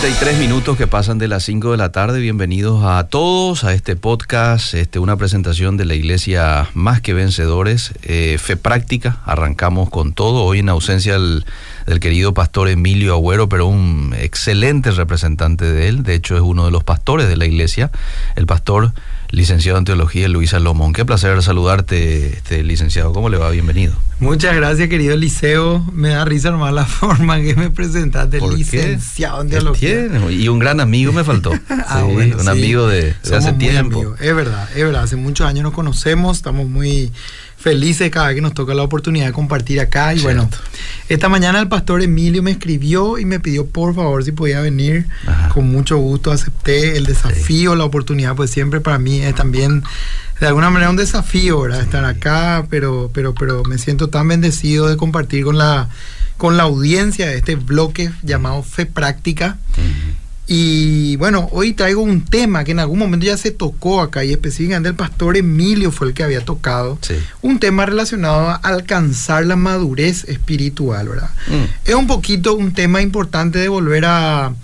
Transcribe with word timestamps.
33 0.00 0.38
minutos 0.38 0.76
que 0.76 0.86
pasan 0.86 1.16
de 1.16 1.26
las 1.26 1.44
5 1.44 1.70
de 1.70 1.78
la 1.78 1.90
tarde. 1.90 2.20
Bienvenidos 2.20 2.84
a 2.84 3.04
todos 3.04 3.64
a 3.64 3.72
este 3.72 3.96
podcast, 3.96 4.74
este, 4.74 4.98
una 4.98 5.16
presentación 5.16 5.78
de 5.78 5.86
la 5.86 5.94
Iglesia 5.94 6.68
Más 6.74 7.00
que 7.00 7.14
Vencedores, 7.14 7.94
eh, 8.02 8.36
Fe 8.38 8.58
Práctica. 8.58 9.20
Arrancamos 9.24 9.88
con 9.88 10.12
todo. 10.12 10.44
Hoy 10.44 10.58
en 10.58 10.68
ausencia 10.68 11.14
del, 11.14 11.46
del, 11.86 11.98
querido 11.98 12.34
pastor 12.34 12.68
Emilio 12.68 13.14
Agüero, 13.14 13.48
pero 13.48 13.68
un 13.68 14.14
excelente 14.18 14.90
representante 14.90 15.64
de 15.64 15.88
él. 15.88 16.02
De 16.02 16.12
hecho, 16.12 16.36
es 16.36 16.42
uno 16.42 16.66
de 16.66 16.72
los 16.72 16.84
pastores 16.84 17.26
de 17.26 17.36
la 17.36 17.46
Iglesia, 17.46 17.90
el 18.34 18.44
pastor 18.44 18.92
licenciado 19.30 19.78
en 19.78 19.84
Teología 19.84 20.28
Luis 20.28 20.50
Salomón. 20.50 20.92
Qué 20.92 21.04
placer 21.04 21.42
saludarte, 21.42 22.28
este, 22.28 22.62
licenciado. 22.62 23.12
¿Cómo 23.12 23.28
le 23.28 23.38
va? 23.38 23.50
Bienvenido. 23.50 23.94
Muchas 24.18 24.56
gracias, 24.56 24.88
querido 24.88 25.16
Liceo. 25.16 25.84
Me 25.92 26.10
da 26.10 26.24
risa 26.24 26.50
nomás 26.50 26.72
la 26.72 26.84
forma 26.86 27.40
que 27.40 27.54
me 27.54 27.70
presentaste, 27.70 28.40
licenciado 28.40 29.42
en 29.42 29.50
Teología. 29.50 30.06
Y 30.30 30.48
un 30.48 30.58
gran 30.58 30.80
amigo 30.80 31.12
me 31.12 31.24
faltó. 31.24 31.52
ah, 31.68 32.04
sí, 32.06 32.12
bueno, 32.12 32.36
un 32.36 32.44
sí. 32.44 32.48
amigo 32.48 32.86
de, 32.86 33.14
de 33.22 33.36
hace 33.36 33.52
tiempo. 33.52 33.98
Amigos. 33.98 34.20
Es 34.20 34.34
verdad, 34.34 34.68
es 34.74 34.84
verdad. 34.84 35.02
Hace 35.02 35.16
muchos 35.16 35.46
años 35.46 35.64
nos 35.64 35.72
conocemos, 35.72 36.38
estamos 36.38 36.68
muy 36.68 37.12
felices 37.66 38.12
cada 38.12 38.28
vez 38.28 38.36
que 38.36 38.40
nos 38.42 38.54
toca 38.54 38.74
la 38.74 38.84
oportunidad 38.84 39.26
de 39.26 39.32
compartir 39.32 39.80
acá. 39.80 40.14
Y 40.14 40.20
Cierto. 40.20 40.40
bueno, 40.44 40.50
esta 41.08 41.28
mañana 41.28 41.58
el 41.58 41.66
pastor 41.66 42.00
Emilio 42.00 42.40
me 42.40 42.52
escribió 42.52 43.18
y 43.18 43.24
me 43.24 43.40
pidió 43.40 43.66
por 43.66 43.92
favor 43.92 44.22
si 44.22 44.30
podía 44.30 44.60
venir. 44.60 45.08
Ajá. 45.26 45.48
Con 45.48 45.72
mucho 45.72 45.96
gusto 45.96 46.30
acepté 46.30 46.96
el 46.96 47.06
desafío, 47.06 47.72
sí. 47.72 47.78
la 47.78 47.84
oportunidad, 47.84 48.36
pues 48.36 48.52
siempre 48.52 48.80
para 48.80 49.00
mí 49.00 49.20
es 49.20 49.34
también 49.34 49.82
de 50.38 50.46
alguna 50.46 50.70
manera 50.70 50.90
un 50.90 50.96
desafío, 50.96 51.62
¿verdad? 51.62 51.80
Estar 51.80 52.04
acá, 52.04 52.68
pero, 52.70 53.10
pero, 53.12 53.34
pero 53.34 53.64
me 53.64 53.78
siento 53.78 54.10
tan 54.10 54.28
bendecido 54.28 54.86
de 54.86 54.96
compartir 54.96 55.42
con 55.42 55.58
la, 55.58 55.88
con 56.36 56.56
la 56.56 56.62
audiencia 56.62 57.26
de 57.26 57.38
este 57.38 57.56
bloque 57.56 58.12
llamado 58.22 58.62
Fe 58.62 58.86
Práctica. 58.86 59.58
Uh 59.76 59.80
-huh. 59.80 60.25
Y 60.48 61.16
bueno, 61.16 61.48
hoy 61.50 61.72
traigo 61.72 62.02
un 62.02 62.24
tema 62.24 62.62
que 62.62 62.70
en 62.70 62.78
algún 62.78 63.00
momento 63.00 63.26
ya 63.26 63.36
se 63.36 63.50
tocó 63.50 64.00
acá 64.00 64.24
y 64.24 64.30
específicamente 64.30 64.88
el 64.88 64.94
pastor 64.94 65.36
Emilio 65.36 65.90
fue 65.90 66.08
el 66.08 66.14
que 66.14 66.22
había 66.22 66.44
tocado. 66.44 66.98
Sí. 67.00 67.14
Un 67.42 67.58
tema 67.58 67.84
relacionado 67.84 68.50
a 68.50 68.54
alcanzar 68.54 69.44
la 69.44 69.56
madurez 69.56 70.24
espiritual, 70.24 71.08
¿verdad? 71.08 71.30
Mm. 71.48 71.88
Es 71.88 71.94
un 71.94 72.06
poquito 72.06 72.54
un 72.54 72.72
tema 72.72 73.02
importante 73.02 73.58
de 73.58 73.68
volver 73.68 74.04
a 74.04 74.54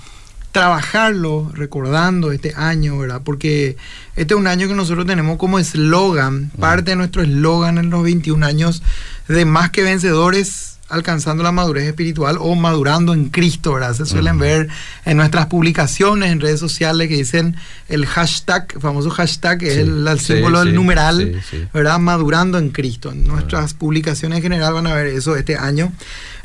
trabajarlo 0.53 1.51
recordando 1.55 2.31
este 2.31 2.53
año, 2.55 2.99
¿verdad? 2.99 3.23
Porque 3.25 3.77
este 4.15 4.35
es 4.35 4.39
un 4.39 4.47
año 4.47 4.69
que 4.69 4.75
nosotros 4.75 5.07
tenemos 5.07 5.37
como 5.37 5.59
eslogan, 5.59 6.53
mm. 6.55 6.61
parte 6.61 6.93
de 6.93 6.97
nuestro 6.97 7.23
eslogan 7.23 7.79
en 7.79 7.91
los 7.91 8.05
21 8.05 8.47
años 8.47 8.85
de 9.27 9.45
más 9.47 9.71
que 9.71 9.83
vencedores 9.83 10.72
alcanzando 10.93 11.43
la 11.43 11.53
madurez 11.53 11.85
espiritual 11.85 12.37
o 12.39 12.55
madurando 12.55 13.15
en 13.15 13.31
Cristo, 13.31 13.73
¿verdad? 13.73 13.95
Se 13.95 14.05
suelen 14.05 14.37
uh 14.37 14.39
-huh. 14.39 14.41
ver 14.41 14.69
en 15.07 15.17
nuestras 15.17 15.47
publicaciones 15.47 16.31
en 16.31 16.41
redes 16.41 16.61
sociales 16.61 17.09
que 17.09 17.17
dicen 17.17 17.57
el 17.89 18.05
hashtag, 18.07 18.67
el 18.75 18.81
famoso 18.81 19.09
hashtag, 19.11 19.59
que 19.59 19.67
sí, 19.67 19.73
es 19.73 19.79
el, 19.79 20.07
el 20.07 20.21
sí, 20.21 20.35
símbolo 20.35 20.61
sí, 20.61 20.67
del 20.67 20.75
numeral, 20.75 21.43
¿verdad? 21.73 21.99
Madurando 21.99 22.59
en 22.59 22.71
Cristo. 22.71 23.11
En 23.11 23.27
nuestras 23.27 23.73
uh 23.73 23.75
-huh. 23.75 23.79
publicaciones 23.79 24.37
en 24.37 24.43
general 24.43 24.75
van 24.75 24.87
a 24.87 24.95
ver 24.95 25.07
eso 25.07 25.35
este 25.35 25.57
año. 25.57 25.93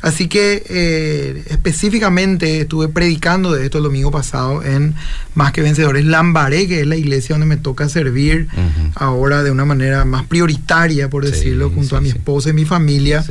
Así 0.00 0.28
que 0.28 0.62
eh, 0.68 1.44
específicamente 1.48 2.60
estuve 2.60 2.88
predicando 2.88 3.52
de 3.52 3.64
esto 3.64 3.78
el 3.78 3.84
domingo 3.84 4.10
pasado 4.10 4.62
en 4.62 4.94
Más 5.34 5.52
que 5.52 5.60
Vencedores 5.60 6.04
Lambaré, 6.04 6.68
que 6.68 6.80
es 6.80 6.86
la 6.86 6.96
iglesia 6.96 7.34
donde 7.34 7.46
me 7.46 7.56
toca 7.56 7.88
servir 7.88 8.48
uh 8.52 8.60
-huh. 8.60 8.92
ahora 8.94 9.42
de 9.42 9.50
una 9.50 9.64
manera 9.64 10.04
más 10.04 10.24
prioritaria, 10.26 11.10
por 11.10 11.24
decirlo, 11.24 11.70
junto 11.70 11.96
a 11.96 12.00
mi 12.00 12.10
esposa 12.10 12.50
y 12.50 12.52
mi 12.52 12.64
familia. 12.64 13.24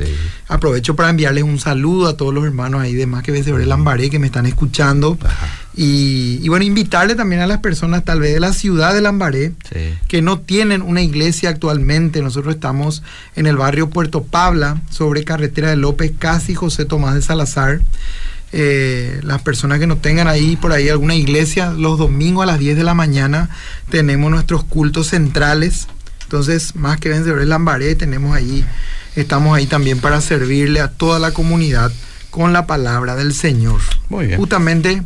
Aprovecho 0.48 0.94
para 0.94 1.10
enviarles 1.10 1.44
un 1.44 1.58
saludo 1.58 2.08
a 2.08 2.16
todos 2.16 2.34
los 2.34 2.44
hermanos 2.44 2.82
ahí 2.82 2.94
de 2.94 3.06
Más 3.06 3.22
que 3.22 3.32
Vencedores 3.32 3.66
Lambaré 3.66 4.10
que 4.10 4.18
me 4.18 4.26
están 4.26 4.46
escuchando. 4.46 5.18
Y, 5.80 6.40
y, 6.42 6.48
bueno, 6.48 6.64
invitarle 6.64 7.14
también 7.14 7.40
a 7.40 7.46
las 7.46 7.60
personas 7.60 8.04
tal 8.04 8.18
vez 8.18 8.34
de 8.34 8.40
la 8.40 8.52
ciudad 8.52 8.92
de 8.92 9.00
Lambaré 9.00 9.52
sí. 9.72 9.94
que 10.08 10.22
no 10.22 10.40
tienen 10.40 10.82
una 10.82 11.02
iglesia 11.02 11.50
actualmente. 11.50 12.20
Nosotros 12.20 12.56
estamos 12.56 13.04
en 13.36 13.46
el 13.46 13.56
barrio 13.56 13.88
Puerto 13.88 14.24
Pabla, 14.24 14.82
sobre 14.90 15.22
carretera 15.22 15.70
de 15.70 15.76
López, 15.76 16.10
casi 16.18 16.56
José 16.56 16.84
Tomás 16.84 17.14
de 17.14 17.22
Salazar. 17.22 17.80
Eh, 18.50 19.20
las 19.22 19.40
personas 19.42 19.78
que 19.78 19.86
no 19.86 19.98
tengan 19.98 20.26
ahí 20.26 20.56
por 20.56 20.72
ahí 20.72 20.88
alguna 20.88 21.14
iglesia, 21.14 21.70
los 21.70 21.96
domingos 21.96 22.42
a 22.42 22.46
las 22.46 22.58
10 22.58 22.76
de 22.76 22.82
la 22.82 22.94
mañana 22.94 23.48
tenemos 23.88 24.32
nuestros 24.32 24.64
cultos 24.64 25.06
centrales. 25.06 25.86
Entonces, 26.24 26.74
más 26.74 26.98
que 26.98 27.08
vencedores 27.08 27.46
Lambaré, 27.46 27.94
tenemos 27.94 28.34
ahí, 28.34 28.64
estamos 29.14 29.56
ahí 29.56 29.66
también 29.66 30.00
para 30.00 30.20
servirle 30.20 30.80
a 30.80 30.90
toda 30.90 31.20
la 31.20 31.30
comunidad 31.30 31.92
con 32.30 32.52
la 32.52 32.66
palabra 32.66 33.14
del 33.14 33.32
Señor. 33.32 33.80
Muy 34.08 34.26
bien. 34.26 34.40
Justamente 34.40 35.04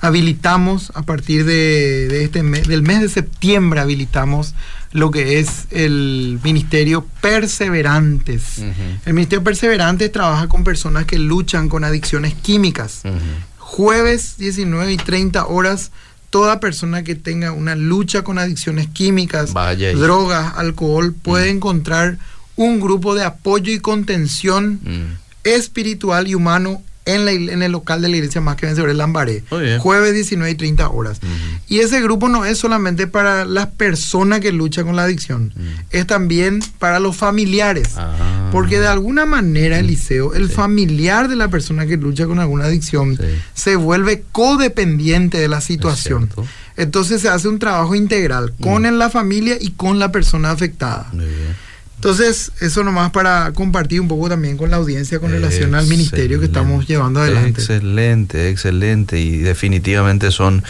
habilitamos 0.00 0.92
a 0.94 1.02
partir 1.02 1.44
de, 1.44 2.08
de, 2.08 2.24
este 2.24 2.42
mes, 2.42 2.68
del 2.68 2.82
mes 2.82 3.00
de 3.00 3.08
septiembre 3.08 3.80
habilitamos 3.80 4.54
lo 4.92 5.10
que 5.10 5.38
es 5.38 5.66
el 5.70 6.38
ministerio 6.42 7.06
Perseverantes. 7.20 8.58
Uh 8.58 8.64
-huh. 8.64 8.98
El 9.04 9.14
ministerio 9.14 9.44
Perseverantes 9.44 10.10
trabaja 10.12 10.48
con 10.48 10.64
personas 10.64 11.04
que 11.06 11.18
luchan 11.18 11.68
con 11.68 11.84
adicciones 11.84 12.34
químicas. 12.34 13.00
Uh 13.04 13.08
-huh. 13.08 13.20
Jueves 13.58 14.36
19 14.38 14.92
y 14.92 14.96
30 14.96 15.46
horas 15.46 15.90
toda 16.30 16.60
persona 16.60 17.02
que 17.02 17.14
tenga 17.14 17.52
una 17.52 17.74
lucha 17.74 18.22
con 18.22 18.38
adicciones 18.38 18.88
químicas, 18.88 19.52
Vaya 19.52 19.92
drogas, 19.94 20.54
alcohol, 20.56 21.14
puede 21.14 21.52
mm. 21.52 21.56
encontrar 21.56 22.18
un 22.56 22.80
grupo 22.80 23.14
de 23.14 23.24
apoyo 23.24 23.72
y 23.72 23.80
contención 23.80 24.80
mm. 24.82 25.18
espiritual 25.44 26.28
y 26.28 26.34
humano 26.34 26.82
en, 27.06 27.24
la, 27.24 27.32
en, 27.32 27.62
el 27.62 27.72
local 27.72 28.02
de 28.02 28.08
la 28.08 28.16
iglesia 28.16 28.40
más 28.40 28.56
que 28.56 28.66
vencedores 28.66 28.96
Lambaré. 28.96 29.44
Oh, 29.50 29.58
Jueves 29.78 30.12
19 30.12 30.50
y 30.50 30.54
30 30.56 30.88
horas. 30.90 31.20
Uh 31.22 31.26
-huh. 31.26 31.60
Y 31.68 31.78
ese 31.78 32.00
grupo 32.02 32.28
no 32.28 32.44
es 32.44 32.58
solamente 32.58 33.06
para 33.06 33.44
las 33.44 33.68
personas 33.68 34.40
que 34.40 34.52
luchan 34.52 34.86
con 34.86 34.96
la 34.96 35.04
adicción, 35.04 35.52
uh 35.56 35.60
-huh. 35.60 35.84
es 35.90 36.06
también 36.06 36.60
para 36.78 37.00
los 37.00 37.16
familiares. 37.16 37.90
Ah. 37.96 38.50
Porque 38.52 38.78
de 38.78 38.88
alguna 38.88 39.24
manera, 39.24 39.78
Eliseo, 39.78 40.34
el 40.34 40.48
sí. 40.48 40.54
familiar 40.54 41.28
de 41.28 41.36
la 41.36 41.48
persona 41.48 41.86
que 41.86 41.96
lucha 41.96 42.26
con 42.26 42.38
alguna 42.38 42.64
adicción 42.64 43.16
sí. 43.16 43.22
se 43.54 43.76
vuelve 43.76 44.24
codependiente 44.32 45.38
de 45.38 45.48
la 45.48 45.60
situación. 45.60 46.28
Entonces 46.76 47.22
se 47.22 47.28
hace 47.28 47.48
un 47.48 47.58
trabajo 47.58 47.94
integral 47.94 48.52
con 48.60 48.84
-huh. 48.84 48.92
la 48.92 49.10
familia 49.10 49.56
y 49.60 49.70
con 49.70 49.98
la 49.98 50.10
persona 50.10 50.50
afectada. 50.50 51.08
Muy 51.12 51.24
bien. 51.24 51.65
Entonces, 51.96 52.52
eso 52.60 52.84
nomás 52.84 53.10
para 53.10 53.52
compartir 53.52 54.02
un 54.02 54.08
poco 54.08 54.28
también 54.28 54.58
con 54.58 54.70
la 54.70 54.76
audiencia 54.76 55.18
con 55.18 55.30
relación 55.30 55.74
excelente, 55.74 55.78
al 55.78 55.86
ministerio 55.86 56.38
que 56.38 56.46
estamos 56.46 56.86
llevando 56.86 57.20
adelante. 57.20 57.60
Excelente, 57.60 58.50
excelente. 58.50 59.18
Y 59.18 59.38
definitivamente 59.38 60.30
son 60.30 60.62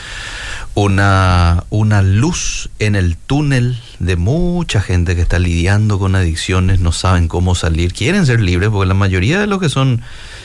una, 0.75 1.65
una 1.71 2.03
luz 2.03 2.71
en 2.79 2.95
el 2.95 3.17
túnel 3.17 3.77
de 3.99 4.15
mucha 4.17 4.81
gente 4.81 5.17
que 5.17 5.23
está 5.23 5.41
lidiando 5.41 5.99
con 5.99 6.15
adicciones, 6.15 6.79
no 6.79 6.93
saben 6.93 7.27
cómo 7.27 7.57
salir, 7.57 7.93
quieren 7.93 8.25
ser 8.25 8.41
libres, 8.41 8.71
porque 8.71 8.87
la 8.87 8.95
mayoría 8.95 9.41
de 9.41 9.49
los 9.49 9.59
que 9.59 9.69
son 9.69 10.03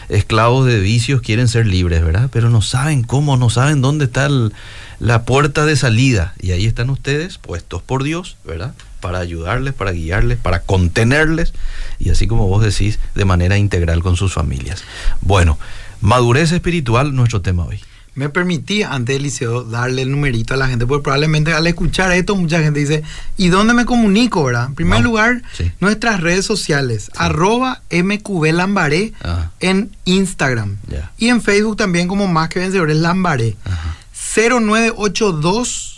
esclavos 0.10 0.66
de 0.66 0.80
vicios 0.80 1.22
quieren 1.22 1.48
ser 1.48 1.68
libres, 1.68 2.04
¿verdad? 2.04 2.30
Pero 2.34 2.50
no 2.50 2.62
saben 2.62 3.04
cómo, 3.04 3.38
no 3.38 3.52
saben 3.52 3.82
dónde 3.82 4.06
está 4.06 4.26
el, 4.26 4.52
la 5.00 5.26
puerta 5.26 5.66
de 5.66 5.76
salida. 5.76 6.34
Y 6.40 6.52
ahí 6.52 6.66
están 6.66 6.90
ustedes, 6.90 7.38
puestos 7.38 7.84
por 7.84 8.04
Dios, 8.04 8.38
¿verdad? 8.44 8.74
Para 9.02 9.20
ayudarles, 9.20 9.74
para 9.74 9.92
guiarles, 9.92 10.38
para 10.38 10.62
contenerles 10.62 11.54
y 12.00 12.10
así 12.10 12.28
como 12.28 12.48
vos 12.48 12.64
decís, 12.64 13.00
de 13.16 13.26
manera 13.26 13.58
integral 13.58 14.02
con 14.02 14.16
sus 14.16 14.34
familias. 14.34 14.84
Bueno, 15.20 15.60
madurez 16.00 16.52
espiritual, 16.52 17.14
nuestro 17.14 17.42
tema 17.42 17.66
hoy. 17.66 17.82
Me 18.14 18.28
permití 18.28 18.84
antes 18.84 19.16
del 19.16 19.24
liceo 19.24 19.64
darle 19.64 20.02
el 20.02 20.12
numerito 20.12 20.54
a 20.54 20.58
la 20.58 20.68
gente, 20.68 20.86
porque 20.86 21.04
probablemente 21.04 21.54
al 21.54 21.66
escuchar 21.66 22.12
esto 22.12 22.36
mucha 22.36 22.62
gente 22.62 22.82
dice, 22.82 23.04
¿y 23.38 23.48
dónde 23.48 23.74
me 23.74 23.86
comunico, 23.86 24.44
verdad? 24.44 24.66
En 24.68 24.76
primer 24.76 25.00
no. 25.00 25.06
lugar, 25.06 25.42
sí. 25.54 25.72
nuestras 25.80 26.20
redes 26.20 26.46
sociales, 26.46 27.04
sí. 27.04 27.12
arroba 27.16 27.82
MQB 27.90 28.52
Lambaré 28.52 29.14
Ajá. 29.22 29.52
en 29.62 29.96
Instagram 30.04 30.78
yeah. 30.90 31.12
y 31.18 31.30
en 31.30 31.42
Facebook 31.42 31.78
también 31.78 32.10
como 32.10 32.28
Más 32.28 32.50
que 32.50 32.60
Vencedores 32.60 32.98
Lambaré. 32.98 33.56
Ajá. 33.64 33.96
0982 34.36 35.91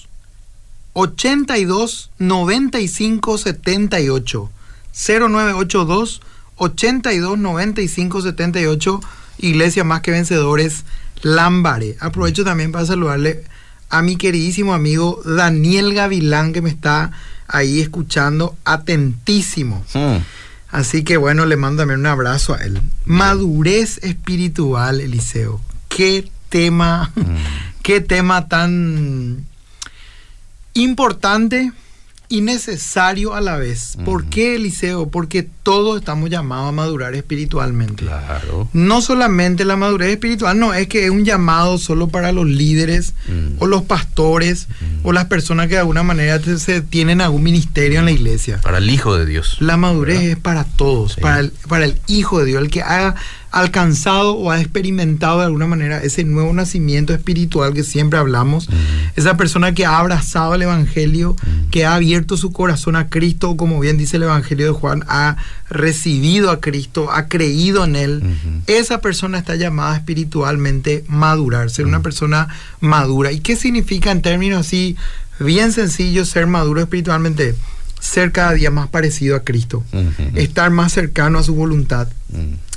82 0.93 2.11
95 2.19 3.37
78 3.37 4.49
0982 4.93 6.21
82 6.57 7.37
95 7.37 8.21
78 8.21 9.01
Iglesia 9.39 9.83
Más 9.83 10.01
que 10.01 10.11
Vencedores 10.11 10.85
Lambaré. 11.21 11.97
Aprovecho 11.99 12.43
también 12.43 12.71
para 12.71 12.85
saludarle 12.85 13.43
a 13.89 14.01
mi 14.01 14.15
queridísimo 14.15 14.73
amigo 14.73 15.21
Daniel 15.25 15.93
Gavilán 15.93 16.53
que 16.53 16.61
me 16.61 16.69
está 16.69 17.11
ahí 17.47 17.81
escuchando 17.81 18.55
atentísimo. 18.65 19.83
Hmm. 19.93 20.17
Así 20.69 21.03
que 21.03 21.17
bueno, 21.17 21.45
le 21.45 21.55
mando 21.55 21.81
también 21.81 21.99
un 21.99 22.07
abrazo 22.07 22.55
a 22.55 22.63
él. 22.63 22.81
Madurez 23.05 23.99
espiritual, 24.03 25.01
Eliseo. 25.01 25.61
Qué 25.89 26.29
tema, 26.49 27.11
hmm. 27.15 27.21
qué 27.83 28.01
tema 28.01 28.47
tan 28.47 29.45
importante 30.73 31.71
y 32.29 32.41
necesario 32.41 33.35
a 33.35 33.41
la 33.41 33.57
vez. 33.57 33.95
¿Por 34.05 34.25
qué, 34.25 34.55
Eliseo? 34.55 35.07
Porque 35.09 35.43
todos 35.61 35.99
estamos 35.99 36.31
llamados 36.31 36.69
a 36.69 36.71
madurar 36.71 37.13
espiritualmente. 37.13 38.05
Claro. 38.05 38.67
No 38.73 39.01
solamente 39.01 39.65
la 39.65 39.75
madurez 39.75 40.09
espiritual, 40.09 40.57
no 40.57 40.73
es 40.73 40.87
que 40.87 41.03
es 41.05 41.11
un 41.11 41.25
llamado 41.25 41.77
solo 41.77 42.07
para 42.07 42.31
los 42.31 42.47
líderes 42.47 43.13
Mm. 43.27 43.57
o 43.61 43.67
los 43.67 43.83
pastores 43.83 44.67
Mm. 44.67 45.05
o 45.05 45.11
las 45.13 45.25
personas 45.25 45.67
que 45.67 45.73
de 45.75 45.81
alguna 45.81 46.01
manera 46.01 46.39
se 46.57 46.81
tienen 46.81 47.21
algún 47.21 47.43
ministerio 47.43 47.99
en 47.99 48.05
la 48.05 48.11
iglesia. 48.11 48.59
Para 48.63 48.79
el 48.79 48.89
Hijo 48.89 49.15
de 49.15 49.27
Dios. 49.27 49.57
La 49.59 49.77
madurez 49.77 50.17
¿Verdad? 50.17 50.31
es 50.31 50.37
para 50.39 50.63
todos, 50.63 51.13
Sí. 51.13 51.21
para, 51.21 51.39
el, 51.39 51.51
para 51.67 51.85
el 51.85 51.99
Hijo 52.07 52.39
de 52.39 52.45
Dios, 52.45 52.63
el 52.63 52.71
que 52.71 52.81
ha 52.81 53.13
alcanzado 53.53 54.33
o 54.35 54.49
ha 54.51 54.59
experimentado 54.59 55.39
de 55.39 55.45
alguna 55.45 55.67
manera 55.67 55.99
ese 56.03 56.23
nuevo 56.23 56.51
nacimiento 56.53 57.13
espiritual 57.13 57.73
que 57.73 57.83
siempre 57.83 58.17
hablamos. 58.19 58.67
Mm. 58.67 58.73
Esa 59.15 59.37
persona 59.37 59.73
que 59.73 59.85
ha 59.85 59.99
abrazado 59.99 60.55
el 60.55 60.63
Evangelio, 60.63 61.35
Mm. 61.35 61.69
que 61.69 61.85
ha 61.85 61.93
abierto 61.95 62.35
su 62.35 62.51
corazón 62.51 62.95
a 62.95 63.09
Cristo, 63.09 63.51
o 63.51 63.57
como 63.57 63.79
bien 63.79 63.97
dice 63.97 64.17
el 64.17 64.23
Evangelio 64.23 64.65
de 64.65 64.71
Juan, 64.71 65.03
ha 65.07 65.37
recibido 65.69 66.49
a 66.49 66.59
Cristo, 66.59 67.11
ha 67.11 67.27
creído 67.27 67.83
en 67.85 67.95
Él. 67.95 68.17
Ujú. 68.23 68.61
Esa 68.67 69.01
persona 69.01 69.37
está 69.37 69.55
llamada 69.55 69.95
espiritualmente 69.97 71.03
madurar, 71.07 71.69
ser 71.69 71.85
una 71.85 71.99
Mm. 71.99 72.03
persona 72.03 72.47
madura. 72.81 73.31
¿Y 73.31 73.39
qué 73.39 73.55
significa 73.55 74.11
en 74.11 74.21
términos 74.23 74.61
así 74.65 74.97
bien 75.39 75.71
sencillos 75.71 76.27
ser 76.27 76.47
maduro 76.47 76.81
espiritualmente? 76.81 77.55
Ser 77.99 78.31
cada 78.31 78.51
día 78.53 78.69
más 78.71 78.89
parecido 78.89 79.35
a 79.35 79.43
Cristo, 79.43 79.83
Ujú. 79.93 80.35
estar 80.37 80.71
más 80.71 80.91
cercano 80.91 81.39
a 81.39 81.43
su 81.43 81.55
voluntad. 81.55 82.07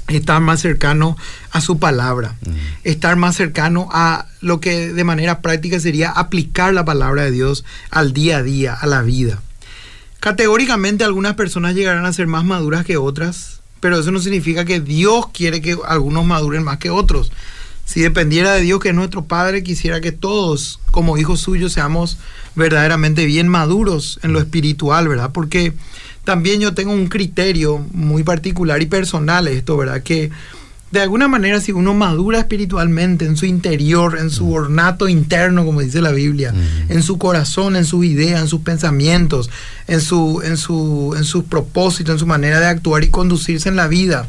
Estar 0.09 0.41
más 0.41 0.61
cercano 0.61 1.17
a 1.51 1.61
su 1.61 1.79
palabra, 1.79 2.37
estar 2.85 3.17
más 3.17 3.37
cercano 3.37 3.89
a 3.93 4.27
lo 4.41 4.61
que 4.61 4.93
de 4.93 5.05
manera 5.05 5.41
práctica 5.41 5.81
sería 5.81 6.11
aplicar 6.11 6.73
la 6.75 6.85
palabra 6.85 7.25
de 7.25 7.31
Dios 7.31 7.65
al 7.91 8.13
día 8.13 8.39
a 8.39 8.43
día, 8.43 8.75
a 8.75 8.87
la 8.87 9.03
vida. 9.03 9.41
Categóricamente 10.21 11.05
algunas 11.05 11.35
personas 11.35 11.75
llegarán 11.75 12.07
a 12.07 12.13
ser 12.13 12.27
más 12.27 12.45
maduras 12.45 12.85
que 12.85 12.97
otras, 12.97 13.61
pero 13.81 13.99
eso 13.99 14.11
no 14.11 14.21
significa 14.21 14.65
que 14.65 14.81
Dios 14.81 15.27
quiere 15.33 15.61
que 15.61 15.77
algunos 15.87 16.25
maduren 16.25 16.65
más 16.65 16.79
que 16.79 16.91
otros. 16.91 17.33
Si 17.85 18.01
dependiera 18.01 18.53
de 18.53 18.63
Dios, 18.63 18.81
que 18.81 18.89
es 18.89 18.95
nuestro 18.95 19.27
Padre, 19.27 19.63
quisiera 19.63 20.01
que 20.01 20.11
todos, 20.11 20.81
como 20.91 21.19
hijos 21.19 21.41
suyos, 21.41 21.73
seamos 21.73 22.19
verdaderamente 22.57 23.27
bien 23.27 23.47
maduros 23.47 24.19
en 24.25 24.33
lo 24.33 24.41
espiritual, 24.41 25.07
¿verdad? 25.07 25.31
Porque 25.33 25.73
también 26.27 26.61
yo 26.61 26.75
tengo 26.75 26.93
un 26.93 27.07
criterio 27.07 27.79
muy 27.93 28.25
particular 28.25 28.83
y 28.83 28.87
personal 28.87 29.47
esto, 29.49 29.77
¿verdad? 29.77 30.03
Que 30.03 30.31
de 30.91 31.01
alguna 31.01 31.29
manera 31.29 31.61
si 31.61 31.71
uno 31.73 31.95
madura 31.95 32.41
espiritualmente 32.41 33.25
en 33.27 33.37
su 33.37 33.47
interior, 33.47 34.19
en 34.19 34.31
su 34.31 34.53
ornato 34.53 35.09
interno, 35.09 35.65
como 35.65 35.81
dice 35.83 36.01
la 36.03 36.11
Biblia, 36.11 36.53
Ujú. 36.53 36.93
en 36.93 37.03
su 37.03 37.17
corazón, 37.17 37.77
en 37.77 37.85
sus 37.85 38.05
ideas, 38.05 38.41
en 38.43 38.49
sus 38.49 38.61
pensamientos, 38.63 39.51
en 39.87 40.01
su, 40.01 40.43
en 40.45 40.57
su, 40.57 41.15
en 41.17 41.25
sus 41.25 41.45
propósitos, 41.45 42.15
en 42.15 42.19
su 42.19 42.27
manera 42.27 42.59
de 42.61 42.67
actuar 42.67 43.05
y 43.05 43.09
conducirse 43.09 43.69
en 43.69 43.77
la 43.77 43.87
vida, 43.89 44.29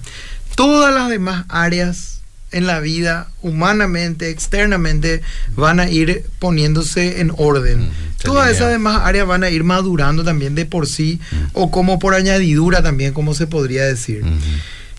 todas 0.56 0.94
las 0.94 1.10
demás 1.10 1.46
áreas 1.50 2.22
en 2.52 2.66
la 2.66 2.80
vida, 2.80 3.28
humanamente, 3.42 4.30
externamente, 4.30 5.22
van 5.56 5.80
a 5.80 5.90
ir 5.90 6.26
poniéndose 6.40 7.20
en 7.22 7.32
orden. 7.36 7.90
Todas 8.24 8.50
esas 8.50 8.72
demás 8.72 9.02
áreas 9.04 9.28
van 9.28 9.44
a 9.44 9.50
ir 9.50 9.64
madurando 9.64 10.24
también 10.24 10.56
de 10.56 10.66
por 10.66 10.88
sí 10.88 11.20
o 11.54 11.72
como 11.72 12.00
por 12.00 12.14
añadidura 12.14 12.82
también, 12.82 13.14
como 13.14 13.34
se 13.34 13.48
podría 13.48 13.84
decir. 13.84 14.24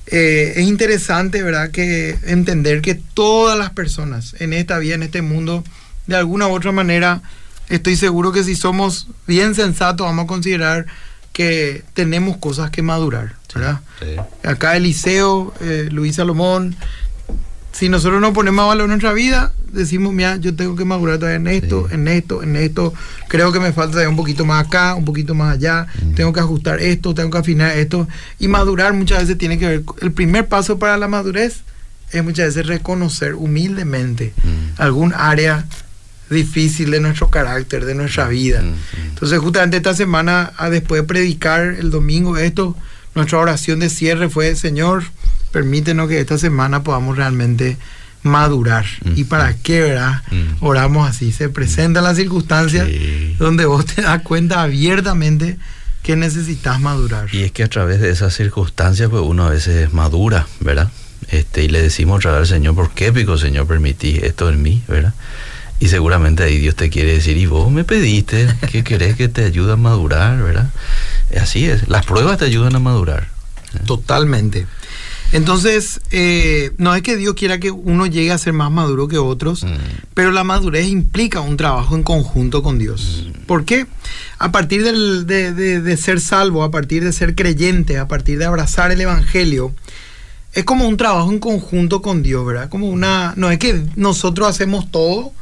Eh, 0.06 0.54
es 0.56 0.66
interesante, 0.66 1.42
¿verdad?, 1.42 1.70
que 1.70 2.18
entender 2.24 2.80
que 2.80 2.94
todas 2.94 3.58
las 3.58 3.70
personas 3.70 4.34
en 4.38 4.52
esta 4.52 4.78
vida, 4.78 4.94
en 4.94 5.02
este 5.02 5.20
mundo, 5.20 5.64
de 6.06 6.16
alguna 6.16 6.48
u 6.48 6.54
otra 6.54 6.72
manera, 6.72 7.20
estoy 7.68 7.96
seguro 7.96 8.32
que 8.32 8.44
si 8.44 8.56
somos 8.56 9.08
bien 9.26 9.54
sensatos, 9.54 10.06
vamos 10.06 10.24
a 10.24 10.28
considerar 10.28 10.86
que 11.32 11.84
tenemos 11.94 12.38
cosas 12.38 12.70
que 12.70 12.82
madurar, 12.82 13.36
¿verdad? 13.54 13.80
Sí. 14.00 14.16
Acá 14.42 14.76
Eliseo, 14.76 15.54
eh, 15.60 15.88
Luis 15.90 16.16
Salomón, 16.16 16.74
si 17.78 17.88
nosotros 17.88 18.20
nos 18.20 18.32
ponemos 18.32 18.64
a 18.64 18.66
valor 18.68 18.84
en 18.84 18.90
nuestra 18.90 19.12
vida, 19.12 19.52
decimos, 19.72 20.12
mira, 20.12 20.36
yo 20.36 20.54
tengo 20.56 20.74
que 20.74 20.84
madurar 20.84 21.18
todavía 21.18 21.36
en 21.36 21.46
esto, 21.46 21.86
Sí. 21.88 21.94
en 21.94 22.08
esto, 22.08 22.42
en 22.42 22.56
esto, 22.56 22.92
creo 23.28 23.52
que 23.52 23.60
me 23.60 23.72
falta 23.72 23.92
todavía 23.92 24.08
un 24.08 24.16
poquito 24.16 24.44
más 24.44 24.66
acá, 24.66 24.94
un 24.94 25.04
poquito 25.04 25.34
más 25.34 25.54
allá, 25.54 25.86
Mm. 26.02 26.14
tengo 26.14 26.32
que 26.32 26.40
ajustar 26.40 26.80
esto, 26.80 27.14
tengo 27.14 27.30
que 27.30 27.38
afinar 27.38 27.76
esto. 27.76 28.08
Y 28.40 28.48
madurar 28.48 28.92
muchas 28.94 29.20
veces 29.20 29.38
tiene 29.38 29.58
que 29.58 29.66
ver, 29.68 29.82
el 30.00 30.12
primer 30.12 30.48
paso 30.48 30.78
para 30.78 30.96
la 30.96 31.06
madurez 31.08 31.58
es 32.10 32.24
muchas 32.24 32.46
veces 32.46 32.66
reconocer 32.66 33.34
humildemente 33.34 34.32
Mm. 34.42 34.80
algún 34.80 35.12
área 35.14 35.64
difícil 36.30 36.90
de 36.90 37.00
nuestro 37.00 37.30
carácter, 37.30 37.84
de 37.84 37.94
nuestra 37.94 38.28
vida. 38.28 38.60
Mm, 38.62 38.66
mm. 38.70 39.08
Entonces, 39.10 39.38
justamente 39.38 39.76
esta 39.78 39.94
semana, 39.94 40.52
después 40.70 41.00
de 41.02 41.06
predicar 41.06 41.62
el 41.62 41.90
domingo 41.90 42.36
esto, 42.36 42.76
nuestra 43.14 43.38
oración 43.38 43.78
de 43.80 43.88
cierre 43.88 44.28
fue, 44.28 44.54
Señor, 44.54 45.04
permítenos 45.50 46.08
que 46.08 46.20
esta 46.20 46.38
semana 46.38 46.82
podamos 46.82 47.16
realmente 47.16 47.76
madurar. 48.22 48.84
Mm. 49.04 49.12
¿Y 49.16 49.24
para 49.24 49.54
qué, 49.54 49.80
verdad? 49.80 50.22
Mm. 50.30 50.64
Oramos 50.64 51.08
así. 51.08 51.32
Se 51.32 51.48
presentan 51.48 52.04
las 52.04 52.16
circunstancias 52.16 52.86
Sí. 52.88 53.36
donde 53.38 53.64
vos 53.64 53.86
te 53.86 54.02
das 54.02 54.22
cuenta 54.22 54.62
abiertamente 54.62 55.56
que 56.02 56.16
necesitas 56.16 56.80
madurar. 56.80 57.28
Y 57.32 57.42
es 57.42 57.52
que 57.52 57.62
a 57.64 57.68
través 57.68 58.00
de 58.00 58.10
esas 58.10 58.34
circunstancias, 58.34 59.08
pues 59.10 59.22
uno 59.24 59.46
a 59.46 59.50
veces 59.50 59.92
madura, 59.92 60.46
¿verdad? 60.60 60.90
Este, 61.30 61.64
y 61.64 61.68
le 61.68 61.82
decimos 61.82 62.18
otra 62.18 62.32
vez 62.32 62.40
al 62.40 62.46
Señor, 62.46 62.74
¿por 62.74 62.90
qué, 62.90 63.12
pico, 63.12 63.36
Señor, 63.36 63.66
permití 63.66 64.18
esto 64.22 64.48
en 64.48 64.62
mí, 64.62 64.82
¿verdad? 64.88 65.12
Y 65.80 65.88
seguramente 65.88 66.42
ahí 66.42 66.58
Dios 66.58 66.74
te 66.74 66.88
quiere 66.90 67.12
decir, 67.12 67.36
y 67.36 67.46
vos 67.46 67.70
me 67.70 67.84
pediste, 67.84 68.48
¿qué 68.72 68.82
querés 68.82 69.16
que 69.16 69.28
te 69.28 69.44
ayude 69.44 69.72
a 69.74 69.76
madurar, 69.76 70.42
¿verdad? 70.42 70.70
Así 71.40 71.66
es, 71.66 71.88
las 71.88 72.06
pruebas 72.06 72.38
te 72.38 72.46
ayudan 72.46 72.74
a 72.74 72.78
madurar. 72.78 73.28
Totalmente. 73.86 74.66
Entonces, 75.32 76.00
eh, 76.10 76.72
no 76.78 76.94
es 76.94 77.02
que 77.02 77.16
Dios 77.16 77.34
quiera 77.34 77.58
que 77.60 77.70
uno 77.70 78.06
llegue 78.06 78.32
a 78.32 78.38
ser 78.38 78.52
más 78.54 78.70
maduro 78.70 79.08
que 79.08 79.18
otros, 79.18 79.64
Mm. 79.64 79.68
pero 80.14 80.30
la 80.30 80.42
madurez 80.44 80.86
implica 80.88 81.40
un 81.40 81.56
trabajo 81.56 81.94
en 81.96 82.02
conjunto 82.02 82.62
con 82.62 82.78
Dios. 82.78 83.24
Mm. 83.26 83.40
¿Por 83.46 83.64
qué? 83.64 83.86
A 84.38 84.50
partir 84.52 84.82
del- 84.84 85.26
de, 85.26 85.52
de- 85.52 85.80
de 85.82 85.96
ser 85.96 86.20
salvo, 86.20 86.62
a 86.64 86.70
partir 86.70 87.04
de 87.04 87.12
ser 87.12 87.34
creyente, 87.34 87.98
a 87.98 88.08
partir 88.08 88.38
de 88.38 88.46
abrazar 88.46 88.90
el 88.90 89.00
Evangelio, 89.00 89.74
es 90.54 90.64
como 90.64 90.88
un 90.88 90.96
trabajo 90.96 91.30
en 91.30 91.38
conjunto 91.40 92.00
con 92.00 92.22
Dios, 92.22 92.46
¿verdad? 92.46 92.68
Como 92.70 92.88
una, 92.88 93.34
no 93.36 93.50
es 93.50 93.58
que 93.58 93.82
nosotros 93.96 94.48
hacemos 94.48 94.90
todo, 94.90 95.32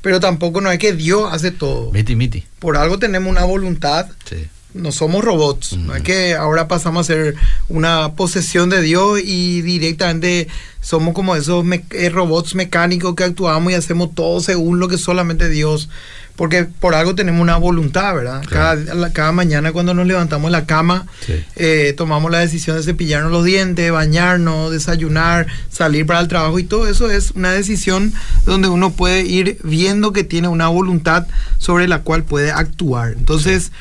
pero 0.00 0.18
tampoco 0.18 0.60
no 0.62 0.70
es 0.70 0.78
que 0.78 0.92
Dios 0.94 1.28
hace 1.30 1.50
todo. 1.50 1.92
Miti, 1.92 2.16
miti. 2.16 2.44
Por 2.58 2.76
algo 2.76 2.98
tenemos 2.98 3.30
una 3.30 3.44
voluntad 3.44 4.06
Sí. 4.24 4.46
No 4.76 4.92
somos 4.92 5.24
robots, 5.24 5.76
no 5.76 5.94
es 5.94 6.02
que 6.02 6.34
ahora 6.34 6.68
pasamos 6.68 7.06
a 7.08 7.12
ser 7.12 7.34
una 7.68 8.12
posesión 8.14 8.68
de 8.70 8.82
Dios 8.82 9.20
y 9.24 9.62
directamente 9.62 10.48
somos 10.80 11.14
como 11.14 11.34
esos 11.34 11.64
me- 11.64 11.84
eh, 11.90 12.08
robots 12.10 12.54
mecánicos 12.54 13.14
que 13.14 13.24
actuamos 13.24 13.72
y 13.72 13.74
hacemos 13.76 14.14
todo 14.14 14.40
según 14.40 14.78
lo 14.78 14.88
que 14.88 14.98
solamente 14.98 15.48
Dios, 15.48 15.88
porque 16.36 16.64
por 16.64 16.94
algo 16.94 17.14
tenemos 17.14 17.40
una 17.40 17.56
voluntad, 17.56 18.14
¿verdad? 18.14 18.42
Claro. 18.46 18.84
Cada, 18.86 19.12
cada 19.12 19.32
mañana 19.32 19.72
cuando 19.72 19.94
nos 19.94 20.06
levantamos 20.06 20.48
de 20.50 20.52
la 20.52 20.66
cama, 20.66 21.06
Sí. 21.24 21.32
eh, 21.56 21.94
tomamos 21.96 22.30
la 22.30 22.38
decisión 22.38 22.76
de 22.76 22.82
cepillarnos 22.82 23.32
los 23.32 23.44
dientes, 23.44 23.90
bañarnos, 23.90 24.70
desayunar, 24.70 25.46
salir 25.70 26.06
para 26.06 26.20
el 26.20 26.28
trabajo 26.28 26.58
y 26.58 26.64
todo 26.64 26.86
eso 26.88 27.10
es 27.10 27.30
una 27.32 27.50
decisión 27.52 28.12
donde 28.44 28.68
uno 28.68 28.92
puede 28.92 29.22
ir 29.22 29.58
viendo 29.64 30.12
que 30.12 30.24
tiene 30.24 30.48
una 30.48 30.68
voluntad 30.68 31.26
sobre 31.58 31.88
la 31.88 32.02
cual 32.02 32.22
puede 32.22 32.52
actuar. 32.52 33.14
Entonces, 33.18 33.72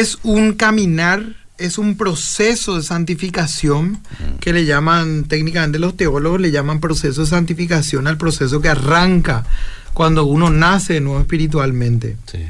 es 0.00 0.18
un 0.22 0.54
caminar, 0.54 1.36
es 1.58 1.78
un 1.78 1.96
proceso 1.96 2.76
de 2.76 2.82
santificación 2.82 4.00
que 4.40 4.52
le 4.52 4.64
llaman, 4.64 5.24
técnicamente 5.24 5.78
los 5.78 5.96
teólogos 5.96 6.40
le 6.40 6.50
llaman 6.50 6.80
proceso 6.80 7.22
de 7.22 7.26
santificación 7.28 8.06
al 8.06 8.18
proceso 8.18 8.60
que 8.60 8.68
arranca 8.68 9.44
cuando 9.92 10.24
uno 10.24 10.50
nace 10.50 10.94
de 10.94 11.00
nuevo 11.00 11.20
espiritualmente. 11.20 12.16
Sí. 12.30 12.40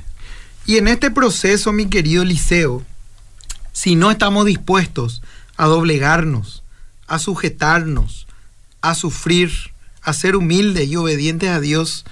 Y 0.66 0.76
en 0.78 0.88
este 0.88 1.10
proceso, 1.10 1.72
mi 1.72 1.86
querido 1.86 2.22
Eliseo, 2.22 2.82
si 3.72 3.96
no 3.96 4.10
estamos 4.10 4.46
dispuestos 4.46 5.22
a 5.56 5.66
doblegarnos, 5.66 6.62
a 7.06 7.18
sujetarnos, 7.18 8.26
a 8.80 8.94
sufrir, 8.94 9.50
a 10.00 10.12
ser 10.14 10.36
humildes 10.36 10.88
y 10.88 10.96
obedientes 10.96 11.50
a 11.50 11.60
Dios, 11.60 12.04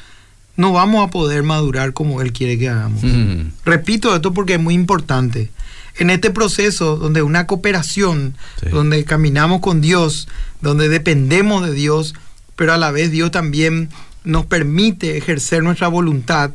no 0.57 0.73
vamos 0.73 1.07
a 1.07 1.11
poder 1.11 1.43
madurar 1.43 1.93
como 1.93 2.21
Él 2.21 2.33
quiere 2.33 2.59
que 2.59 2.69
hagamos. 2.69 3.03
Mm. 3.03 3.51
Repito 3.65 4.15
esto 4.15 4.33
porque 4.35 4.55
es 4.55 4.61
muy 4.61 4.75
importante. 4.75 5.51
En 5.99 6.11
este 6.11 6.31
proceso 6.31 6.97
donde 6.97 7.23
una 7.23 7.47
cooperación, 7.47 8.35
Sí. 8.61 8.69
donde 8.71 9.05
caminamos 9.05 9.61
con 9.61 9.81
Dios, 9.81 10.29
donde 10.61 10.89
dependemos 10.89 11.65
de 11.67 11.73
Dios, 11.73 12.15
pero 12.57 12.73
a 12.73 12.79
la 12.79 12.91
vez 12.91 13.11
Dios 13.11 13.31
también 13.31 13.89
nos 14.25 14.47
permite 14.47 15.17
ejercer 15.19 15.63
nuestra 15.63 15.89
voluntad, 15.89 16.53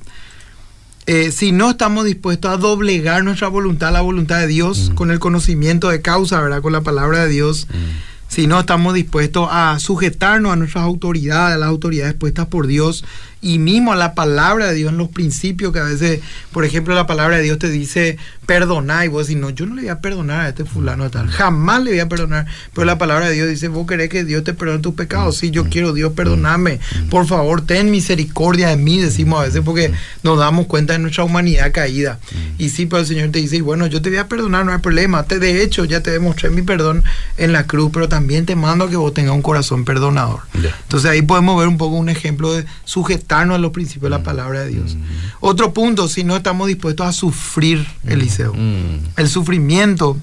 eh, 1.06 1.32
si 1.32 1.52
no 1.52 1.72
estamos 1.72 2.06
dispuestos 2.06 2.52
a 2.52 2.58
doblegar 2.58 3.24
nuestra 3.24 3.48
voluntad 3.48 3.90
a 3.90 3.94
la 3.94 4.02
voluntad 4.02 4.40
de 4.40 4.48
Dios 4.48 4.90
Mm. 4.92 4.96
con 4.96 5.12
el 5.12 5.20
conocimiento 5.20 5.90
de 5.90 6.02
causa, 6.02 6.42
¿verdad? 6.42 6.62
Con 6.62 6.74
la 6.74 6.82
palabra 6.82 7.24
de 7.24 7.30
Dios, 7.30 7.68
Mm. 7.70 7.76
si 8.34 8.46
no 8.48 8.60
estamos 8.60 8.94
dispuestos 8.94 9.48
a 9.52 9.78
sujetarnos 9.80 10.52
a 10.52 10.56
nuestras 10.58 10.84
autoridades, 10.84 11.56
a 11.56 11.60
las 11.60 11.70
autoridades 11.70 12.14
puestas 12.14 12.48
por 12.48 12.68
Dios 12.68 13.06
y 13.42 13.60
mismo 13.60 13.94
a 13.94 13.96
la 13.96 14.16
palabra 14.16 14.68
de 14.68 14.76
Dios 14.76 14.92
en 14.92 14.98
los 14.98 15.10
principios 15.10 15.72
que 15.72 15.80
a 15.80 15.84
veces, 15.84 16.22
por 16.52 16.66
ejemplo, 16.66 16.96
la 16.96 17.08
palabra 17.08 17.38
de 17.38 17.44
Dios 17.44 17.60
te 17.60 17.70
dice 17.70 18.18
perdonar 18.46 19.06
y 19.06 19.10
vos 19.10 19.28
decís, 19.28 19.40
no, 19.40 19.50
yo 19.50 19.66
no 19.66 19.76
le 19.76 19.84
voy 19.84 19.90
a 19.90 20.00
perdonar 20.00 20.42
a 20.42 20.50
este 20.50 20.66
fulano 20.66 21.10
tal, 21.10 21.28
jamás 21.28 21.84
le 21.84 21.92
voy 21.92 22.00
a 22.00 22.10
perdonar, 22.10 22.46
pero 22.74 22.86
la 22.86 22.98
palabra 22.98 23.28
de 23.28 23.34
Dios 23.34 23.50
dice, 23.50 23.68
vos 23.68 23.86
querés 23.86 24.10
que 24.10 24.24
Dios 24.24 24.44
te 24.44 24.54
perdone 24.54 24.80
tus 24.80 24.96
pecados, 24.96 25.38
sí, 25.38 25.52
yo 25.52 25.66
quiero 25.70 25.94
Dios 25.94 26.14
perdonarme, 26.14 26.80
por 27.10 27.28
favor, 27.28 27.66
ten 27.66 27.92
misericordia 27.92 28.70
de 28.70 28.78
mí, 28.78 29.00
decimos 29.00 29.42
a 29.42 29.44
veces 29.44 29.62
porque 29.64 29.92
nos 30.24 30.40
damos 30.40 30.68
cuenta 30.68 30.94
de 30.94 31.00
nuestra 31.00 31.24
humanidad 31.24 31.72
caída. 31.72 32.20
Y 32.58 32.70
sí, 32.70 32.86
pero 32.86 33.02
el 33.02 33.08
Señor 33.08 33.30
te 33.32 33.40
dice, 33.40 33.62
bueno, 33.62 33.88
yo 33.88 34.02
te 34.02 34.10
voy 34.10 34.20
a 34.20 34.28
perdonar, 34.28 34.66
no 34.66 34.72
hay 34.72 34.80
problema, 34.80 35.24
te, 35.24 35.40
de 35.40 35.62
hecho 35.62 35.86
ya 35.86 36.02
te 36.02 36.12
demostré 36.12 36.50
mi 36.50 36.62
perdón 36.62 37.04
en 37.38 37.52
la 37.52 37.66
cruz, 37.66 37.92
pero 37.94 38.08
también 38.10 38.46
te 38.46 38.56
mando 38.56 38.86
a 38.86 38.90
que 38.90 38.96
vos 38.96 39.14
tengas 39.14 39.34
un 39.34 39.42
corazón 39.42 39.86
perdonador. 39.86 40.42
Entonces 40.54 41.10
ahí 41.10 41.22
podemos 41.22 41.60
ver 41.60 41.68
un 41.68 41.78
poco 41.78 41.96
un 41.96 42.10
ejemplo 42.10 42.54
de 42.54 42.66
a 43.30 43.58
los 43.58 43.72
principios 43.72 44.04
de 44.04 44.18
la 44.18 44.24
palabra 44.24 44.62
de 44.62 44.70
Dios. 44.70 44.98
Otro 45.40 45.74
punto, 45.74 46.08
si 46.08 46.24
no 46.24 46.36
estamos 46.38 46.68
dispuestos 46.68 47.06
a 47.08 47.12
sufrir, 47.12 47.86
Eliseo, 48.06 48.54
el 49.16 49.28
sufrimiento. 49.30 50.18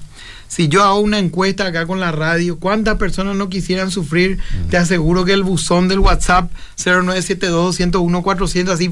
Si 0.47 0.67
yo 0.69 0.83
hago 0.83 0.99
una 0.99 1.17
encuesta 1.17 1.65
acá 1.65 1.85
con 1.87 1.99
la 1.99 2.11
radio, 2.11 2.59
¿cuántas 2.59 2.97
personas 2.97 3.35
no 3.35 3.49
quisieran 3.49 3.91
sufrir? 3.91 4.37
Te 4.69 4.77
aseguro 4.77 5.25
que 5.25 5.33
el 5.33 5.43
buzón 5.43 5.87
del 5.87 5.99
WhatsApp 5.99 6.51
0972-101-400 6.77 8.69
así 8.69 8.89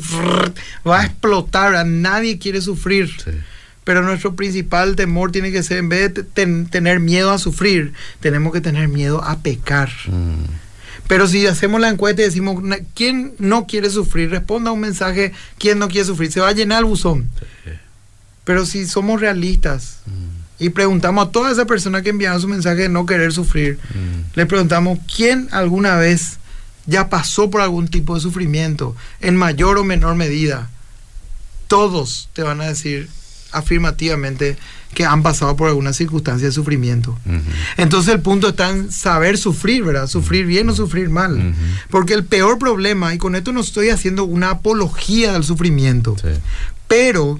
va 0.85 1.01
a 1.01 1.05
explotar. 1.05 1.85
Nadie 1.85 2.39
quiere 2.39 2.59
sufrir. 2.59 3.11
Pero 3.83 4.01
nuestro 4.01 4.35
principal 4.35 4.95
temor 4.95 5.31
tiene 5.31 5.51
que 5.51 5.61
ser, 5.61 5.77
en 5.77 5.89
vez 5.89 6.13
de 6.13 6.23
tener 6.23 6.99
miedo 6.99 7.31
a 7.31 7.37
sufrir, 7.37 7.93
tenemos 8.19 8.51
que 8.51 8.61
tener 8.61 8.87
miedo 8.87 9.23
a 9.23 9.39
pecar. 9.39 9.91
Pero 11.07 11.27
si 11.27 11.45
hacemos 11.47 11.81
la 11.81 11.89
encuesta 11.89 12.21
y 12.21 12.25
decimos, 12.25 12.63
¿quién 12.93 13.33
no 13.39 13.67
quiere 13.67 13.89
sufrir? 13.89 14.29
Responda 14.29 14.71
un 14.71 14.79
mensaje, 14.79 15.33
¿quién 15.57 15.79
no 15.79 15.87
quiere 15.87 16.05
sufrir? 16.05 16.31
Se 16.31 16.39
va 16.39 16.49
a 16.49 16.53
llenar 16.53 16.79
el 16.79 16.85
buzón. 16.85 17.29
Pero 18.43 18.65
si 18.65 18.85
somos 18.87 19.21
realistas 19.21 19.99
y 20.59 20.69
preguntamos 20.69 21.27
a 21.27 21.31
toda 21.31 21.51
esa 21.51 21.65
persona 21.65 22.01
que 22.01 22.09
enviaron 22.09 22.41
su 22.41 22.47
mensaje 22.47 22.83
de 22.83 22.89
no 22.89 23.05
querer 23.05 23.31
sufrir, 23.31 23.79
le 24.35 24.45
preguntamos, 24.45 24.99
¿quién 25.13 25.47
alguna 25.51 25.95
vez 25.95 26.37
ya 26.85 27.09
pasó 27.09 27.49
por 27.49 27.61
algún 27.61 27.87
tipo 27.87 28.15
de 28.15 28.21
sufrimiento, 28.21 28.95
en 29.21 29.35
mayor 29.35 29.77
o 29.77 29.83
menor 29.83 30.15
medida? 30.15 30.69
Todos 31.67 32.29
te 32.33 32.43
van 32.43 32.61
a 32.61 32.67
decir 32.67 33.09
afirmativamente 33.51 34.57
que 34.93 35.05
han 35.05 35.23
pasado 35.23 35.55
por 35.55 35.67
alguna 35.67 35.93
circunstancia 35.93 36.47
de 36.47 36.53
sufrimiento. 36.53 37.17
Entonces 37.77 38.13
el 38.13 38.21
punto 38.21 38.49
está 38.49 38.69
en 38.69 38.91
saber 38.91 39.37
sufrir, 39.37 39.83
¿verdad? 39.83 40.07
Sufrir 40.07 40.45
bien 40.45 40.69
o 40.69 40.75
sufrir 40.75 41.09
mal. 41.09 41.53
Porque 41.89 42.13
el 42.13 42.23
peor 42.23 42.59
problema, 42.59 43.13
y 43.13 43.17
con 43.17 43.35
esto 43.35 43.51
no 43.51 43.61
estoy 43.61 43.89
haciendo 43.89 44.23
una 44.23 44.51
apología 44.51 45.33
del 45.33 45.43
sufrimiento, 45.43 46.15
pero 46.87 47.39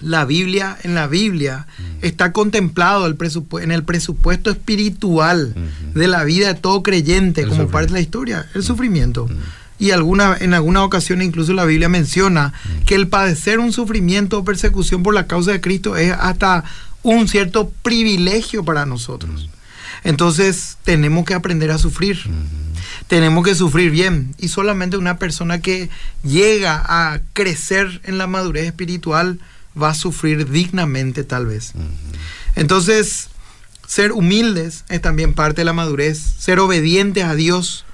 la 0.00 0.24
Biblia, 0.24 0.76
en 0.82 0.94
la 0.94 1.06
Biblia, 1.06 1.66
está 2.00 2.32
contemplado 2.32 3.06
el 3.06 3.16
en 3.62 3.70
el 3.70 3.84
presupuesto 3.84 4.50
espiritual 4.50 5.54
de 5.94 6.08
la 6.08 6.24
vida 6.24 6.48
de 6.48 6.60
todo 6.60 6.82
creyente 6.82 7.46
como 7.46 7.68
parte 7.68 7.88
de 7.88 7.94
la 7.94 8.00
historia, 8.00 8.46
el 8.54 8.62
sufrimiento 8.62 9.28
y 9.82 9.90
alguna, 9.90 10.36
en 10.38 10.54
alguna 10.54 10.84
ocasión 10.84 11.22
incluso 11.22 11.52
la 11.54 11.64
Biblia 11.64 11.88
menciona 11.88 12.52
que 12.86 12.94
el 12.94 13.08
padecer 13.08 13.58
un 13.58 13.72
sufrimiento 13.72 14.38
o 14.38 14.44
persecución 14.44 15.02
por 15.02 15.12
la 15.12 15.26
causa 15.26 15.50
de 15.50 15.60
Cristo 15.60 15.96
es 15.96 16.12
hasta 16.12 16.62
un 17.02 17.26
cierto 17.26 17.68
privilegio 17.82 18.64
para 18.64 18.86
nosotros. 18.86 19.50
Entonces 20.04 20.78
tenemos 20.84 21.24
que 21.24 21.34
aprender 21.34 21.72
a 21.72 21.78
sufrir. 21.78 22.20
Tenemos 23.08 23.44
que 23.44 23.56
sufrir 23.56 23.90
bien. 23.90 24.36
Y 24.38 24.46
solamente 24.46 24.98
una 24.98 25.18
persona 25.18 25.60
que 25.60 25.90
llega 26.22 26.80
a 26.86 27.20
crecer 27.32 28.02
en 28.04 28.18
la 28.18 28.28
madurez 28.28 28.66
espiritual 28.66 29.40
va 29.80 29.90
a 29.90 29.94
sufrir 29.94 30.48
dignamente 30.48 31.24
tal 31.24 31.46
vez. 31.46 31.72
Entonces, 32.54 33.30
ser 33.84 34.12
humildes 34.12 34.84
es 34.88 35.02
también 35.02 35.34
parte 35.34 35.62
de 35.62 35.64
la 35.64 35.72
madurez. 35.72 36.20
Ser 36.38 36.60
obedientes 36.60 37.24
a 37.24 37.34
Dios 37.34 37.84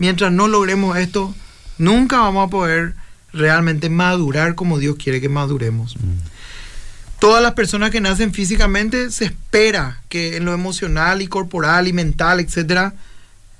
mientras 0.00 0.32
no 0.32 0.48
logremos 0.48 0.96
esto, 0.96 1.32
nunca 1.78 2.18
vamos 2.18 2.48
a 2.48 2.50
poder 2.50 2.94
realmente 3.32 3.88
madurar 3.90 4.56
como 4.56 4.78
Dios 4.78 4.96
quiere 4.96 5.20
que 5.20 5.28
maduremos. 5.28 5.96
Mm. 5.96 7.20
Todas 7.20 7.42
las 7.42 7.52
personas 7.52 7.90
que 7.90 8.00
nacen 8.00 8.32
físicamente 8.32 9.10
se 9.10 9.26
espera 9.26 10.00
que 10.08 10.38
en 10.38 10.46
lo 10.46 10.54
emocional 10.54 11.20
y 11.20 11.28
corporal 11.28 11.86
y 11.86 11.92
mental, 11.92 12.40
etcétera, 12.40 12.94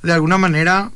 de 0.03 0.13
alguna 0.15 0.39
manera 0.39 0.91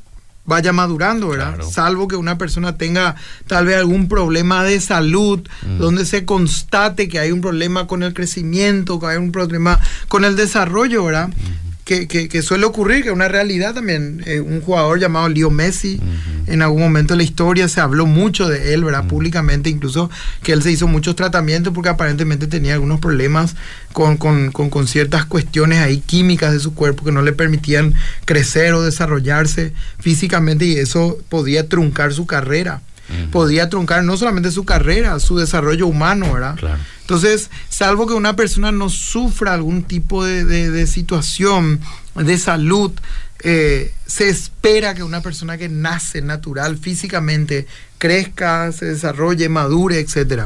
vaya 0.46 0.72
madurando, 0.72 1.28
¿verdad? 1.28 1.60
Salvo 1.70 2.08
que 2.08 2.16
una 2.16 2.38
persona 2.38 2.76
tenga 2.78 3.14
tal 3.46 3.66
vez 3.66 3.76
algún 3.76 4.08
problema 4.08 4.64
de 4.64 4.80
salud, 4.80 5.46
mm. 5.66 5.76
donde 5.76 6.06
se 6.06 6.24
constate 6.24 7.06
que 7.08 7.18
hay 7.18 7.32
un 7.32 7.42
problema 7.42 7.86
con 7.86 8.02
el 8.02 8.14
crecimiento, 8.14 8.98
que 8.98 9.06
hay 9.06 9.18
un 9.18 9.30
problema 9.30 9.78
con 10.08 10.24
el 10.24 10.36
desarrollo, 10.36 11.04
¿verdad? 11.04 11.28
Mm 11.28 11.73
que, 11.84 12.42
suele 12.42 12.64
ocurrir, 12.64 13.02
que 13.02 13.08
es 13.08 13.14
una 13.14 13.28
realidad 13.28 13.74
también. 13.74 14.22
Eh, 14.26 14.40
un 14.40 14.60
jugador 14.62 14.98
llamado 14.98 15.28
Leo 15.28 15.50
Messi, 15.50 16.00
en 16.46 16.62
algún 16.62 16.80
momento 16.80 17.14
de 17.14 17.18
la 17.18 17.24
historia 17.24 17.68
se 17.68 17.80
habló 17.80 18.06
mucho 18.06 18.48
de 18.48 18.72
él, 18.72 18.84
¿verdad? 18.84 19.06
Públicamente, 19.06 19.68
incluso 19.68 20.10
que 20.42 20.52
él 20.52 20.62
se 20.62 20.72
hizo 20.72 20.88
muchos 20.88 21.14
tratamientos 21.14 21.74
porque 21.74 21.90
aparentemente 21.90 22.46
tenía 22.46 22.74
algunos 22.74 23.00
problemas 23.00 23.54
con, 23.92 24.16
con, 24.16 24.88
ciertas 24.88 25.24
cuestiones 25.26 25.78
ahí 25.78 25.98
químicas 25.98 26.52
de 26.52 26.60
su 26.60 26.74
cuerpo 26.74 27.04
que 27.04 27.12
no 27.12 27.22
le 27.22 27.32
permitían 27.32 27.94
crecer 28.24 28.72
o 28.74 28.82
desarrollarse 28.82 29.72
físicamente 29.98 30.64
y 30.64 30.76
eso 30.76 31.18
podía 31.28 31.68
truncar 31.68 32.12
su 32.12 32.26
carrera 32.26 32.82
podría 33.30 33.68
truncar 33.68 34.04
no 34.04 34.16
solamente 34.16 34.50
su 34.50 34.64
carrera, 34.64 35.18
su 35.20 35.36
desarrollo 35.36 35.86
humano, 35.86 36.32
¿verdad? 36.32 36.56
Entonces, 37.00 37.50
salvo 37.68 38.06
que 38.06 38.14
una 38.14 38.36
persona 38.36 38.72
no 38.72 38.88
sufra 38.88 39.52
algún 39.54 39.82
tipo 39.82 40.24
de, 40.24 40.86
situación 40.86 41.80
de 42.14 42.38
salud, 42.38 42.92
eh, 43.40 43.92
se 44.06 44.28
espera 44.28 44.94
que 44.94 45.02
una 45.02 45.20
persona 45.20 45.58
que 45.58 45.68
nace 45.68 46.22
natural 46.22 46.78
físicamente 46.78 47.66
crezca, 47.98 48.72
se 48.72 48.86
desarrolle, 48.86 49.48
madure, 49.48 49.98
etc. 49.98 50.44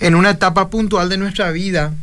En 0.00 0.14
una 0.14 0.30
etapa 0.30 0.68
puntual 0.68 1.08
de 1.08 1.16
nuestra 1.16 1.50
vida, 1.52 1.94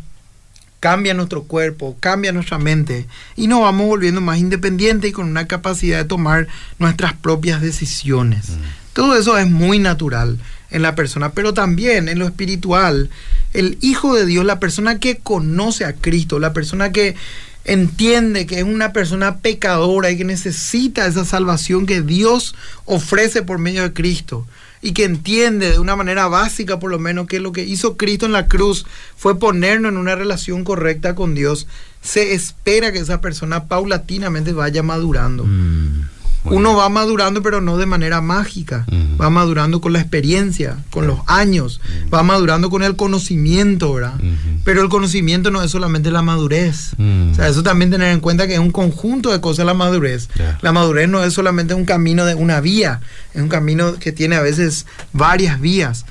cambia 0.80 1.14
nuestro 1.14 1.44
cuerpo, 1.44 1.98
cambia 2.00 2.32
nuestra 2.32 2.60
mente 2.60 3.08
y 3.36 3.48
nos 3.48 3.62
vamos 3.62 3.88
volviendo 3.88 4.22
más 4.22 4.38
independientes 4.38 5.10
y 5.10 5.14
con 5.14 5.28
una 5.28 5.48
capacidad 5.48 5.98
de 5.98 6.06
tomar 6.06 6.48
nuestras 6.78 7.14
propias 7.14 7.60
decisiones. 7.60 8.52
Todo 8.96 9.18
eso 9.18 9.38
es 9.38 9.52
muy 9.52 9.78
natural 9.78 10.40
en 10.72 10.82
la 10.82 10.96
persona, 10.96 11.34
pero 11.34 11.54
también 11.54 12.08
en 12.08 12.18
lo 12.18 12.26
espiritual. 12.26 13.10
El 13.52 13.78
Hijo 13.82 14.16
de 14.16 14.26
Dios, 14.26 14.46
la 14.46 14.62
persona 14.62 15.00
que 15.00 15.18
conoce 15.18 15.84
a 15.84 15.92
Cristo, 15.92 16.40
la 16.40 16.54
persona 16.54 16.94
que 16.94 17.18
entiende 17.66 18.46
que 18.46 18.60
es 18.60 18.64
una 18.64 18.94
persona 18.94 19.40
pecadora 19.40 20.12
y 20.12 20.18
que 20.18 20.24
necesita 20.24 21.08
esa 21.08 21.26
salvación 21.26 21.86
que 21.86 22.02
Dios 22.04 22.56
ofrece 22.86 23.42
por 23.42 23.60
medio 23.60 23.84
de 23.84 23.92
Cristo 23.92 24.48
y 24.82 24.94
que 24.94 25.04
entiende 25.04 25.72
de 25.72 25.80
una 25.80 25.98
manera 25.98 26.28
básica 26.28 26.80
por 26.80 26.90
lo 26.90 26.98
menos 26.98 27.28
que 27.28 27.42
lo 27.42 27.52
que 27.52 27.66
hizo 27.66 27.98
Cristo 27.98 28.26
en 28.26 28.32
la 28.32 28.48
cruz 28.48 28.86
fue 29.18 29.38
ponernos 29.38 29.92
en 29.92 29.98
una 29.98 30.16
relación 30.16 30.64
correcta 30.64 31.16
con 31.16 31.36
Dios, 31.36 31.68
se 32.02 32.34
espera 32.34 32.94
que 32.94 33.00
esa 33.00 33.20
persona 33.20 33.66
paulatinamente 33.66 34.54
vaya 34.54 34.84
madurando. 34.84 35.44
Mm 35.44 36.15
uno 36.46 36.76
va 36.76 36.90
madurando, 36.90 37.42
pero 37.42 37.62
no 37.62 37.78
de 37.78 37.86
manera 37.86 38.22
mágica. 38.22 38.86
Va 39.20 39.30
madurando 39.30 39.82
con 39.82 39.94
la 39.94 40.00
experiencia, 40.00 40.78
con 40.90 41.08
los 41.08 41.20
años. 41.28 41.82
Va 42.14 42.24
madurando 42.24 42.70
con 42.70 42.84
el 42.84 42.96
conocimiento, 42.96 43.94
¿verdad? 43.94 44.20
Pero 44.64 44.82
el 44.82 44.90
conocimiento 44.90 45.52
no 45.52 45.62
es 45.64 45.72
solamente 45.72 46.12
la 46.12 46.22
madurez. 46.22 46.94
O 47.32 47.36
sea, 47.36 47.48
eso 47.48 47.64
también 47.64 47.92
tener 47.92 48.12
en 48.12 48.20
cuenta 48.20 48.48
que 48.48 48.54
es 48.54 48.60
un 48.60 48.72
conjunto 48.72 49.32
de 49.32 49.42
cosas 49.42 49.66
la 49.66 49.74
madurez. 49.74 50.30
La 50.62 50.72
madurez 50.72 51.10
no 51.10 51.24
es 51.24 51.34
solamente 51.34 51.74
un 51.74 51.86
camino 51.86 52.26
de 52.26 52.36
una 52.36 52.62
vía, 52.62 53.02
es 53.34 53.42
un 53.42 53.50
camino 53.50 53.96
que 53.96 54.12
tiene 54.12 54.36
a 54.36 54.42
veces 54.42 54.86
varias 55.14 55.60
vías. 55.60 56.06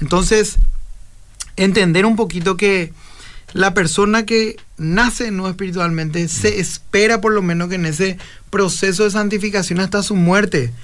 Entonces, 0.00 0.56
entender 1.56 2.06
un 2.06 2.16
poquito 2.16 2.56
que 2.56 2.92
la 3.56 3.72
persona 3.72 4.26
que 4.26 4.56
nace 4.76 5.30
no 5.30 5.48
espiritualmente 5.48 6.28
se 6.28 6.60
espera 6.60 7.22
por 7.22 7.32
lo 7.32 7.40
menos 7.40 7.70
que 7.70 7.76
en 7.76 7.86
ese 7.86 8.18
proceso 8.50 9.04
de 9.04 9.10
santificación 9.10 9.80
hasta 9.80 10.02
su 10.02 10.14
muerte 10.14 10.74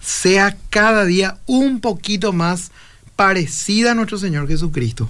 sea 0.00 0.56
cada 0.70 1.04
día 1.04 1.38
un 1.46 1.80
poquito 1.80 2.32
más 2.32 2.70
parecida 3.16 3.90
a 3.90 3.94
nuestro 3.96 4.16
Señor 4.16 4.46
Jesucristo. 4.46 5.08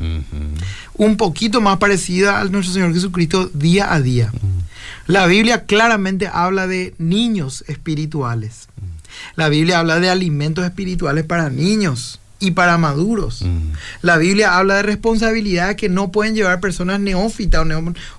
Un 0.95 1.17
poquito 1.19 1.61
más 1.61 1.77
parecida 1.77 2.41
a 2.41 2.45
nuestro 2.47 2.73
Señor 2.73 2.95
Jesucristo 2.95 3.51
día 3.53 3.93
a 3.93 4.01
día. 4.01 4.33
La 5.07 5.27
Biblia 5.27 5.67
claramente 5.67 6.27
habla 6.27 6.67
de 6.67 6.95
niños 6.97 7.65
espirituales. 7.69 8.69
La 9.37 9.51
Biblia 9.51 9.79
habla 9.79 10.01
de 10.01 10.09
alimentos 10.09 10.65
espirituales 10.65 11.25
para 11.25 11.51
niños 11.51 12.20
y 12.41 12.53
para 12.53 12.79
maduros. 12.79 13.45
La 14.03 14.17
Biblia 14.17 14.57
habla 14.57 14.77
de 14.77 14.83
responsabilidades 14.83 15.77
que 15.77 15.89
no 15.89 16.11
pueden 16.11 16.35
llevar 16.35 16.59
personas 16.61 16.99
neófitas 16.99 17.67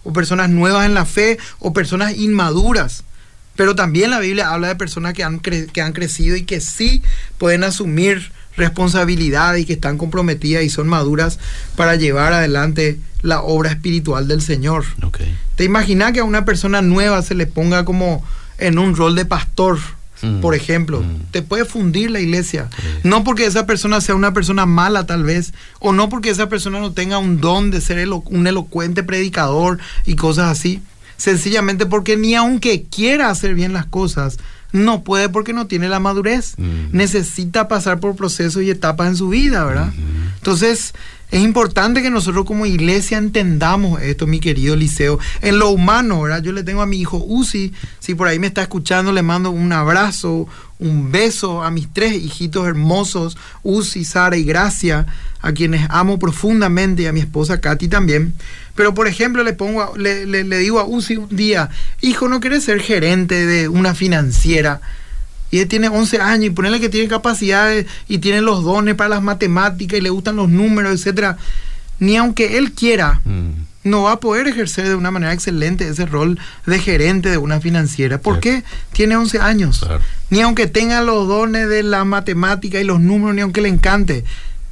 o, 0.04 0.14
personas 0.14 0.50
nuevas 0.50 0.86
en 0.86 0.94
la 0.94 1.06
fe 1.06 1.38
o 1.60 1.74
personas 1.74 2.16
inmaduras. 2.16 3.04
Pero 3.56 3.76
también 3.76 4.12
la 4.12 4.20
Biblia 4.20 4.52
habla 4.52 4.70
de 4.70 4.76
personas 4.76 5.14
que 5.14 5.24
han, 5.24 5.40
que 5.40 5.82
han 5.82 5.94
crecido 5.94 6.36
y 6.36 6.44
que 6.44 6.62
sí 6.62 7.02
pueden 7.38 7.64
asumir 7.64 8.32
responsabilidad 8.56 9.56
y 9.56 9.66
que 9.66 9.74
están 9.74 9.98
comprometidas 9.98 10.64
y 10.64 10.70
son 10.70 10.88
maduras 10.88 11.40
para 11.76 11.96
llevar 11.96 12.34
adelante 12.34 13.00
la 13.22 13.42
obra 13.42 13.72
espiritual 13.72 14.28
del 14.28 14.42
Señor. 14.42 14.86
Okay. 15.04 15.38
¿Te 15.56 15.64
imaginas 15.64 16.12
que 16.12 16.20
a 16.20 16.24
una 16.24 16.46
persona 16.46 16.82
nueva 16.82 17.22
se 17.22 17.36
le 17.36 17.48
ponga 17.48 17.86
como 17.86 18.24
en 18.58 18.78
un 18.78 18.96
rol 18.96 19.16
de 19.16 19.26
pastor? 19.26 19.80
Mm. 20.22 20.40
Por 20.42 20.56
ejemplo, 20.56 21.02
Mm. 21.02 21.32
te 21.32 21.42
puede 21.42 21.66
fundir 21.66 22.12
la 22.12 22.20
iglesia. 22.20 22.70
Sí. 22.76 22.88
No 23.04 23.24
porque 23.24 23.46
esa 23.46 23.66
persona 23.66 24.02
sea 24.02 24.16
una 24.16 24.34
persona 24.34 24.66
mala 24.66 25.06
tal 25.06 25.24
vez, 25.24 25.54
o 25.80 25.94
no 25.94 26.10
porque 26.10 26.30
esa 26.30 26.48
persona 26.50 26.80
no 26.80 26.92
tenga 26.92 27.18
un 27.18 27.40
don 27.42 27.72
de 27.72 27.82
ser 27.82 27.98
elo- 27.98 28.24
un 28.28 28.46
elocuente 28.48 29.04
predicador 29.04 29.80
y 30.06 30.16
cosas 30.16 30.52
así. 30.52 30.82
Sencillamente 31.18 31.86
porque 31.86 32.18
ni 32.18 32.36
aunque 32.36 32.84
quiera 32.84 33.30
hacer 33.30 33.54
bien 33.56 33.74
las 33.74 33.86
cosas, 33.86 34.38
no 34.72 35.04
puede 35.04 35.28
porque 35.30 35.54
no 35.54 35.68
tiene 35.68 35.90
la 35.90 36.00
madurez. 36.00 36.54
Mm. 36.58 36.96
Necesita 36.96 37.68
pasar 37.68 38.00
por 38.00 38.16
procesos 38.16 38.64
y 38.64 38.70
etapas 38.70 39.08
en 39.10 39.16
su 39.18 39.30
vida, 39.30 39.64
¿verdad? 39.66 39.92
Entonces, 40.38 40.94
es 41.32 41.42
importante 41.42 42.02
que 42.02 42.10
nosotros 42.10 42.46
como 42.46 42.66
iglesia 42.66 43.18
entendamos 43.18 44.02
esto, 44.02 44.28
mi 44.28 44.40
querido 44.40 44.76
Liceo. 44.76 45.18
En 45.42 45.60
lo 45.60 45.70
humano, 45.70 46.22
¿verdad? 46.22 46.44
Yo 46.44 46.52
le 46.52 46.64
tengo 46.64 46.82
a 46.82 46.86
mi 46.86 47.00
hijo 47.00 47.24
Uzi, 47.26 47.72
si 48.00 48.16
por 48.16 48.28
ahí 48.28 48.38
me 48.38 48.48
está 48.48 48.62
escuchando, 48.62 49.12
le 49.14 49.22
mando 49.22 49.50
un 49.50 49.72
abrazo, 49.72 50.48
un 50.80 51.12
beso 51.12 51.64
a 51.64 51.72
mis 51.72 51.88
tres 51.94 52.14
hijitos 52.14 52.68
hermosos, 52.68 53.38
Uzi, 53.64 54.04
Sara 54.04 54.36
y 54.38 54.44
Gracia, 54.44 55.06
a 55.42 55.54
quienes 55.54 55.88
amo 55.90 56.20
profundamente, 56.20 57.04
y 57.04 57.06
a 57.08 57.14
mi 57.14 57.22
esposa 57.22 57.62
Katy 57.62 57.88
también. 57.88 58.34
Pero, 58.76 58.94
por 58.94 59.08
ejemplo, 59.08 59.44
le, 59.44 59.54
pongo 59.54 59.82
a- 59.84 59.98
le, 59.98 60.44
digo 60.60 60.80
a 60.80 60.86
Uzi 60.86 61.18
un 61.18 61.36
día, 61.36 61.70
hijo, 62.02 62.28
¿no 62.28 62.40
quieres 62.40 62.64
ser 62.66 62.82
gerente 62.82 63.46
de 63.46 63.68
una 63.70 63.96
financiera? 63.96 64.82
Y 65.52 65.60
él 65.60 65.68
tiene 65.68 65.90
11 65.90 66.20
años 66.22 66.46
y 66.46 66.50
ponerle 66.50 66.80
que 66.80 66.90
tiene 66.90 67.08
capacidades 67.08 67.86
y 68.08 68.20
tiene 68.20 68.42
los 68.42 68.64
dones 68.64 68.96
para 68.96 69.10
las 69.10 69.22
matemáticas 69.22 70.00
y 70.00 70.02
le 70.02 70.10
gustan 70.10 70.38
los 70.38 70.50
números, 70.50 70.94
etcétera. 70.94 71.38
Ni 72.00 72.18
aunque 72.18 72.58
él 72.58 72.72
quiera, 72.72 73.22
Mm. 73.26 73.50
no 73.84 74.04
va 74.04 74.14
a 74.14 74.20
poder 74.20 74.48
ejercer 74.48 74.88
de 74.88 74.96
una 74.96 75.12
manera 75.12 75.34
excelente 75.34 75.88
ese 75.88 76.06
rol 76.06 76.40
de 76.66 76.80
gerente 76.80 77.30
de 77.30 77.38
una 77.38 77.60
financiera. 77.60 78.18
¿Por 78.20 78.40
qué? 78.40 78.64
Tiene 78.94 79.16
11 79.18 79.40
años. 79.40 79.80
Claro. 79.80 80.02
Ni 80.30 80.42
aunque 80.42 80.68
tenga 80.68 81.02
los 81.02 81.28
dones 81.28 81.68
de 81.68 81.84
la 81.84 82.06
matemática 82.06 82.80
y 82.80 82.84
los 82.84 83.00
números, 83.02 83.36
ni 83.36 83.42
aunque 83.42 83.62
le 83.62 83.70
encante, 83.70 84.24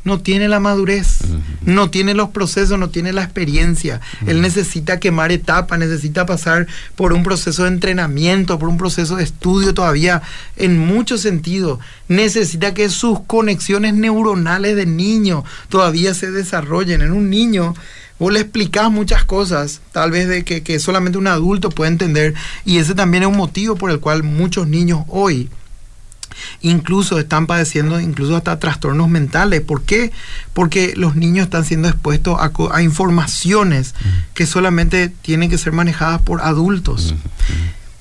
no 0.03 0.19
tiene 0.21 0.47
la 0.47 0.59
madurez, 0.59 1.19
no 1.61 1.89
tiene 1.89 2.13
los 2.13 2.29
procesos, 2.29 2.79
no 2.79 2.89
tiene 2.89 3.11
la 3.11 3.23
experiencia. 3.23 3.99
Él 4.25 4.41
necesita 4.41 4.99
quemar 4.99 5.31
etapas, 5.31 5.77
necesita 5.77 6.25
pasar 6.25 6.67
por 6.95 7.11
un 7.13 7.23
proceso 7.23 7.63
de 7.63 7.69
entrenamiento, 7.69 8.57
por 8.57 8.69
un 8.69 8.77
proceso 8.77 9.17
de 9.17 9.23
estudio 9.23 9.73
todavía 9.73 10.21
en 10.55 10.79
muchos 10.79 11.21
sentidos. 11.21 11.79
Necesita 12.07 12.73
que 12.73 12.89
sus 12.89 13.19
conexiones 13.21 13.93
neuronales 13.93 14.75
de 14.75 14.85
niño 14.85 15.43
todavía 15.67 16.13
se 16.13 16.31
desarrollen. 16.31 17.01
En 17.01 17.11
un 17.11 17.29
niño 17.29 17.75
vos 18.19 18.31
le 18.31 18.39
explicás 18.39 18.89
muchas 18.89 19.25
cosas, 19.25 19.81
tal 19.91 20.11
vez 20.11 20.27
de 20.27 20.43
que, 20.43 20.63
que 20.63 20.79
solamente 20.79 21.17
un 21.17 21.27
adulto 21.27 21.69
puede 21.69 21.91
entender, 21.91 22.33
y 22.65 22.77
ese 22.77 22.95
también 22.95 23.23
es 23.23 23.29
un 23.29 23.37
motivo 23.37 23.75
por 23.75 23.91
el 23.91 23.99
cual 23.99 24.23
muchos 24.23 24.67
niños 24.67 25.03
hoy 25.07 25.49
incluso 26.61 27.19
están 27.19 27.47
padeciendo 27.47 27.99
incluso 27.99 28.35
hasta 28.35 28.59
trastornos 28.59 29.09
mentales. 29.09 29.61
¿Por 29.61 29.83
qué? 29.83 30.11
Porque 30.53 30.93
los 30.95 31.15
niños 31.15 31.45
están 31.45 31.65
siendo 31.65 31.87
expuestos 31.87 32.37
a, 32.39 32.51
a 32.73 32.81
informaciones 32.81 33.95
que 34.33 34.45
solamente 34.45 35.09
tienen 35.09 35.49
que 35.49 35.57
ser 35.57 35.73
manejadas 35.73 36.21
por 36.21 36.41
adultos. 36.41 37.15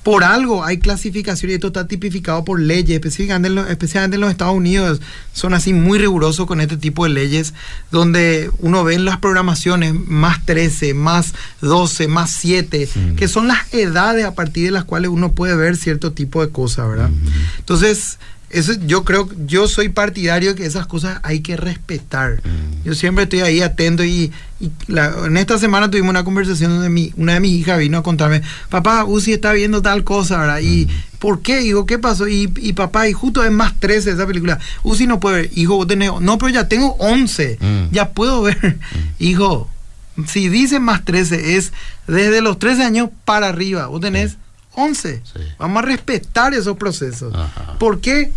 Por 0.09 0.23
algo 0.23 0.63
hay 0.65 0.79
clasificación 0.79 1.51
y 1.51 1.53
esto 1.53 1.67
está 1.67 1.87
tipificado 1.87 2.43
por 2.43 2.59
leyes, 2.59 2.95
específicamente 2.95 3.47
en, 3.49 3.55
los, 3.55 3.69
especialmente 3.69 4.15
en 4.15 4.21
los 4.21 4.31
Estados 4.31 4.55
Unidos. 4.55 5.01
Son 5.33 5.53
así 5.53 5.71
muy 5.71 5.99
rigurosos 5.99 6.47
con 6.47 6.61
este 6.61 6.77
tipo 6.77 7.03
de 7.03 7.11
leyes, 7.11 7.53
donde 7.91 8.49
uno 8.57 8.83
ve 8.83 8.95
en 8.95 9.05
las 9.05 9.17
programaciones 9.19 9.93
más 9.93 10.43
13, 10.45 10.93
más 10.95 11.33
12, 11.61 12.07
más 12.07 12.31
7, 12.31 12.89
Mm. 12.95 13.15
que 13.15 13.27
son 13.27 13.47
las 13.47 13.71
edades 13.73 14.25
a 14.25 14.33
partir 14.33 14.65
de 14.65 14.71
las 14.71 14.83
cuales 14.83 15.11
uno 15.11 15.33
puede 15.33 15.55
ver 15.55 15.77
cierto 15.77 16.11
tipo 16.11 16.43
de 16.43 16.51
cosas, 16.51 16.87
¿verdad? 16.89 17.11
Entonces, 17.59 18.17
eso 18.49 18.73
yo 18.85 19.03
creo, 19.03 19.29
yo 19.45 19.67
soy 19.67 19.89
partidario 19.89 20.49
de 20.49 20.55
que 20.61 20.65
esas 20.65 20.87
cosas 20.87 21.19
hay 21.23 21.41
que 21.41 21.55
respetar. 21.57 22.41
Mm. 22.43 22.83
Yo 22.85 22.93
siempre 22.95 23.23
estoy 23.25 23.41
ahí 23.41 23.61
atento 23.61 24.03
y, 24.03 24.31
y 24.59 24.71
la- 24.87 25.13
en 25.25 25.37
esta 25.37 25.57
semana 25.59 25.89
tuvimos 25.91 26.09
una 26.09 26.23
conversación 26.23 26.71
donde 26.71 26.89
mi, 26.89 27.13
una 27.17 27.33
de 27.35 27.39
mis 27.39 27.51
hijas 27.53 27.77
vino 27.79 27.97
a 27.99 28.03
contarme, 28.03 28.41
papá, 28.69 29.05
Uzi 29.05 29.33
está 29.33 29.53
viendo 29.53 29.81
tal 29.81 30.03
cosa, 30.03 30.39
¿verdad? 30.39 30.59
Y 30.61 30.87
¿por 31.19 31.41
qué? 31.41 31.59
Digo, 31.59 31.85
¿qué 31.85 31.99
pasó? 31.99 32.27
Y, 32.27 32.51
y 32.57 32.73
papá, 32.73 33.07
y 33.07 33.13
justo 33.13 33.43
es 33.43 33.51
más 33.51 33.79
13 33.79 34.11
esa 34.11 34.25
película. 34.25 34.59
Uzi 34.83 35.05
no 35.07 35.19
puede 35.19 35.41
ver, 35.43 35.51
hijo, 35.55 35.75
vos 35.75 35.87
tenés, 35.87 36.11
no, 36.21 36.37
pero 36.37 36.49
ya 36.49 36.67
tengo 36.67 36.95
11, 36.99 37.57
Mm. 37.61 37.91
ya 37.93 38.09
puedo 38.11 38.41
ver. 38.41 38.77
Hijo, 39.19 39.69
si 40.27 40.49
dice 40.49 40.79
más 40.79 41.05
13 41.05 41.55
es 41.57 41.71
desde 42.07 42.41
los 42.41 42.57
13 42.59 42.83
años 42.83 43.09
para 43.25 43.47
arriba, 43.49 43.87
vos 43.87 44.01
tenés 44.01 44.37
11. 44.79 45.21
Sí. 45.23 45.39
Vamos 45.57 45.83
a 45.83 45.85
respetar 45.85 46.53
esos 46.53 46.77
procesos. 46.77 47.33
Ajá. 47.33 47.77
¿Por 47.79 48.01
qué? 48.01 48.31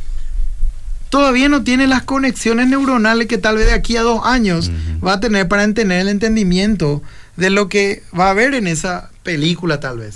Todavía 1.09 1.49
no 1.51 1.63
tiene 1.63 1.87
las 1.87 2.05
conexiones 2.05 2.69
neuronales 2.69 3.27
que 3.27 3.37
tal 3.37 3.57
vez 3.57 3.67
de 3.67 3.75
aquí 3.75 3.99
a 3.99 4.03
dos 4.03 4.23
años 4.25 4.71
va 5.05 5.15
a 5.15 5.21
tener 5.21 5.47
para 5.47 5.71
tener 5.75 6.01
el 6.01 6.09
entendimiento 6.09 7.03
de 7.37 7.51
lo 7.51 7.69
que 7.69 8.03
va 8.19 8.29
a 8.29 8.31
haber 8.31 8.55
en 8.55 8.67
esa 8.67 9.11
película 9.23 9.79
tal 9.79 9.99
vez. 9.99 10.15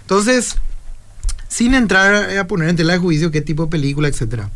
Entonces, 0.00 0.56
sin 1.48 1.74
entrar 1.74 2.38
a 2.38 2.46
poner 2.46 2.70
en 2.70 2.76
tela 2.76 2.94
de 2.94 2.98
juicio 3.00 3.30
qué 3.30 3.42
tipo 3.42 3.64
de 3.64 3.70
película, 3.70 4.08
etcétera. 4.08 4.48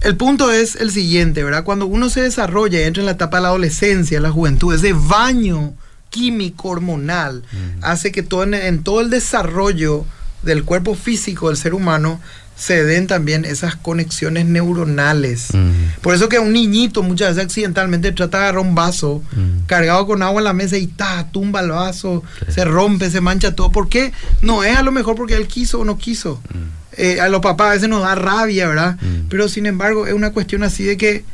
El 0.00 0.16
punto 0.16 0.50
es 0.50 0.74
el 0.76 0.90
siguiente, 0.90 1.44
¿verdad? 1.44 1.62
Cuando 1.62 1.86
uno 1.86 2.10
se 2.10 2.20
desarrolla 2.20 2.80
y 2.80 2.82
entra 2.82 3.00
en 3.00 3.06
la 3.06 3.12
etapa 3.12 3.36
de 3.36 3.44
la 3.44 3.48
adolescencia, 3.50 4.20
la 4.20 4.32
juventud, 4.32 4.74
ese 4.74 4.94
baño 4.94 5.74
químico 6.10 6.68
hormonal 6.68 7.44
hace 7.82 8.12
que 8.12 8.22
todo 8.22 8.42
en, 8.42 8.54
en 8.54 8.82
todo 8.82 9.00
el 9.00 9.10
desarrollo 9.10 10.04
del 10.44 10.64
cuerpo 10.64 10.94
físico 10.94 11.48
del 11.48 11.56
ser 11.56 11.74
humano 11.74 12.20
se 12.56 12.84
den 12.84 13.08
también 13.08 13.44
esas 13.44 13.74
conexiones 13.74 14.46
neuronales. 14.46 15.48
Mm. 15.52 16.00
Por 16.02 16.14
eso 16.14 16.28
que 16.28 16.38
un 16.38 16.52
niñito 16.52 17.02
muchas 17.02 17.30
veces 17.34 17.46
accidentalmente 17.46 18.12
trata 18.12 18.38
de 18.38 18.44
agarrar 18.44 18.60
un 18.62 18.74
vaso 18.76 19.22
Mm. 19.32 19.66
cargado 19.66 20.06
con 20.06 20.22
agua 20.22 20.40
en 20.40 20.44
la 20.44 20.52
mesa 20.52 20.76
y 20.76 20.86
ta, 20.86 21.28
tumba 21.32 21.60
el 21.60 21.70
vaso, 21.70 22.22
Sí. 22.46 22.52
se 22.52 22.64
rompe, 22.64 23.10
se 23.10 23.20
mancha 23.20 23.54
todo. 23.56 23.72
¿Por 23.72 23.88
qué? 23.88 24.12
No 24.40 24.62
es 24.62 24.76
a 24.76 24.82
lo 24.82 24.92
mejor 24.92 25.16
porque 25.16 25.34
él 25.34 25.48
quiso 25.48 25.80
o 25.80 25.84
no 25.84 25.98
quiso. 25.98 26.40
Mm. 26.52 26.58
Eh, 26.96 27.20
a 27.20 27.28
los 27.28 27.40
papás 27.40 27.68
a 27.68 27.72
veces 27.72 27.88
nos 27.88 28.02
da 28.02 28.14
rabia, 28.14 28.68
¿verdad? 28.68 28.96
Pero 29.28 29.48
sin 29.48 29.66
embargo 29.66 30.06
es 30.06 30.14
una 30.14 30.30
cuestión 30.30 30.62
así 30.62 30.84
de 30.84 30.96
que 30.96 31.24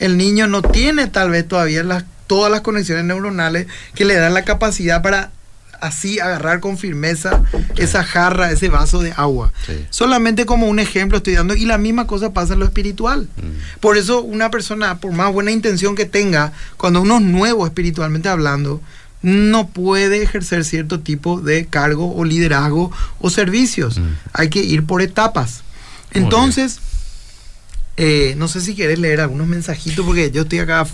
el 0.00 0.16
niño 0.16 0.48
no 0.48 0.62
tiene 0.62 1.06
tal 1.06 1.30
vez 1.30 1.46
todavía 1.46 1.84
las, 1.84 2.04
todas 2.26 2.50
las 2.50 2.62
conexiones 2.62 3.04
neuronales 3.04 3.68
que 3.94 4.04
le 4.04 4.16
dan 4.16 4.34
la 4.34 4.42
capacidad 4.44 5.00
para 5.02 5.30
así 5.80 6.20
agarrar 6.20 6.60
con 6.60 6.78
firmeza 6.78 7.42
esa 7.76 8.04
jarra, 8.04 8.50
ese 8.50 8.68
vaso 8.68 9.00
de 9.00 9.12
agua. 9.16 9.52
Sí. 9.66 9.86
Solamente 9.90 10.46
como 10.46 10.66
un 10.66 10.78
ejemplo 10.78 11.18
estoy 11.18 11.34
dando 11.34 11.54
y 11.54 11.64
la 11.64 11.78
misma 11.78 12.06
cosa 12.06 12.32
pasa 12.32 12.54
en 12.54 12.60
lo 12.60 12.66
espiritual. 12.66 13.28
Mm. 13.36 13.80
Por 13.80 13.96
eso 13.96 14.22
una 14.22 14.50
persona, 14.50 14.98
por 14.98 15.12
más 15.12 15.32
buena 15.32 15.50
intención 15.50 15.94
que 15.94 16.06
tenga, 16.06 16.52
cuando 16.76 17.00
uno 17.02 17.16
es 17.16 17.22
nuevo 17.22 17.66
espiritualmente 17.66 18.28
hablando, 18.28 18.80
no 19.22 19.68
puede 19.68 20.22
ejercer 20.22 20.64
cierto 20.64 21.00
tipo 21.00 21.40
de 21.40 21.66
cargo 21.66 22.14
o 22.14 22.24
liderazgo 22.24 22.92
o 23.20 23.30
servicios. 23.30 23.98
Mm. 23.98 24.14
Hay 24.32 24.50
que 24.50 24.60
ir 24.60 24.84
por 24.84 25.02
etapas. 25.02 25.62
Entonces, 26.12 26.80
eh, 27.98 28.34
no 28.36 28.46
sé 28.46 28.60
si 28.60 28.74
quieres 28.74 28.98
leer 28.98 29.20
algunos 29.20 29.46
mensajitos 29.46 30.04
porque 30.04 30.30
yo 30.30 30.42
estoy 30.42 30.58
acá 30.58 30.86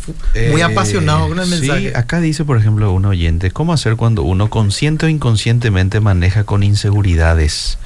muy 0.51 0.61
Eh, 0.61 0.65
apasionado 0.65 1.29
con 1.29 1.41
el 1.41 1.49
mensaje. 1.49 1.89
Sí, 1.91 1.95
acá 1.95 2.21
dice, 2.21 2.45
por 2.45 2.59
ejemplo, 2.59 2.93
un 2.93 3.05
oyente, 3.05 3.51
¿cómo 3.51 3.73
hacer 3.73 3.97
cuando 3.97 4.23
uno 4.23 4.51
consciente 4.51 5.07
o 5.07 5.09
inconscientemente 5.09 5.99
maneja 6.01 6.45
con 6.45 6.63
inseguridades, 6.63 7.79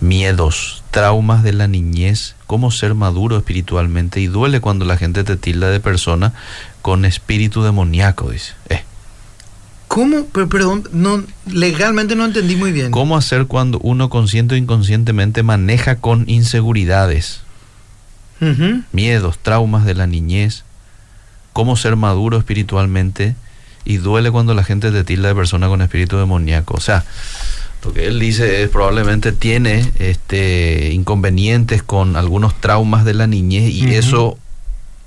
miedos, 0.00 0.82
traumas 0.90 1.42
de 1.42 1.54
la 1.54 1.66
niñez? 1.66 2.34
¿Cómo 2.46 2.70
ser 2.70 2.94
maduro 2.94 3.38
espiritualmente? 3.38 4.20
Y 4.20 4.26
duele 4.26 4.60
cuando 4.60 4.84
la 4.84 4.98
gente 4.98 5.24
te 5.24 5.36
tilda 5.36 5.70
de 5.70 5.80
persona 5.80 6.34
con 6.82 7.04
espíritu 7.04 7.62
demoníaco, 7.62 8.30
dice. 8.30 8.52
Eh, 8.68 8.82
¿Cómo? 9.88 10.26
Pero, 10.26 10.48
perdón, 10.50 10.86
no, 10.92 11.24
legalmente 11.46 12.14
no 12.14 12.26
entendí 12.26 12.56
muy 12.56 12.72
bien. 12.72 12.90
¿Cómo 12.90 13.16
hacer 13.16 13.46
cuando 13.46 13.78
uno 13.78 14.10
consciente 14.10 14.54
o 14.54 14.58
inconscientemente 14.58 15.42
maneja 15.42 15.96
con 15.96 16.24
inseguridades, 16.28 17.40
Miedos, 18.92 19.38
traumas 19.38 19.84
de 19.84 19.94
la 19.94 20.06
niñez? 20.06 20.64
¿Cómo 21.52 21.76
ser 21.76 21.96
maduro 21.96 22.38
espiritualmente? 22.38 23.34
Y 23.84 23.96
duele 23.96 24.30
cuando 24.30 24.54
la 24.54 24.64
gente 24.64 24.90
te 24.90 25.04
tilda 25.04 25.28
de 25.28 25.34
persona 25.34 25.68
con 25.68 25.82
espíritu 25.82 26.18
demoníaco. 26.18 26.74
O 26.74 26.80
sea, 26.80 27.04
lo 27.84 27.92
que 27.92 28.06
él 28.06 28.18
dice 28.18 28.62
es 28.62 28.68
probablemente 28.68 29.32
tiene 29.32 29.90
este 29.98 30.90
inconvenientes 30.92 31.82
con 31.82 32.16
algunos 32.16 32.60
traumas 32.60 33.04
de 33.04 33.14
la 33.14 33.26
niñez 33.26 33.70
y 33.70 33.94
eso 33.94 34.38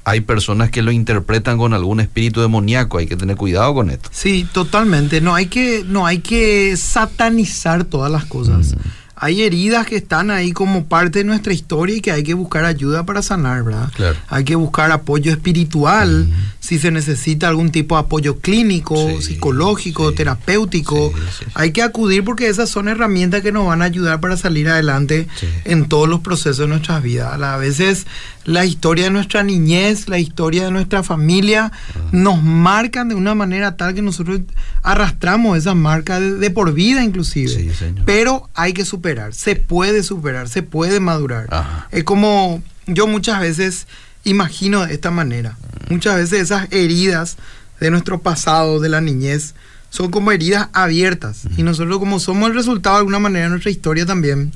hay 0.03 0.21
personas 0.21 0.71
que 0.71 0.81
lo 0.81 0.91
interpretan 0.91 1.57
con 1.57 1.73
algún 1.73 1.99
espíritu 1.99 2.41
demoníaco. 2.41 2.97
Hay 2.97 3.07
que 3.07 3.15
tener 3.15 3.35
cuidado 3.35 3.73
con 3.73 3.89
esto. 3.89 4.09
Sí, 4.11 4.47
totalmente. 4.51 5.21
No 5.21 5.35
hay 5.35 5.45
que, 5.45 5.83
no 5.85 6.05
hay 6.05 6.19
que 6.19 6.75
satanizar 6.77 7.83
todas 7.83 8.11
las 8.11 8.25
cosas. 8.25 8.75
Hay 9.23 9.43
heridas 9.43 9.85
que 9.85 9.97
están 9.97 10.31
ahí 10.31 10.51
como 10.51 10.85
parte 10.85 11.19
de 11.19 11.25
nuestra 11.25 11.53
historia 11.53 11.95
y 11.95 12.01
que 12.01 12.11
hay 12.11 12.23
que 12.23 12.33
buscar 12.33 12.65
ayuda 12.65 13.05
para 13.05 13.21
sanar, 13.21 13.63
¿verdad? 13.63 13.91
Claro. 13.95 14.17
Hay 14.29 14.43
que 14.43 14.55
buscar 14.55 14.91
apoyo 14.91 15.31
espiritual, 15.31 16.27
si 16.59 16.79
se 16.79 16.89
necesita 16.89 17.47
algún 17.47 17.69
tipo 17.71 17.95
de 17.95 18.01
apoyo 18.01 18.39
clínico, 18.39 18.95
Sí, 19.19 19.33
psicológico, 19.33 20.09
sí. 20.09 20.15
terapéutico. 20.15 21.13
Sí. 21.37 21.45
Hay 21.53 21.71
que 21.71 21.83
acudir 21.83 22.23
porque 22.23 22.47
esas 22.47 22.69
son 22.69 22.87
herramientas 22.87 23.41
que 23.43 23.51
nos 23.51 23.67
van 23.67 23.83
a 23.83 23.85
ayudar 23.85 24.19
para 24.19 24.37
salir 24.37 24.67
adelante 24.69 25.27
en 25.65 25.87
todos 25.87 26.09
los 26.09 26.21
procesos 26.21 26.57
de 26.57 26.67
nuestras 26.67 27.03
vidas. 27.03 27.39
A 27.39 27.57
veces 27.57 28.07
la 28.45 28.65
historia 28.65 29.03
de 29.05 29.11
nuestra 29.11 29.43
niñez, 29.43 30.09
la 30.09 30.17
historia 30.17 30.65
de 30.65 30.71
nuestra 30.71 31.03
familia, 31.03 31.71
nos 32.11 32.41
marcan 32.41 33.09
de 33.09 33.13
una 33.13 33.35
manera 33.35 33.77
tal 33.77 33.93
que 33.93 34.01
nosotros 34.01 34.41
arrastramos 34.81 35.57
esa 35.59 35.75
marca 35.75 36.19
de, 36.19 36.33
de 36.37 36.49
por 36.49 36.73
vida 36.73 37.03
inclusive. 37.03 37.49
Sí, 37.49 37.69
señor. 37.77 38.03
Pero 38.05 38.49
hay 38.55 38.73
que 38.73 38.83
superar, 38.83 39.10
se 39.31 39.55
puede 39.55 40.03
superar, 40.03 40.49
se 40.49 40.63
puede 40.63 40.99
madurar. 40.99 41.47
Ajá. 41.49 41.87
Es 41.91 42.03
como 42.03 42.61
yo 42.87 43.07
muchas 43.07 43.39
veces 43.39 43.87
imagino 44.23 44.85
de 44.85 44.93
esta 44.93 45.11
manera. 45.11 45.57
Muchas 45.89 46.15
veces 46.15 46.41
esas 46.41 46.67
heridas 46.71 47.37
de 47.79 47.91
nuestro 47.91 48.21
pasado, 48.21 48.79
de 48.79 48.89
la 48.89 49.01
niñez, 49.01 49.55
son 49.89 50.09
como 50.09 50.31
heridas 50.31 50.69
abiertas. 50.73 51.41
Y 51.57 51.63
nosotros 51.63 51.99
como 51.99 52.19
somos 52.19 52.49
el 52.49 52.55
resultado 52.55 52.95
de 52.95 52.99
alguna 52.99 53.19
manera 53.19 53.45
de 53.45 53.49
nuestra 53.49 53.71
historia 53.71 54.05
también, 54.05 54.51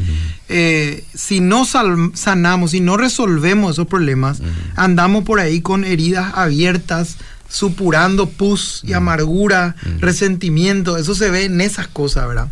eh, 0.47 1.03
si 1.13 1.41
no 1.41 1.65
sanamos, 1.65 2.71
si 2.71 2.79
no 2.79 2.97
resolvemos 2.97 3.73
esos 3.73 3.87
problemas, 3.87 4.39
andamos 4.75 5.25
por 5.25 5.39
ahí 5.39 5.61
con 5.61 5.83
heridas 5.83 6.33
abiertas, 6.35 7.17
supurando 7.49 8.29
pus 8.29 8.81
y 8.85 8.93
amargura, 8.93 9.75
resentimiento. 9.99 10.97
Eso 10.97 11.13
se 11.15 11.29
ve 11.29 11.45
en 11.45 11.59
esas 11.59 11.87
cosas, 11.87 12.27
¿verdad? 12.27 12.47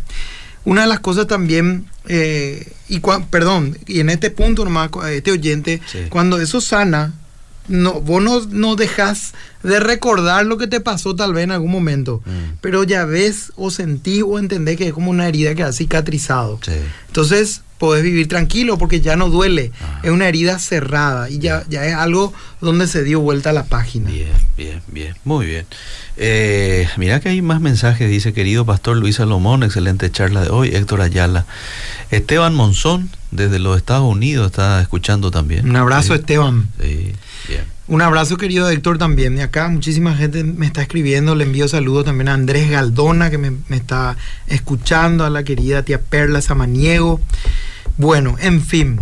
Una 0.64 0.82
de 0.82 0.86
las 0.88 1.00
cosas 1.00 1.26
también, 1.26 1.86
eh, 2.06 2.72
y 2.88 3.00
cua- 3.00 3.26
perdón, 3.28 3.76
y 3.86 4.00
en 4.00 4.08
este 4.08 4.30
punto 4.30 4.64
nomás, 4.64 4.90
este 5.10 5.30
oyente, 5.32 5.80
Sí. 5.90 5.98
cuando 6.08 6.40
eso 6.40 6.60
sana, 6.60 7.12
no, 7.68 8.00
vos 8.00 8.22
no, 8.22 8.40
no 8.50 8.76
dejas 8.76 9.32
de 9.62 9.80
recordar 9.80 10.44
lo 10.46 10.58
que 10.58 10.66
te 10.66 10.80
pasó 10.80 11.16
tal 11.16 11.32
vez 11.32 11.44
en 11.44 11.50
algún 11.50 11.70
momento, 11.70 12.22
Mm. 12.26 12.58
pero 12.60 12.84
ya 12.84 13.04
ves 13.06 13.52
o 13.56 13.70
sentís 13.70 14.22
o 14.26 14.38
entendés 14.38 14.76
que 14.76 14.88
es 14.88 14.92
como 14.94 15.10
una 15.10 15.26
herida 15.28 15.54
que 15.54 15.62
ha 15.62 15.72
cicatrizado. 15.72 16.58
Sí. 16.62 16.72
Entonces 17.08 17.62
podés 17.84 18.02
vivir 18.02 18.28
tranquilo 18.28 18.78
porque 18.78 19.00
ya 19.00 19.16
no 19.16 19.28
duele, 19.30 19.70
Ah. 19.82 20.00
es 20.02 20.10
una 20.10 20.26
herida 20.28 20.58
cerrada 20.58 21.28
y 21.30 21.38
ya, 21.38 21.64
ya 21.68 21.84
es 21.86 21.94
algo 21.94 22.32
donde 22.60 22.86
se 22.86 23.02
dio 23.04 23.20
vuelta 23.20 23.52
la 23.52 23.64
página. 23.64 24.10
Bien, 24.10 24.28
bien, 24.56 24.82
bien, 24.88 25.14
muy 25.24 25.46
bien. 25.46 25.66
Eh, 26.16 26.88
mira 26.96 27.20
que 27.20 27.28
hay 27.28 27.42
más 27.42 27.60
mensajes, 27.60 28.08
dice 28.08 28.32
querido 28.32 28.64
pastor 28.64 28.96
Luis 28.96 29.16
Salomón, 29.16 29.62
excelente 29.62 30.10
charla 30.10 30.42
de 30.42 30.50
hoy, 30.50 30.68
Héctor 30.74 31.00
Ayala. 31.00 31.44
Esteban 32.10 32.54
Monzón, 32.54 33.10
desde 33.30 33.58
los 33.58 33.76
Estados 33.76 34.04
Unidos, 34.10 34.46
está 34.46 34.80
escuchando 34.80 35.30
también. 35.30 35.68
Un 35.68 35.76
abrazo 35.76 36.14
Sí, 36.14 36.20
Esteban. 36.20 36.68
Sí, 36.80 37.12
bien. 37.48 37.64
Un 37.86 38.00
abrazo 38.00 38.38
querido 38.38 38.70
Héctor 38.70 38.96
también. 38.96 39.36
De 39.36 39.42
acá 39.42 39.68
muchísima 39.68 40.14
gente 40.16 40.42
me 40.42 40.64
está 40.64 40.80
escribiendo. 40.80 41.34
Le 41.34 41.44
envío 41.44 41.68
saludos 41.68 42.06
también 42.06 42.28
a 42.28 42.34
Andrés 42.34 42.70
Galdona 42.70 43.28
que 43.28 43.36
me, 43.36 43.50
me 43.68 43.76
está 43.76 44.16
escuchando, 44.46 45.24
a 45.26 45.30
la 45.30 45.42
querida 45.42 45.82
tía 45.82 46.00
Perla 46.00 46.40
Samaniego. 46.40 47.20
Bueno, 47.96 48.36
en 48.40 48.62
fin, 48.62 49.00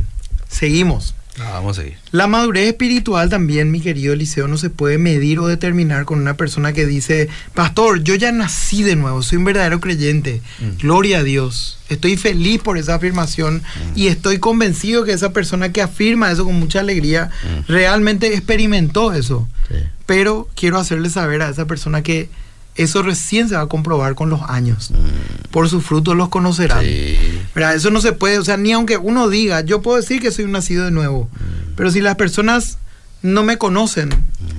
seguimos. 0.48 1.14
Ah, 1.40 1.52
vamos 1.55 1.78
a 1.78 1.83
seguir. 1.83 1.96
La 2.11 2.26
madurez 2.26 2.68
espiritual 2.68 3.31
también, 3.31 3.70
mi 3.70 3.81
querido 3.81 4.12
Eliseo, 4.12 4.48
no 4.48 4.59
se 4.59 4.68
puede 4.68 4.98
medir 4.98 5.38
o 5.38 5.46
determinar 5.46 6.05
con 6.05 6.20
una 6.20 6.37
persona 6.37 6.74
que 6.74 6.85
dice, 6.85 7.31
pastor, 7.55 8.02
yo 8.05 8.14
ya 8.16 8.31
nací 8.33 8.83
de 8.83 8.96
nuevo, 8.96 9.22
soy 9.22 9.38
un 9.38 9.44
verdadero 9.46 9.81
creyente, 9.81 10.42
Mm. 10.61 10.76
gloria 10.83 11.20
a 11.20 11.22
Dios, 11.22 11.78
estoy 11.88 12.18
feliz 12.18 12.61
por 12.61 12.76
esa 12.76 12.96
afirmación 12.96 13.62
y 13.96 14.09
estoy 14.09 14.40
convencido 14.40 15.05
que 15.05 15.12
esa 15.14 15.33
persona 15.33 15.72
que 15.72 15.81
afirma 15.81 16.31
eso 16.31 16.44
con 16.44 16.57
mucha 16.61 16.81
alegría 16.81 17.31
Mm. 17.44 17.72
realmente 17.72 18.35
experimentó 18.35 19.14
eso. 19.14 19.48
Sí. 19.68 19.76
Pero 20.05 20.50
quiero 20.55 20.78
hacerle 20.78 21.09
saber 21.09 21.40
a 21.40 21.48
esa 21.48 21.66
persona 21.66 22.02
que 22.02 22.28
eso 22.74 23.02
recién 23.02 23.48
se 23.48 23.54
va 23.56 23.62
a 23.62 23.66
comprobar 23.66 24.14
con 24.14 24.30
los 24.30 24.40
años. 24.48 24.90
Mm, 24.90 25.50
Por 25.50 25.68
sus 25.68 25.85
frutos 25.85 26.16
los 26.16 26.28
conocerán. 26.30 26.85
Eso 26.85 27.90
no 27.90 28.00
se 28.00 28.12
puede, 28.12 28.38
o 28.38 28.44
sea, 28.44 28.56
ni 28.56 28.72
aunque 28.72 28.96
uno 28.96 29.28
diga, 29.28 29.61
yo 29.61 29.82
puedo 29.82 29.98
decir 29.98 30.20
que 30.22 30.30
soy 30.30 30.46
un 30.46 30.52
nacido 30.52 30.85
de 30.87 30.90
nuevo, 30.90 31.28
Mm. 31.32 31.74
pero 31.76 31.90
si 31.90 32.00
las 32.00 32.16
personas 32.16 32.78
no 33.22 33.42
me 33.44 33.58
conocen, 33.58 34.08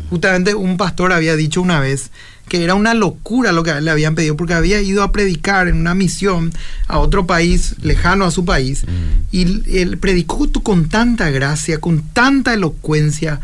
justamente 0.10 0.54
un 0.56 0.78
pastor 0.78 1.12
había 1.12 1.36
dicho 1.36 1.62
una 1.62 1.80
vez 1.80 2.12
que 2.48 2.64
era 2.64 2.76
una 2.76 2.94
locura 2.94 3.52
lo 3.54 3.64
que 3.64 3.80
le 3.82 3.90
habían 3.90 4.16
pedido, 4.16 4.36
porque 4.38 4.54
había 4.54 4.80
ido 4.82 5.02
a 5.02 5.12
predicar 5.12 5.68
en 5.70 5.78
una 5.78 5.96
misión 5.96 6.54
a 6.88 7.00
otro 7.00 7.26
país, 7.26 7.76
lejano 7.82 8.26
a 8.26 8.32
su 8.32 8.46
país, 8.46 8.84
Mm. 8.86 9.36
y 9.36 9.78
él 9.80 9.98
predicó 9.98 10.48
con 10.62 10.88
tanta 10.90 11.30
gracia, 11.32 11.80
con 11.80 12.02
tanta 12.04 12.54
elocuencia, 12.54 13.40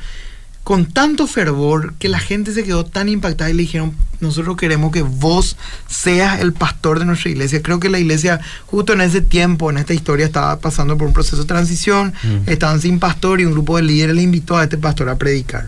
con 0.64 0.86
tanto 0.86 1.26
fervor, 1.28 1.94
que 1.98 2.10
la 2.10 2.20
gente 2.20 2.54
se 2.54 2.64
quedó 2.64 2.86
tan 2.86 3.10
impactada 3.10 3.50
y 3.50 3.54
le 3.54 3.64
dijeron, 3.64 3.94
nosotros 4.22 4.58
queremos 4.58 4.92
que 4.92 5.02
vos 5.02 5.56
seas 5.88 6.40
el 6.42 6.54
pastor 6.54 7.00
de 7.00 7.06
nuestra 7.06 7.30
iglesia. 7.30 7.62
Creo 7.62 7.80
que 7.80 7.90
la 7.90 8.00
iglesia 8.00 8.40
justo 8.66 8.94
en 8.94 9.02
ese 9.02 9.22
tiempo, 9.22 9.70
en 9.70 9.78
esta 9.78 9.94
historia, 9.94 10.26
estaba 10.26 10.60
pasando 10.60 10.98
por 10.98 11.08
un 11.08 11.14
proceso 11.14 11.38
de 11.38 11.46
transición, 11.46 12.14
estaban 12.46 12.82
sin 12.82 13.00
pastor 13.00 13.40
y 13.42 13.46
un 13.46 13.54
grupo 13.54 13.78
de 13.78 13.84
líderes 13.84 14.16
le 14.16 14.22
invitó 14.22 14.58
a 14.58 14.64
este 14.64 14.78
pastor 14.78 15.10
a 15.10 15.18
predicar. 15.18 15.68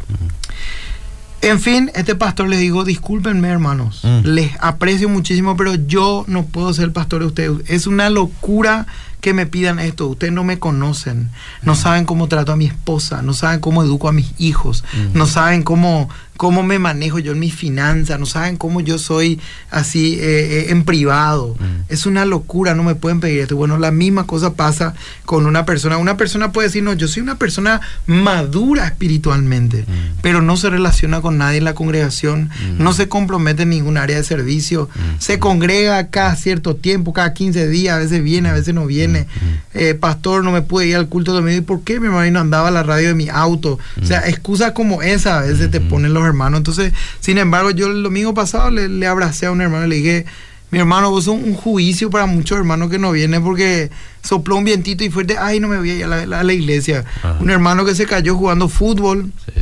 En 1.41 1.59
fin, 1.59 1.89
este 1.95 2.13
pastor 2.13 2.47
les 2.49 2.59
digo, 2.59 2.83
discúlpenme 2.83 3.47
hermanos, 3.47 4.01
Mm. 4.03 4.19
les 4.27 4.51
aprecio 4.59 5.09
muchísimo, 5.09 5.57
pero 5.57 5.73
yo 5.73 6.23
no 6.27 6.45
puedo 6.45 6.71
ser 6.71 6.85
el 6.85 6.91
pastor 6.91 7.21
de 7.21 7.25
ustedes. 7.25 7.51
Es 7.67 7.87
una 7.87 8.11
locura 8.11 8.85
que 9.21 9.34
me 9.34 9.45
pidan 9.45 9.79
esto. 9.79 10.07
Ustedes 10.07 10.34
no 10.34 10.43
me 10.43 10.60
conocen, 10.60 11.29
no 11.62 11.75
saben 11.75 12.05
cómo 12.05 12.27
trato 12.27 12.51
a 12.51 12.55
mi 12.57 12.65
esposa, 12.65 13.21
no 13.21 13.34
saben 13.34 13.60
cómo 13.60 13.84
educo 13.84 14.07
a 14.10 14.12
mis 14.12 14.34
hijos, 14.39 14.84
Mm. 14.93 15.17
no 15.17 15.25
saben 15.27 15.63
cómo, 15.63 16.10
cómo 16.38 16.63
me 16.63 16.79
manejo 16.79 17.19
yo 17.19 17.34
en 17.34 17.39
mis 17.39 17.53
finanzas, 17.53 18.19
no 18.19 18.25
saben 18.25 18.57
cómo 18.57 18.81
yo 18.81 18.97
soy 18.97 19.39
así 19.69 20.15
eh, 20.15 20.21
eh, 20.21 20.65
en 20.69 20.84
privado. 20.86 21.55
Mm. 21.60 21.84
Es 21.93 22.07
una 22.07 22.25
locura, 22.25 22.73
no 22.73 22.81
me 22.84 22.95
pueden 22.95 23.19
pedir 23.19 23.41
esto. 23.41 23.55
Bueno, 23.55 23.77
la 23.77 23.91
misma 23.91 24.25
cosa 24.25 24.55
pasa 24.55 24.95
con 25.25 25.45
una 25.45 25.65
persona. 25.65 25.97
Una 25.97 26.17
persona 26.17 26.51
puede 26.51 26.69
decir, 26.69 26.81
no, 26.81 26.93
yo 26.93 27.07
soy 27.07 27.21
una 27.21 27.38
persona 27.38 27.79
madura 28.07 28.88
espiritualmente, 28.88 29.84
Mm. 29.88 30.17
pero 30.23 30.41
no 30.41 30.57
se 30.57 30.71
relaciona 30.71 31.21
con 31.21 31.38
nadie 31.38 31.60
en 31.60 31.65
la 31.65 31.75
congregación, 31.75 32.49
Mm. 32.49 32.81
no 32.84 32.93
se 32.93 33.07
compromete 33.07 33.63
en 33.63 33.69
ningún 33.69 33.97
área 33.97 34.17
de 34.17 34.23
servicio, 34.23 34.89
Mm. 34.95 35.19
se 35.19 35.38
congrega 35.38 36.07
cada 36.10 36.36
cierto 36.36 36.75
tiempo, 36.75 37.13
cada 37.13 37.34
15 37.34 37.67
días, 37.67 37.95
a 37.95 37.99
veces 37.99 38.23
viene, 38.23 38.49
a 38.49 38.53
veces 38.53 38.73
no 38.73 38.88
viene. 38.88 39.11
Mm. 39.19 39.78
Eh, 39.78 39.93
pastor, 39.93 40.43
no 40.43 40.52
me 40.52 40.62
pude 40.62 40.88
ir 40.88 40.95
al 40.95 41.08
culto 41.08 41.34
domingo. 41.34 41.58
¿Y 41.58 41.62
por 41.62 41.84
qué 41.84 42.00
mi 42.00 42.08
hermano 42.08 42.32
no 42.32 42.39
andaba 42.39 42.69
a 42.69 42.71
la 42.71 42.84
radio 42.84 43.10
de 43.10 43.15
mi 43.15 43.30
auto? 43.30 43.78
O 44.02 44.06
sea, 44.06 44.28
excusas 44.28 44.71
como 44.71 45.02
esa 45.02 45.39
a 45.39 45.41
veces 45.43 45.69
te 45.71 45.80
Mm. 45.80 45.89
ponen 45.89 46.13
los 46.13 46.26
hermanos. 46.26 46.58
Entonces, 46.60 46.93
sin 47.19 47.38
embargo, 47.38 47.71
yo 47.71 47.88
el 47.88 48.04
domingo 48.04 48.34
pasado 48.34 48.69
le, 48.71 48.88
le 48.89 49.08
abracé 49.08 49.45
a 49.45 49.52
un 49.52 49.62
hermano 49.62 49.86
y 49.86 49.89
le 49.89 49.95
dije, 49.97 50.26
mi 50.71 50.80
hermano, 50.80 51.10
vos 51.12 51.26
sos 51.26 51.36
un 51.36 51.54
juicio 51.54 52.10
para 52.10 52.26
muchos 52.28 52.58
hermanos 52.58 52.89
que 52.89 52.97
no 52.97 53.12
vienen 53.12 53.43
porque 53.43 53.91
sopló 54.24 54.56
un 54.56 54.63
vientito 54.63 55.04
y 55.04 55.10
fuerte, 55.10 55.36
ay, 55.38 55.60
no 55.60 55.67
me 55.67 55.78
voy 55.78 55.89
a 55.89 55.95
ir 55.95 56.04
a 56.06 56.26
la, 56.26 56.39
a 56.39 56.43
la 56.43 56.54
iglesia. 56.54 57.04
Ajá. 57.17 57.38
Un 57.41 57.50
hermano 57.50 57.84
que 57.84 57.93
se 57.93 58.06
cayó 58.06 58.36
jugando 58.38 58.69
fútbol, 58.69 59.32
Sí. 59.54 59.62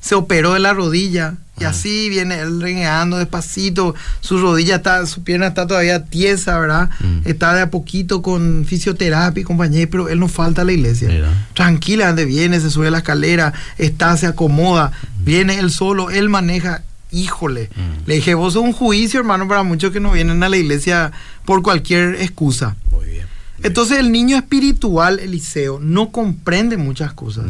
Se 0.00 0.14
operó 0.14 0.54
de 0.54 0.60
la 0.60 0.72
rodilla 0.72 1.34
y 1.58 1.64
así 1.64 2.08
viene 2.08 2.40
él 2.40 2.60
renegando 2.62 3.18
despacito, 3.18 3.94
su 4.22 4.38
rodilla 4.38 4.76
está, 4.76 5.04
su 5.04 5.22
pierna 5.22 5.48
está 5.48 5.66
todavía 5.66 6.04
tiesa, 6.06 6.58
¿verdad? 6.58 6.88
Mm. 7.00 7.28
Está 7.28 7.52
de 7.54 7.60
a 7.60 7.70
poquito 7.70 8.22
con 8.22 8.64
fisioterapia 8.66 9.42
y 9.42 9.44
compañía, 9.44 9.86
pero 9.90 10.08
él 10.08 10.18
no 10.20 10.28
falta 10.28 10.62
a 10.62 10.64
la 10.64 10.72
iglesia. 10.72 11.08
Mira. 11.08 11.28
Tranquilamente 11.52 12.24
viene, 12.24 12.58
se 12.60 12.70
sube 12.70 12.88
a 12.88 12.90
la 12.90 12.98
escalera, 12.98 13.52
está, 13.76 14.16
se 14.16 14.26
acomoda, 14.26 14.90
viene 15.22 15.58
él 15.58 15.70
solo, 15.70 16.10
él 16.10 16.28
maneja. 16.30 16.82
Híjole, 17.12 17.68
Mm. 17.74 18.06
le 18.06 18.14
dije, 18.14 18.34
vos 18.34 18.52
sos 18.54 18.62
un 18.62 18.72
juicio, 18.72 19.18
hermano, 19.20 19.46
para 19.48 19.64
muchos 19.64 19.92
que 19.92 19.98
no 20.00 20.12
vienen 20.12 20.42
a 20.44 20.48
la 20.48 20.56
iglesia 20.56 21.10
por 21.44 21.60
cualquier 21.60 22.14
excusa. 22.22 22.76
Muy 22.92 23.04
bien. 23.06 23.26
Entonces 23.64 23.98
el 23.98 24.12
niño 24.12 24.36
espiritual, 24.36 25.18
Eliseo, 25.18 25.78
no 25.80 26.10
comprende 26.10 26.76
muchas 26.78 27.12
cosas. 27.12 27.46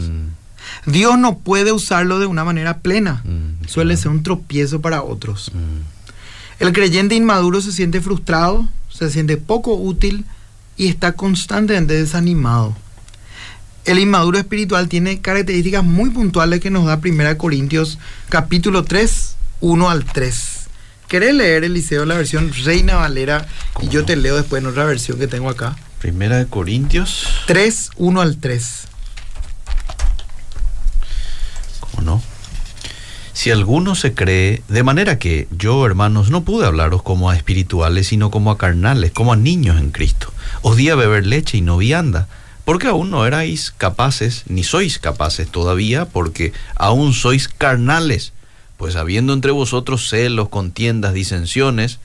Dios 0.87 1.19
no 1.19 1.39
puede 1.39 1.73
usarlo 1.73 2.19
de 2.19 2.27
una 2.27 2.45
manera 2.45 2.79
plena. 2.79 3.23
mm, 3.25 3.67
Suele 3.69 3.95
claro. 3.95 4.03
ser 4.03 4.11
un 4.13 4.23
tropiezo 4.23 4.81
para 4.81 5.03
otros. 5.03 5.51
Mm, 5.55 6.63
El 6.65 6.73
creyente 6.73 7.15
inmaduro 7.15 7.61
se 7.61 7.73
siente 7.73 8.01
frustrado, 8.01 8.69
se 8.93 9.11
siente 9.11 9.37
poco 9.37 9.75
útil 9.75 10.25
y 10.77 10.89
está 10.89 11.13
constantemente 11.13 11.95
desanimado. 11.95 12.77
El 13.87 13.99
inmaduro 13.99 14.39
espiritual 14.39 14.89
tiene 14.89 15.21
características 15.21 15.83
muy 15.85 16.11
puntuales 16.11 16.61
que 16.61 16.71
nos 16.71 16.85
da 16.87 17.01
1 17.03 17.39
Corintios 17.39 17.99
capítulo 18.29 18.85
3, 18.85 19.37
1 19.61 19.91
al 19.91 20.05
3. 20.05 20.47
¿Querés 21.09 21.35
leer, 21.35 21.65
Eliseo, 21.65 22.05
la 22.05 22.15
versión 22.17 22.53
Reina 22.65 22.97
Valera? 22.97 23.47
Y 23.49 23.73
¿Cómo 23.73 23.91
yo 23.91 24.01
no? 24.01 24.07
te 24.07 24.17
leo 24.17 24.37
después 24.37 24.63
en 24.63 24.69
otra 24.69 24.85
versión 24.85 25.19
que 25.19 25.27
tengo 25.27 25.49
acá. 25.49 25.77
Primera 25.99 26.37
de 26.39 26.47
Corintios, 26.47 27.27
3, 27.47 27.91
1 27.97 28.21
al 28.21 28.37
3. 28.37 28.65
¿cómo 31.81 31.90
no? 32.03 32.23
Si 33.33 33.51
alguno 33.51 33.95
se 33.95 34.13
cree, 34.13 34.63
de 34.69 34.83
manera 34.83 35.19
que 35.19 35.47
yo, 35.51 35.87
hermanos, 35.87 36.31
no 36.31 36.43
pude 36.43 36.67
hablaros 36.67 37.03
como 37.03 37.31
a 37.31 37.37
espirituales, 37.37 38.09
sino 38.09 38.31
como 38.31 38.51
a 38.51 38.59
carnales, 38.59 39.13
como 39.13 39.33
a 39.33 39.37
niños 39.37 39.79
en 39.79 39.93
Cristo. 39.93 40.33
Os 40.63 40.77
di 40.77 40.91
a 40.91 40.97
beber 40.97 41.27
leche 41.27 41.59
y 41.59 41.61
no 41.61 41.77
vianda, 41.77 42.29
porque 42.65 42.89
aún 42.89 43.11
no 43.11 43.25
erais 43.27 43.73
capaces, 43.77 44.45
ni 44.47 44.65
sois 44.65 44.99
capaces 44.99 45.49
todavía, 45.51 46.07
porque 46.07 46.53
aún 46.75 47.15
sois 47.15 47.49
carnales, 47.49 48.33
pues 48.77 48.97
habiendo 48.97 49.33
entre 49.33 49.53
vosotros 49.53 50.09
celos, 50.09 50.49
contiendas, 50.49 51.15
disensiones, 51.15 51.99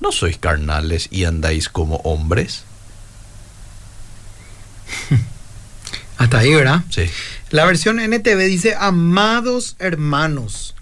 ¿no 0.00 0.12
sois 0.12 0.38
carnales 0.38 1.08
y 1.10 1.24
andáis 1.24 1.68
como 1.68 1.96
hombres? 1.96 2.64
Hasta 6.18 6.38
ahí, 6.38 6.54
¿verdad? 6.54 6.84
Sí. 6.90 7.02
La 7.50 7.64
versión 7.64 8.00
NTV 8.00 8.38
dice, 8.46 8.74
amados 8.78 9.76
hermanos, 9.78 10.74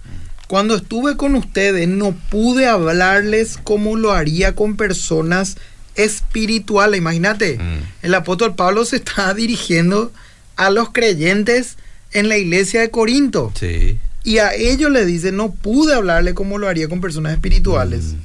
cuando 0.48 0.76
estuve 0.76 1.16
con 1.16 1.34
ustedes 1.34 1.88
no 1.88 2.12
pude 2.30 2.66
hablarles 2.66 3.58
como 3.62 3.96
lo 3.96 4.12
haría 4.12 4.54
con 4.54 4.76
personas 4.76 5.56
espirituales. 5.94 6.98
Imagínate, 6.98 7.58
Mm. 7.58 7.82
el 8.06 8.14
apóstol 8.14 8.54
Pablo 8.54 8.84
se 8.84 8.96
está 8.96 9.34
dirigiendo 9.34 10.12
a 10.56 10.70
los 10.70 10.90
creyentes 10.92 11.76
en 12.12 12.28
la 12.28 12.36
iglesia 12.38 12.80
de 12.80 12.90
Corinto. 12.90 13.52
Sí. 13.58 13.98
Y 14.22 14.38
a 14.38 14.54
ellos 14.54 14.90
le 14.90 15.04
dice, 15.04 15.32
no 15.32 15.50
pude 15.52 15.94
hablarle 15.94 16.32
como 16.34 16.56
lo 16.58 16.68
haría 16.68 16.88
con 16.88 17.00
personas 17.00 17.32
espirituales. 17.34 18.04
Mm. 18.04 18.16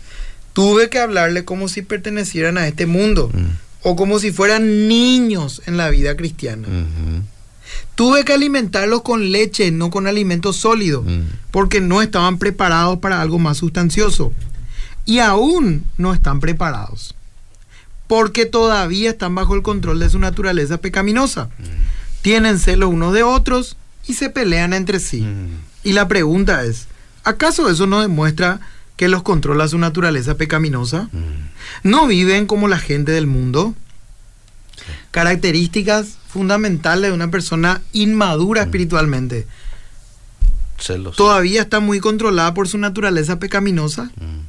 Tuve 0.54 0.89
que 0.89 0.99
hablarle 0.99 1.43
como 1.45 1.67
si 1.67 1.82
pertenecieran 1.82 2.58
a 2.58 2.67
este 2.67 2.86
mundo 2.86 3.30
Mm. 3.34 3.45
o 3.84 3.95
como 3.95 4.19
si 4.19 4.32
fueran 4.32 4.88
niños 4.88 5.62
en 5.65 5.75
la 5.78 5.89
vida 5.89 6.15
cristiana. 6.15 6.67
Ujú. 6.67 7.23
Tuve 7.95 8.23
que 8.25 8.34
alimentarlos 8.34 9.01
con 9.01 9.32
leche, 9.32 9.71
no 9.71 9.89
con 9.89 10.08
alimento 10.08 10.53
sólido, 10.53 11.03
Mm. 11.03 11.21
porque 11.51 11.82
no 11.82 12.01
estaban 12.01 12.38
preparados 12.38 12.99
para 12.99 13.21
algo 13.21 13.39
más 13.39 13.58
sustancioso. 13.58 14.32
Y 15.05 15.19
aún 15.19 15.86
no 15.97 16.13
están 16.13 16.39
preparados, 16.39 17.15
porque 18.08 18.45
todavía 18.45 19.10
están 19.12 19.36
bajo 19.36 19.55
el 19.55 19.62
control 19.63 19.99
de 19.99 20.10
su 20.10 20.19
naturaleza 20.19 20.77
pecaminosa. 20.79 21.49
Tienen 22.21 22.60
celos 22.60 22.89
unos 22.93 23.13
de 23.13 23.23
otros 23.23 23.75
y 24.08 24.13
se 24.13 24.29
pelean 24.29 24.73
entre 24.73 24.99
sí. 24.99 25.21
Mm. 25.21 25.60
Y 25.84 25.93
la 25.93 26.08
pregunta 26.08 26.63
es, 26.63 26.88
¿acaso 27.23 27.69
eso 27.69 27.88
no 27.88 28.01
demuestra 28.01 28.60
que 28.97 29.08
los 29.08 29.23
controla 29.23 29.67
su 29.67 29.77
naturaleza 29.77 30.36
pecaminosa? 30.36 31.10
Mm. 31.12 31.89
¿No 31.89 32.08
viven 32.08 32.45
como 32.45 32.67
la 32.67 32.77
gente 32.79 33.12
del 33.12 33.27
mundo? 33.27 33.73
Características 35.12 36.18
fundamentales 36.30 37.10
de 37.10 37.15
una 37.15 37.30
persona 37.32 37.82
inmadura 37.92 38.62
espiritualmente. 38.63 39.48
Celos. 40.80 41.15
Todavía 41.18 41.62
está 41.63 41.80
muy 41.82 42.00
controlada 42.00 42.54
por 42.54 42.68
su 42.68 42.78
naturaleza 42.78 43.39
pecaminosa. 43.39 44.04
Mm. 44.15 44.46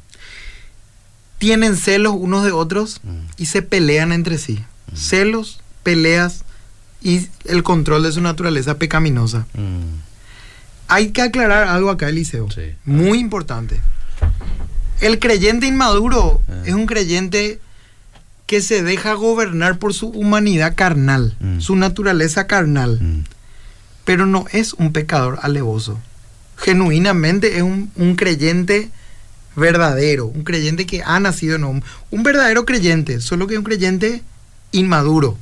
Tienen 1.38 1.76
celos 1.76 2.14
unos 2.16 2.44
de 2.44 2.52
otros 2.52 3.00
Mm. 3.02 3.20
y 3.38 3.46
se 3.46 3.62
pelean 3.62 4.12
entre 4.12 4.38
sí. 4.38 4.62
Celos, 4.94 5.60
peleas 5.82 6.44
y 7.02 7.28
el 7.46 7.62
control 7.62 8.02
de 8.02 8.12
su 8.12 8.20
naturaleza 8.20 8.76
pecaminosa. 8.78 9.46
Mm. 9.54 10.00
Hay 10.88 11.10
que 11.10 11.22
aclarar 11.22 11.68
algo 11.68 11.88
acá, 11.90 12.08
Eliseo. 12.08 12.50
Sí. 12.50 12.74
Muy 12.84 13.18
importante. 13.18 13.80
El 15.00 15.18
creyente 15.18 15.66
inmaduro 15.66 16.42
Ah. 16.48 16.62
es 16.66 16.74
un 16.74 16.84
creyente 16.86 17.58
que 18.50 18.60
se 18.60 18.82
deja 18.82 19.12
gobernar 19.14 19.78
por 19.78 19.94
su 19.94 20.08
humanidad 20.08 20.74
carnal, 20.74 21.36
Mm. 21.38 21.60
su 21.60 21.76
naturaleza 21.76 22.48
carnal, 22.48 22.98
Mm. 23.00 23.22
pero 24.04 24.26
no 24.26 24.46
es 24.50 24.72
un 24.74 24.92
pecador 24.92 25.38
alevoso. 25.42 26.00
Genuinamente 26.56 27.56
es 27.58 27.62
un, 27.62 27.92
un 27.94 28.16
creyente 28.16 28.90
verdadero, 29.54 30.26
un 30.26 30.42
creyente 30.42 30.84
que 30.84 31.00
ha 31.04 31.20
nacido 31.20 31.54
en 31.54 31.62
un, 31.62 31.84
un 32.10 32.22
verdadero 32.24 32.64
creyente, 32.64 33.20
solo 33.20 33.46
que 33.46 33.54
es 33.54 33.58
un 33.58 33.64
creyente 33.64 34.24
inmaduro. 34.72 35.38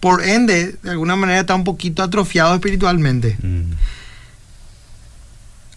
Por 0.00 0.24
ende, 0.24 0.74
de 0.82 0.90
alguna 0.90 1.14
manera 1.14 1.38
está 1.38 1.54
un 1.54 1.62
poquito 1.62 2.02
atrofiado 2.02 2.52
espiritualmente. 2.56 3.36
Mm. 3.40 3.74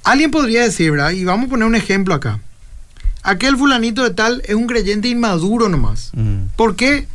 Alguien 0.06 0.32
podría 0.32 0.64
decir, 0.64 0.90
¿verdad? 0.90 1.12
Y 1.12 1.24
vamos 1.24 1.46
a 1.46 1.50
poner 1.52 1.68
un 1.68 1.76
ejemplo 1.76 2.16
acá. 2.16 2.40
Aquel 3.24 3.58
fulanito 3.58 4.04
de 4.04 4.12
tal 4.12 4.42
es 4.46 4.56
un 4.56 4.68
creyente 4.68 5.08
inmaduro 5.08 5.70
nomás. 5.70 6.12
Mm. 6.14 6.48
¿Por 6.56 6.76
qué? 6.76 7.08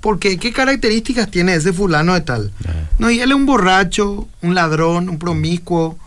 Porque 0.00 0.38
¿qué 0.38 0.52
características 0.52 1.30
tiene 1.30 1.54
ese 1.54 1.72
fulano 1.72 2.14
de 2.14 2.22
tal? 2.22 2.52
No, 2.98 3.10
y 3.10 3.20
él 3.20 3.30
es 3.30 3.36
un 3.36 3.46
borracho, 3.46 4.28
un 4.40 4.54
ladrón, 4.54 5.08
un 5.08 5.18
promiscuo, 5.18 5.98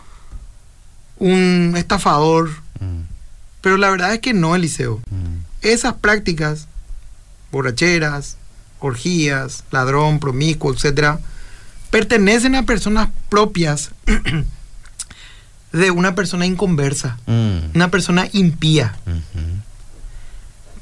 un 1.18 1.74
estafador. 1.76 2.50
Mm. 2.80 3.02
Pero 3.60 3.76
la 3.76 3.90
verdad 3.90 4.12
es 4.14 4.20
que 4.20 4.34
no, 4.34 4.54
Eliseo. 4.54 5.00
Mm. 5.10 5.38
Esas 5.62 5.94
prácticas, 5.94 6.66
borracheras, 7.52 8.36
orgías, 8.80 9.64
ladrón, 9.70 10.18
promiscuo, 10.18 10.74
etcétera, 10.74 11.20
pertenecen 11.90 12.54
a 12.56 12.64
personas 12.64 13.08
propias 13.28 13.90
de 15.76 15.90
una 15.90 16.14
persona 16.14 16.46
inconversa, 16.46 17.18
Mm. 17.26 17.74
una 17.74 17.90
persona 17.90 18.28
impía. 18.32 18.96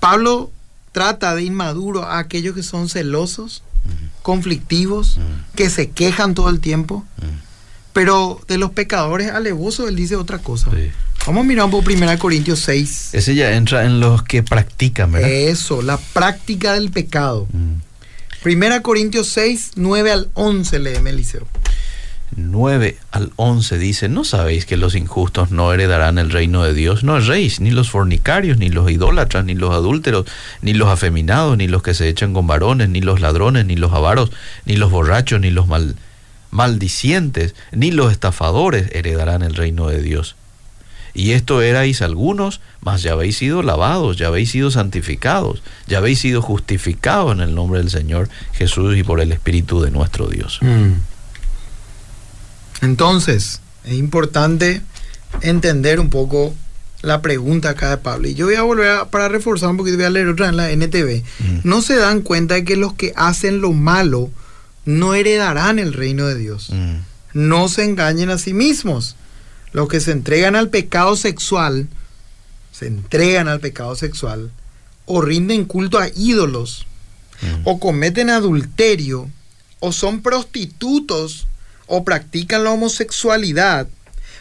Pablo 0.00 0.50
trata 0.92 1.34
de 1.34 1.42
inmaduro 1.42 2.04
a 2.04 2.18
aquellos 2.18 2.54
que 2.54 2.62
son 2.62 2.88
celosos, 2.88 3.62
conflictivos, 4.22 5.18
Mm. 5.18 5.56
que 5.56 5.70
se 5.70 5.90
quejan 5.90 6.34
todo 6.34 6.48
el 6.50 6.60
tiempo, 6.60 7.04
Mm. 7.18 7.22
pero 7.92 8.40
de 8.48 8.58
los 8.58 8.70
pecadores 8.70 9.30
alevosos 9.30 9.88
él 9.88 9.96
dice 9.96 10.16
otra 10.16 10.38
cosa. 10.38 10.70
Sí. 10.70 10.90
Vamos 11.26 11.44
a 11.44 11.46
mirar 11.48 11.64
un 11.66 11.70
poco 11.70 11.84
1 11.90 12.18
Corintios 12.18 12.60
6. 12.60 13.10
Ese 13.14 13.34
ya 13.34 13.52
entra 13.54 13.84
en 13.86 13.98
los 14.00 14.22
que 14.22 14.42
practican, 14.42 15.12
¿verdad? 15.12 15.30
Eso, 15.30 15.80
la 15.82 15.96
práctica 15.98 16.74
del 16.74 16.90
pecado. 16.90 17.46
Mm. 17.52 17.76
1 18.42 18.82
Corintios 18.82 19.28
6, 19.28 19.72
9 19.76 20.12
al 20.12 20.28
11, 20.34 20.78
léeme, 20.78 21.10
Eliseo. 21.10 21.46
9 22.36 22.96
al 23.10 23.32
11 23.36 23.78
dice, 23.78 24.08
¿no 24.08 24.24
sabéis 24.24 24.66
que 24.66 24.76
los 24.76 24.94
injustos 24.94 25.50
no 25.50 25.72
heredarán 25.72 26.18
el 26.18 26.30
reino 26.30 26.64
de 26.64 26.74
Dios? 26.74 27.04
No 27.04 27.16
erréis, 27.16 27.60
ni 27.60 27.70
los 27.70 27.90
fornicarios, 27.90 28.58
ni 28.58 28.68
los 28.68 28.90
idólatras, 28.90 29.44
ni 29.44 29.54
los 29.54 29.72
adúlteros, 29.72 30.26
ni 30.60 30.74
los 30.74 30.88
afeminados, 30.88 31.56
ni 31.56 31.68
los 31.68 31.82
que 31.82 31.94
se 31.94 32.08
echan 32.08 32.34
con 32.34 32.46
varones, 32.46 32.88
ni 32.88 33.00
los 33.00 33.20
ladrones, 33.20 33.66
ni 33.66 33.76
los 33.76 33.92
avaros, 33.92 34.32
ni 34.64 34.76
los 34.76 34.90
borrachos, 34.90 35.40
ni 35.40 35.50
los 35.50 35.66
mal, 35.66 35.96
maldicientes, 36.50 37.54
ni 37.72 37.90
los 37.90 38.12
estafadores 38.12 38.90
heredarán 38.92 39.42
el 39.42 39.54
reino 39.54 39.88
de 39.88 40.02
Dios. 40.02 40.36
Y 41.16 41.30
esto 41.30 41.62
erais 41.62 42.02
algunos, 42.02 42.60
mas 42.80 43.02
ya 43.02 43.12
habéis 43.12 43.36
sido 43.36 43.62
lavados, 43.62 44.16
ya 44.16 44.26
habéis 44.26 44.50
sido 44.50 44.72
santificados, 44.72 45.62
ya 45.86 45.98
habéis 45.98 46.18
sido 46.18 46.42
justificados 46.42 47.32
en 47.32 47.40
el 47.40 47.54
nombre 47.54 47.78
del 47.78 47.90
Señor 47.90 48.28
Jesús 48.52 48.96
y 48.96 49.04
por 49.04 49.20
el 49.20 49.30
Espíritu 49.30 49.80
de 49.80 49.92
nuestro 49.92 50.26
Dios. 50.26 50.58
Entonces, 52.80 53.60
es 53.84 53.94
importante 53.94 54.82
entender 55.40 56.00
un 56.00 56.10
poco 56.10 56.54
la 57.02 57.20
pregunta 57.22 57.70
acá 57.70 57.90
de 57.90 57.98
Pablo. 57.98 58.28
Y 58.28 58.34
yo 58.34 58.46
voy 58.46 58.54
a 58.54 58.62
volver 58.62 58.88
a, 58.90 59.10
para 59.10 59.28
reforzar 59.28 59.68
un 59.70 59.76
poquito, 59.76 59.96
voy 59.96 60.06
a 60.06 60.10
leer 60.10 60.28
otra 60.28 60.48
en 60.48 60.56
la 60.56 60.70
NTV. 60.70 61.22
Mm. 61.40 61.58
No 61.64 61.82
se 61.82 61.96
dan 61.96 62.22
cuenta 62.22 62.54
de 62.54 62.64
que 62.64 62.76
los 62.76 62.94
que 62.94 63.12
hacen 63.16 63.60
lo 63.60 63.72
malo 63.72 64.30
no 64.84 65.14
heredarán 65.14 65.78
el 65.78 65.92
reino 65.92 66.26
de 66.26 66.36
Dios. 66.36 66.70
Mm. 66.70 66.96
No 67.34 67.68
se 67.68 67.84
engañen 67.84 68.30
a 68.30 68.38
sí 68.38 68.54
mismos. 68.54 69.16
Los 69.72 69.88
que 69.88 70.00
se 70.00 70.12
entregan 70.12 70.56
al 70.56 70.70
pecado 70.70 71.16
sexual, 71.16 71.88
se 72.72 72.86
entregan 72.86 73.48
al 73.48 73.60
pecado 73.60 73.96
sexual, 73.96 74.50
o 75.04 75.20
rinden 75.20 75.64
culto 75.64 75.98
a 75.98 76.08
ídolos, 76.14 76.86
Mm. 77.42 77.62
o 77.64 77.80
cometen 77.80 78.30
adulterio, 78.30 79.28
o 79.80 79.90
son 79.92 80.22
prostitutos, 80.22 81.48
o 81.86 82.04
practican 82.04 82.64
la 82.64 82.70
homosexualidad, 82.70 83.88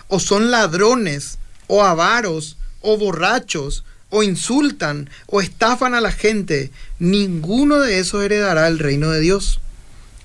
o 0.08 0.20
son 0.20 0.52
ladrones, 0.52 1.38
o 1.68 1.84
avaros, 1.84 2.58
o 2.82 2.98
borrachos, 2.98 3.84
o 4.10 4.24
insultan, 4.24 5.10
o 5.28 5.42
estafan 5.42 5.96
a 5.96 6.02
la 6.02 6.12
gente, 6.12 6.72
ninguno 7.00 7.80
de 7.80 8.00
esos 8.00 8.24
heredará 8.24 8.68
el 8.68 8.80
reino 8.80 9.10
de 9.10 9.20
Dios. 9.20 9.60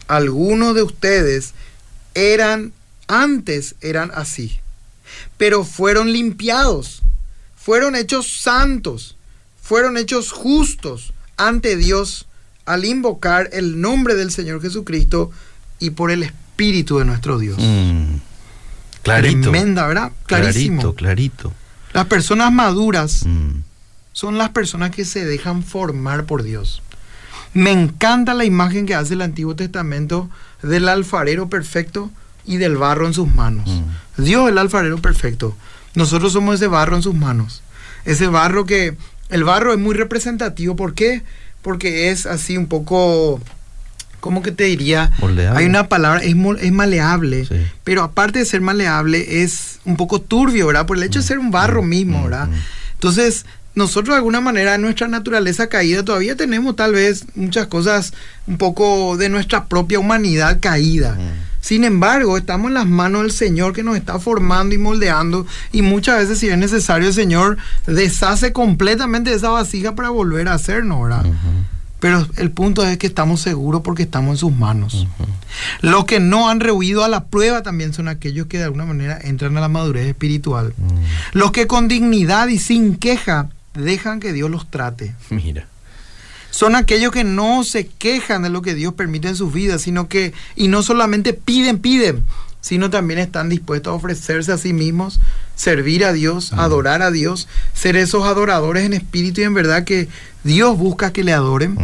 Algunos 0.09 0.75
de 0.75 0.83
ustedes 0.83 1.55
eran, 2.15 2.73
antes 3.07 3.77
eran 3.81 4.11
así, 4.15 4.61
pero 5.37 5.65
fueron 5.65 6.13
limpiados, 6.13 7.03
fueron 7.57 7.97
hechos 7.97 8.41
santos, 8.41 9.17
fueron 9.63 9.97
hechos 9.97 10.33
justos 10.33 11.13
ante 11.37 11.77
Dios 11.77 12.27
al 12.67 12.85
invocar 12.85 13.49
el 13.53 13.81
nombre 13.81 14.15
del 14.15 14.31
Señor 14.31 14.61
Jesucristo 14.61 15.31
y 15.79 15.91
por 15.91 16.11
el 16.11 16.25
Espíritu 16.25 16.48
de 16.59 17.05
nuestro 17.05 17.39
Dios. 17.39 17.57
Mm. 17.59 18.17
Clarito. 19.03 19.51
Tremenda, 19.51 19.87
¿verdad? 19.87 20.13
Clarísimo. 20.27 20.81
Clarito, 20.83 20.95
clarito. 20.95 21.53
Las 21.93 22.07
personas 22.07 22.53
maduras 22.53 23.25
Mm. 23.25 23.61
son 24.13 24.39
las 24.39 24.51
personas 24.51 24.91
que 24.91 25.05
se 25.05 25.25
dejan 25.25 25.63
formar 25.63 26.25
por 26.25 26.43
Dios. 26.43 26.83
Me 27.55 27.71
encanta 27.71 28.35
la 28.35 28.45
imagen 28.45 28.87
que 28.87 28.95
hace 28.95 29.15
el 29.15 29.23
Antiguo 29.23 29.55
Testamento 29.55 30.29
del 30.63 30.89
alfarero 30.89 31.49
perfecto 31.49 32.11
y 32.45 32.57
del 32.57 32.77
barro 32.77 33.07
en 33.07 33.15
sus 33.15 33.33
manos. 33.33 33.69
Mm. 33.69 34.23
Dios 34.25 34.47
es 34.47 34.53
el 34.53 34.59
alfarero 34.59 34.99
perfecto. 34.99 35.57
Nosotros 35.95 36.33
somos 36.33 36.57
ese 36.57 36.67
barro 36.67 36.97
en 36.97 37.03
sus 37.03 37.15
manos. 37.15 37.63
Ese 38.05 38.27
barro 38.27 38.67
que... 38.67 38.97
El 39.29 39.45
barro 39.45 39.73
es 39.73 39.79
muy 39.79 39.95
representativo. 39.95 40.75
¿Por 40.75 40.95
qué? 40.95 41.23
Porque 41.63 42.11
es 42.11 42.27
así 42.27 42.57
un 42.57 42.67
poco... 42.67 43.41
¿Cómo 44.21 44.43
que 44.43 44.53
te 44.53 44.65
diría? 44.65 45.13
Moldeable. 45.21 45.59
Hay 45.59 45.67
una 45.67 45.89
palabra, 45.89 46.21
es, 46.21 46.35
es 46.61 46.73
maleable. 46.73 47.45
Sí. 47.45 47.57
Pero 47.85 48.03
aparte 48.03 48.41
de 48.41 48.45
ser 48.45 48.61
maleable, 48.61 49.43
es 49.43 49.79
un 49.85 49.97
poco 49.97 50.21
turbio, 50.21 50.67
¿verdad? 50.67 50.87
Por 50.87 50.97
el 50.97 51.03
hecho 51.05 51.21
de 51.21 51.25
ser 51.25 51.39
un 51.39 51.51
barro 51.51 51.83
mismo, 51.83 52.21
mm, 52.21 52.25
¿verdad? 52.25 52.49
mm. 52.49 52.55
Entonces, 52.95 53.47
nosotros 53.75 54.15
de 54.15 54.17
alguna 54.17 54.41
manera 54.41 54.75
en 54.75 54.83
nuestra 54.83 55.07
naturaleza 55.07 55.69
caída 55.69 56.05
todavía 56.05 56.37
tenemos 56.37 56.75
tal 56.75 56.93
vez 56.93 57.25
muchas 57.37 57.69
cosas 57.69 58.13
un 58.47 58.59
poco 58.59 59.17
de 59.17 59.29
nuestra 59.29 59.67
propia 59.67 60.01
humanidad 60.01 60.59
caída. 60.61 61.15
Mm. 61.15 61.49
Sin 61.61 61.85
embargo, 61.85 62.37
estamos 62.37 62.69
en 62.69 62.75
las 62.75 62.87
manos 62.87 63.23
del 63.23 63.33
Señor 63.33 63.73
que 63.73 63.83
nos 63.83 63.97
está 63.97 64.19
formando 64.19 64.75
y 64.75 64.79
moldeando 64.79 65.47
y 65.73 65.83
muchas 65.83 66.19
veces 66.19 66.39
si 66.39 66.49
es 66.49 66.57
necesario 66.57 67.09
el 67.09 67.15
Señor 67.15 67.57
deshace 67.87 68.53
completamente 68.53 69.33
esa 69.33 69.51
vasija 69.51 69.95
para 69.95 70.11
volver 70.11 70.49
a 70.49 70.55
hacernos, 70.55 71.03
¿verdad? 71.03 71.27
Pero 72.01 72.27
el 72.37 72.51
punto 72.53 72.85
es 72.85 72.97
que 72.97 73.09
estamos 73.09 73.41
seguros 73.41 73.83
porque 73.83 74.05
estamos 74.05 74.35
en 74.35 74.37
sus 74.39 74.53
manos. 74.53 75.07
Los 75.81 76.05
que 76.05 76.21
no 76.21 76.49
han 76.49 76.61
rehuido 76.61 77.03
a 77.03 77.09
la 77.09 77.25
prueba 77.25 77.63
también 77.63 77.93
son 77.93 78.09
aquellos 78.09 78.47
que 78.47 78.59
de 78.59 78.65
alguna 78.65 78.85
manera 78.85 79.19
entran 79.21 79.57
a 79.57 79.61
la 79.61 79.69
madurez 79.69 80.07
espiritual. 80.07 80.75
Los 81.33 81.51
que 81.51 81.67
con 81.67 81.89
dignidad 81.89 82.49
y 82.49 82.59
sin 82.59 82.97
queja 82.97 83.49
dejan 83.75 84.21
que 84.21 84.33
Dios 84.33 84.51
los 84.51 84.71
trate. 84.71 85.15
Mira. 85.31 85.67
Son 86.51 86.77
aquellos 86.77 87.13
que 87.13 87.25
no 87.25 87.63
se 87.63 87.87
quejan 87.87 88.43
de 88.43 88.49
lo 88.49 88.63
que 88.63 88.75
Dios 88.75 88.95
permite 88.95 89.29
en 89.29 89.37
sus 89.37 89.53
vidas, 89.53 89.83
sino 89.83 90.09
que, 90.09 90.33
y 90.57 90.69
no 90.69 90.83
solamente 90.83 91.35
piden, 91.35 91.79
piden, 91.79 92.25
sino 92.61 92.91
también 92.91 93.19
están 93.21 93.49
dispuestos 93.49 93.93
a 93.93 93.95
ofrecerse 93.95 94.53
a 94.53 94.59
sí 94.59 94.73
mismos, 94.73 95.21
servir 95.55 96.05
a 96.05 96.13
Dios, 96.13 96.53
adorar 96.53 97.03
a 97.03 97.11
Dios, 97.11 97.49
ser 97.73 97.97
esos 97.97 98.25
adoradores 98.25 98.85
en 98.85 98.93
espíritu 98.95 99.41
y 99.41 99.45
en 99.45 99.55
verdad 99.55 99.85
que 99.85 100.09
Dios 100.45 100.77
busca 100.77 101.13
que 101.13 101.25
le 101.25 101.33
adoren. 101.33 101.77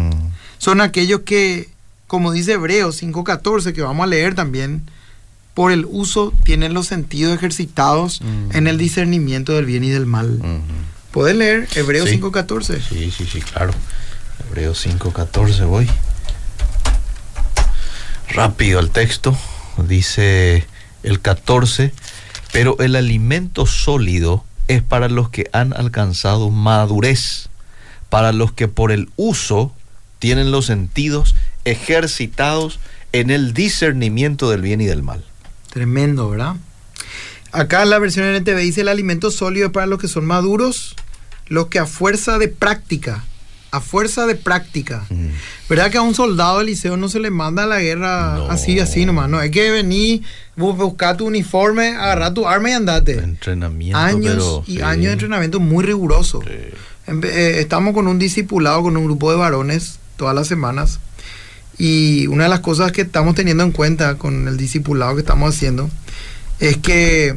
Son 0.59 0.81
aquellos 0.81 1.21
que, 1.21 1.69
como 2.07 2.33
dice 2.33 2.53
Hebreos 2.53 3.03
5.14, 3.03 3.73
que 3.73 3.83
vamos 3.83 4.05
a 4.05 4.07
leer 4.09 4.35
también, 4.35 4.83
por 5.55 5.71
el 5.71 5.87
uso 5.89 6.33
tienen 6.43 6.75
los 6.75 6.89
sentidos 6.89 7.35
ejercitados 7.35 8.21
en 8.53 8.67
el 8.67 8.77
discernimiento 8.77 9.53
del 9.53 9.67
bien 9.67 9.85
y 9.85 9.91
del 9.91 10.07
mal. 10.07 10.41
¿Puedes 11.13 11.37
leer 11.37 11.69
Hebreos 11.77 12.09
Sí. 12.11 12.19
5.14? 12.21 12.81
Sí, 12.89 13.11
sí, 13.17 13.25
sí, 13.31 13.41
claro. 13.41 13.73
Hebreos 14.49 14.85
5.14 14.85 15.65
voy. 15.67 15.89
Rápido 18.31 18.81
al 18.81 18.91
texto. 18.91 19.37
Dice 19.79 20.67
el 21.03 21.21
14. 21.21 21.93
Pero 22.53 22.79
el 22.79 22.97
alimento 22.97 23.67
sólido 23.67 24.45
es 24.69 24.83
para 24.83 25.09
los 25.09 25.29
que 25.29 25.49
han 25.53 25.73
alcanzado 25.73 26.51
madurez, 26.51 27.49
para 28.09 28.33
los 28.33 28.53
que 28.53 28.69
por 28.69 28.93
el 28.93 29.11
uso 29.17 29.75
tienen 30.19 30.51
los 30.51 30.67
sentidos 30.67 31.35
ejercitados 31.65 32.79
en 33.13 33.31
el 33.31 33.55
discernimiento 33.55 34.51
del 34.51 34.63
bien 34.63 34.81
y 34.81 34.87
del 34.87 35.03
mal. 35.03 35.25
Tremendo, 35.71 36.31
¿verdad? 36.31 36.57
Acá 37.53 37.85
la 37.85 37.99
versión 37.99 38.27
NTV 38.27 38.57
dice 38.59 38.81
el 38.81 38.89
alimento 38.89 39.31
sólido 39.31 39.67
es 39.67 39.73
para 39.73 39.87
los 39.87 40.01
que 40.01 40.09
son 40.09 40.25
maduros, 40.25 40.97
los 41.47 41.69
que 41.69 41.79
a 41.79 41.87
fuerza 41.87 42.39
de 42.39 42.49
práctica, 42.49 43.25
a 43.77 43.81
fuerza 43.81 44.27
de 44.27 44.35
práctica. 44.37 45.05
Mm. 45.11 45.29
¿Verdad 45.69 45.91
que 45.91 45.99
a 45.99 46.03
un 46.03 46.15
soldado 46.15 46.59
del 46.59 46.67
liceo 46.69 46.97
no 46.97 47.09
se 47.09 47.21
le 47.21 47.31
manda 47.31 47.65
a 47.65 47.67
la 47.67 47.81
guerra 47.81 48.35
No. 48.37 48.51
así, 48.51 48.79
así 48.81 49.05
nomás? 49.07 49.29
No, 49.29 49.39
hay 49.39 49.51
que 49.51 49.71
venir, 49.71 50.23
bu- 50.57 50.77
buscar 50.77 51.17
tu 51.17 51.27
uniforme, 51.27 51.89
agarrar 51.97 52.35
tu 52.35 52.47
arma 52.47 52.71
y 52.71 52.73
andate. 52.73 53.19
Entrenamiento, 53.19 53.99
Años 53.99 54.35
pero, 54.35 54.65
y 54.67 54.77
sí. 54.77 54.83
años 54.83 55.07
de 55.07 55.13
entrenamiento 55.13 55.61
muy 55.61 55.85
riguroso. 55.85 56.41
Sí. 56.43 56.51
Eh, 57.07 57.57
estamos 57.61 57.93
con 57.95 58.09
un 58.09 58.19
discipulado, 58.19 58.83
con 58.83 58.97
un 58.97 59.05
grupo 59.05 59.31
de 59.31 59.37
varones 59.37 59.99
todas 60.17 60.35
las 60.35 60.47
semanas. 60.47 61.01
Y 61.77 62.27
una 62.29 62.45
de 62.45 62.51
las 62.51 62.61
cosas 62.61 62.93
que 62.93 63.03
estamos 63.03 63.35
teniendo 63.35 63.65
en 63.65 63.73
cuenta 63.73 64.15
con 64.17 64.47
el 64.49 64.57
discipulado 64.57 65.15
que 65.15 65.21
estamos 65.23 65.55
haciendo 65.55 65.91
es 66.61 66.77
que 66.77 67.37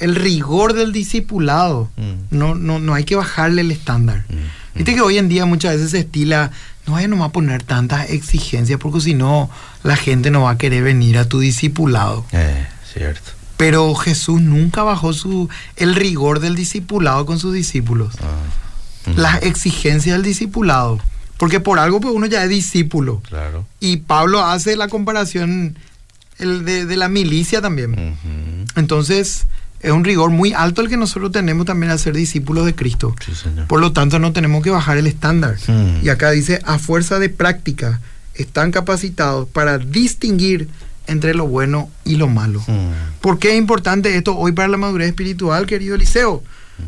el 0.00 0.16
rigor 0.16 0.72
del 0.72 0.92
discipulado 0.92 1.88
Mm. 1.96 2.36
no, 2.36 2.54
no, 2.56 2.80
no 2.80 2.94
hay 2.94 3.04
que 3.04 3.14
bajarle 3.14 3.60
el 3.60 3.70
estándar. 3.70 4.24
Mm. 4.28 4.34
Viste 4.74 4.94
que 4.94 5.00
hoy 5.00 5.18
en 5.18 5.28
día 5.28 5.44
muchas 5.46 5.74
veces 5.74 5.90
se 5.90 6.00
estila, 6.00 6.50
no 6.86 6.94
vaya 6.94 7.08
nomás 7.08 7.28
a 7.28 7.32
poner 7.32 7.62
tantas 7.62 8.10
exigencias 8.10 8.78
porque 8.80 9.00
si 9.00 9.14
no 9.14 9.50
la 9.82 9.96
gente 9.96 10.30
no 10.30 10.42
va 10.42 10.52
a 10.52 10.58
querer 10.58 10.82
venir 10.82 11.18
a 11.18 11.28
tu 11.28 11.40
discipulado. 11.40 12.24
Eh, 12.32 12.66
cierto. 12.92 13.32
Pero 13.56 13.94
Jesús 13.94 14.40
nunca 14.40 14.82
bajó 14.82 15.12
su, 15.12 15.48
el 15.76 15.94
rigor 15.94 16.40
del 16.40 16.56
discipulado 16.56 17.26
con 17.26 17.38
sus 17.38 17.54
discípulos 17.54 18.14
Ah. 18.22 19.12
Las 19.16 19.42
exigencias 19.42 20.14
del 20.16 20.22
discipulado. 20.22 21.00
Porque 21.36 21.58
por 21.58 21.80
algo 21.80 22.00
pues 22.00 22.14
uno 22.14 22.26
ya 22.26 22.44
es 22.44 22.48
discípulo. 22.48 23.20
Claro. 23.28 23.66
Y 23.80 23.96
Pablo 23.98 24.44
hace 24.44 24.76
la 24.76 24.86
comparación 24.86 25.76
el 26.38 26.64
de, 26.64 26.86
de 26.86 26.96
la 26.96 27.08
milicia 27.08 27.60
también. 27.60 28.16
Entonces 28.76 29.46
es 29.82 29.90
un 29.90 30.04
rigor 30.04 30.30
muy 30.30 30.52
alto 30.52 30.80
el 30.80 30.88
que 30.88 30.96
nosotros 30.96 31.32
tenemos 31.32 31.66
también 31.66 31.90
al 31.90 31.98
ser 31.98 32.14
discípulos 32.14 32.64
de 32.66 32.74
Cristo. 32.74 33.14
Sí, 33.24 33.34
señor. 33.34 33.66
Por 33.66 33.80
lo 33.80 33.92
tanto 33.92 34.18
no 34.18 34.32
tenemos 34.32 34.62
que 34.62 34.70
bajar 34.70 34.96
el 34.96 35.06
estándar. 35.06 35.56
Mm. 35.66 36.04
Y 36.04 36.08
acá 36.08 36.30
dice, 36.30 36.60
a 36.64 36.78
fuerza 36.78 37.18
de 37.18 37.28
práctica, 37.28 38.00
están 38.34 38.70
capacitados 38.70 39.48
para 39.48 39.78
distinguir 39.78 40.68
entre 41.08 41.34
lo 41.34 41.46
bueno 41.46 41.90
y 42.04 42.16
lo 42.16 42.28
malo. 42.28 42.60
Mm. 42.66 43.20
¿Por 43.20 43.38
qué 43.38 43.52
es 43.52 43.58
importante 43.58 44.16
esto 44.16 44.36
hoy 44.36 44.52
para 44.52 44.68
la 44.68 44.76
madurez 44.76 45.08
espiritual, 45.08 45.66
querido 45.66 45.96
Eliseo? 45.96 46.42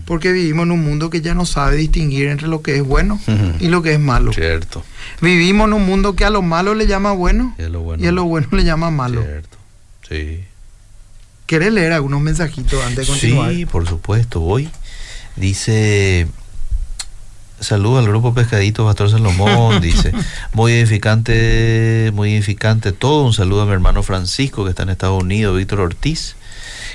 Porque 0.06 0.32
vivimos 0.32 0.64
en 0.64 0.72
un 0.72 0.82
mundo 0.82 1.08
que 1.10 1.20
ya 1.20 1.34
no 1.34 1.46
sabe 1.46 1.76
distinguir 1.76 2.28
entre 2.28 2.48
lo 2.48 2.62
que 2.62 2.76
es 2.76 2.82
bueno 2.82 3.20
y 3.60 3.68
lo 3.68 3.82
que 3.82 3.92
es 3.92 4.00
malo. 4.00 4.32
Cierto. 4.32 4.82
Vivimos 5.20 5.68
en 5.68 5.74
un 5.74 5.86
mundo 5.86 6.16
que 6.16 6.24
a 6.24 6.30
lo 6.30 6.42
malo 6.42 6.74
le 6.74 6.86
llama 6.86 7.12
bueno 7.12 7.54
Y 7.58 7.62
a 7.62 7.68
lo 7.68 7.80
bueno. 7.80 8.02
y 8.02 8.06
a 8.06 8.12
lo 8.12 8.24
bueno 8.24 8.48
le 8.52 8.64
llama 8.64 8.90
malo. 8.90 9.22
Cierto. 9.22 9.58
Sí. 10.08 10.44
¿Querés 11.46 11.72
leer 11.72 11.92
algunos 11.92 12.20
mensajitos 12.20 12.82
antes 12.84 13.06
de 13.06 13.12
continuar? 13.12 13.52
Sí, 13.52 13.66
por 13.66 13.86
supuesto. 13.88 14.40
Voy. 14.40 14.70
Dice. 15.36 16.26
Saludo 17.60 17.98
al 17.98 18.06
grupo 18.08 18.34
Pescadito 18.34 18.84
Pastor 18.84 19.10
Salomón, 19.10 19.80
dice. 19.82 20.12
Muy 20.52 20.72
edificante, 20.72 22.10
muy 22.14 22.34
edificante 22.34 22.92
todo. 22.92 23.24
Un 23.24 23.32
saludo 23.32 23.62
a 23.62 23.66
mi 23.66 23.72
hermano 23.72 24.02
Francisco 24.02 24.64
que 24.64 24.70
está 24.70 24.82
en 24.82 24.90
Estados 24.90 25.22
Unidos, 25.22 25.56
Víctor 25.56 25.80
Ortiz. 25.80 26.36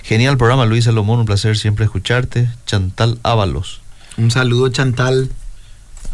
Genial 0.04 0.38
programa, 0.38 0.66
Luis 0.66 0.86
Salomón, 0.86 1.20
un 1.20 1.26
placer 1.26 1.58
siempre 1.58 1.86
escucharte. 1.86 2.50
Chantal 2.66 3.20
Ábalos. 3.24 3.82
Un 4.18 4.32
saludo, 4.32 4.70
Chantal. 4.70 5.30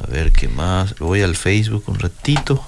A 0.03 0.07
ver 0.07 0.31
qué 0.31 0.47
más. 0.47 0.95
Voy 0.99 1.21
al 1.21 1.35
Facebook 1.35 1.83
un 1.87 1.99
ratito. 1.99 2.63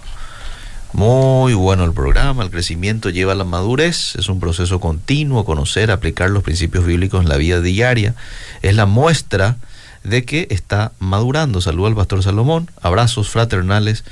Muy 0.94 1.54
bueno 1.54 1.84
el 1.84 1.94
programa. 1.94 2.44
El 2.44 2.50
crecimiento 2.50 3.10
lleva 3.10 3.34
a 3.34 3.36
la 3.36 3.44
madurez. 3.44 4.16
Es 4.16 4.30
un 4.30 4.40
proceso 4.40 4.80
continuo. 4.80 5.46
Conocer, 5.46 5.92
aplicar 5.92 6.30
los 6.30 6.44
principios 6.44 6.86
bíblicos 6.86 7.22
en 7.22 7.30
la 7.30 7.38
vida 7.38 7.62
diaria. 7.62 8.16
Es 8.62 8.76
la 8.76 8.86
muestra 8.86 9.58
de 10.04 10.24
que 10.26 10.48
está 10.50 10.92
madurando. 11.00 11.62
Saludo 11.62 11.88
al 11.88 11.96
pastor 11.96 12.24
Salomón. 12.24 12.70
Abrazos 12.82 13.30
fraternales. 13.30 14.04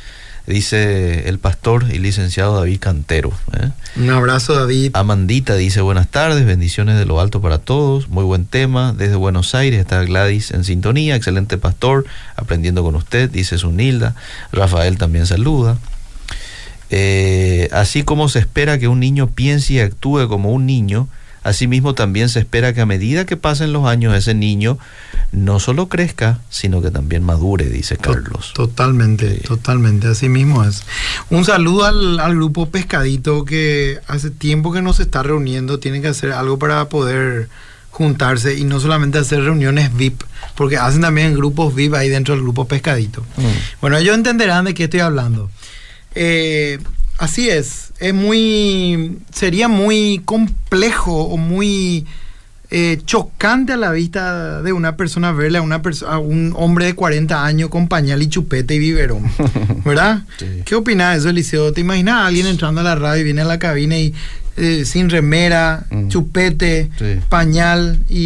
Dice 0.48 1.28
el 1.28 1.40
pastor 1.40 1.86
y 1.92 1.98
licenciado 1.98 2.56
David 2.56 2.80
Cantero. 2.80 3.32
¿eh? 3.54 3.72
Un 3.96 4.12
abrazo, 4.12 4.54
David. 4.54 4.92
Amandita 4.94 5.56
dice 5.56 5.82
buenas 5.82 6.08
tardes, 6.08 6.46
bendiciones 6.46 7.00
de 7.00 7.06
lo 7.06 7.20
alto 7.20 7.42
para 7.42 7.58
todos, 7.58 8.10
muy 8.10 8.24
buen 8.24 8.46
tema, 8.46 8.94
desde 8.94 9.16
Buenos 9.16 9.56
Aires 9.56 9.80
está 9.80 10.04
Gladys 10.04 10.52
en 10.52 10.64
sintonía, 10.64 11.16
excelente 11.16 11.58
pastor, 11.58 12.06
aprendiendo 12.36 12.84
con 12.84 12.96
usted, 12.96 13.28
dice 13.32 13.58
Sunilda, 13.58 14.14
Rafael 14.52 15.00
también 15.00 15.26
saluda. 15.26 15.80
Eh, 16.98 17.68
así 17.74 18.04
como 18.04 18.30
se 18.30 18.40
espera 18.40 18.80
que 18.80 18.88
un 18.88 19.02
niño 19.02 19.28
piense 19.28 19.74
y 19.74 19.80
actúe 19.80 20.30
como 20.30 20.52
un 20.54 20.66
niño, 20.66 21.10
asimismo 21.44 21.94
también 21.94 22.30
se 22.30 22.40
espera 22.40 22.74
que 22.74 22.80
a 22.80 22.86
medida 22.86 23.26
que 23.26 23.36
pasen 23.36 23.74
los 23.74 23.86
años 23.86 24.16
ese 24.16 24.34
niño 24.34 24.78
no 25.34 25.60
solo 25.60 25.90
crezca, 25.90 26.40
sino 26.50 26.82
que 26.82 26.92
también 26.92 27.22
madure, 27.22 27.66
dice 27.66 27.98
Carlos. 27.98 28.54
Totalmente, 28.56 29.36
Sí. 29.36 29.42
totalmente, 29.46 30.08
así 30.08 30.30
mismo 30.30 30.64
es. 30.64 30.84
Un 31.30 31.44
saludo 31.44 31.84
al, 31.84 32.18
al 32.22 32.34
grupo 32.36 32.68
Pescadito 32.70 33.44
que 33.44 34.00
hace 34.08 34.30
tiempo 34.32 34.72
que 34.72 34.82
nos 34.82 35.02
está 35.02 35.22
reuniendo, 35.22 35.80
tienen 35.80 36.02
que 36.02 36.08
hacer 36.08 36.32
algo 36.32 36.58
para 36.58 36.88
poder 36.88 37.50
juntarse 37.92 38.58
y 38.58 38.64
no 38.64 38.80
solamente 38.80 39.18
hacer 39.18 39.42
reuniones 39.44 39.94
VIP, 39.96 40.22
porque 40.56 40.78
hacen 40.78 41.02
también 41.02 41.34
grupos 41.34 41.76
VIP 41.76 41.94
ahí 41.96 42.08
dentro 42.10 42.34
del 42.36 42.44
grupo 42.44 42.66
Pescadito. 42.68 43.22
Mm. 43.38 43.82
Bueno, 43.82 43.98
ellos 43.98 44.16
entenderán 44.16 44.64
de 44.66 44.74
qué 44.74 44.86
estoy 44.86 45.02
hablando. 45.02 45.50
Eh, 46.16 46.80
así 47.18 47.49
es, 47.49 47.91
es 47.99 48.13
muy, 48.13 49.18
sería 49.34 49.68
muy 49.68 50.22
complejo 50.26 51.24
o 51.26 51.38
muy 51.38 52.05
eh, 52.72 52.99
chocante 53.05 53.74
a 53.74 53.78
la 53.78 53.91
vista 53.91 54.61
de 54.61 54.74
una 54.74 54.97
persona 54.97 55.32
verle 55.32 55.59
a, 55.59 55.61
una 55.61 55.82
perso- 55.82 56.07
a 56.07 56.18
un 56.20 56.53
hombre 56.57 56.86
de 56.86 56.95
40 56.95 57.45
años 57.45 57.70
con 57.70 57.88
pañal 57.88 58.22
y 58.24 58.28
chupete 58.28 58.76
y 58.76 58.80
biberón, 58.80 59.24
¿verdad? 59.86 60.24
Sí. 60.38 60.45
¿Qué 60.66 60.76
opinas 60.76 61.13
de 61.13 61.20
eso, 61.20 61.30
Eliseo? 61.30 61.72
¿Te 61.74 61.82
imaginas 61.82 62.16
a 62.16 62.26
alguien 62.28 62.47
entrando 62.47 62.82
a 62.82 62.84
la 62.84 62.95
radio 62.95 63.22
y 63.22 63.24
viene 63.26 63.41
a 63.41 63.45
la 63.45 63.59
cabina 63.59 63.97
y 63.97 64.13
eh, 64.57 64.86
sin 64.86 65.09
remera, 65.09 65.86
Mm. 65.91 66.07
chupete, 66.07 66.89
Sí. 66.97 67.20
pañal 67.30 67.99
y, 68.09 68.18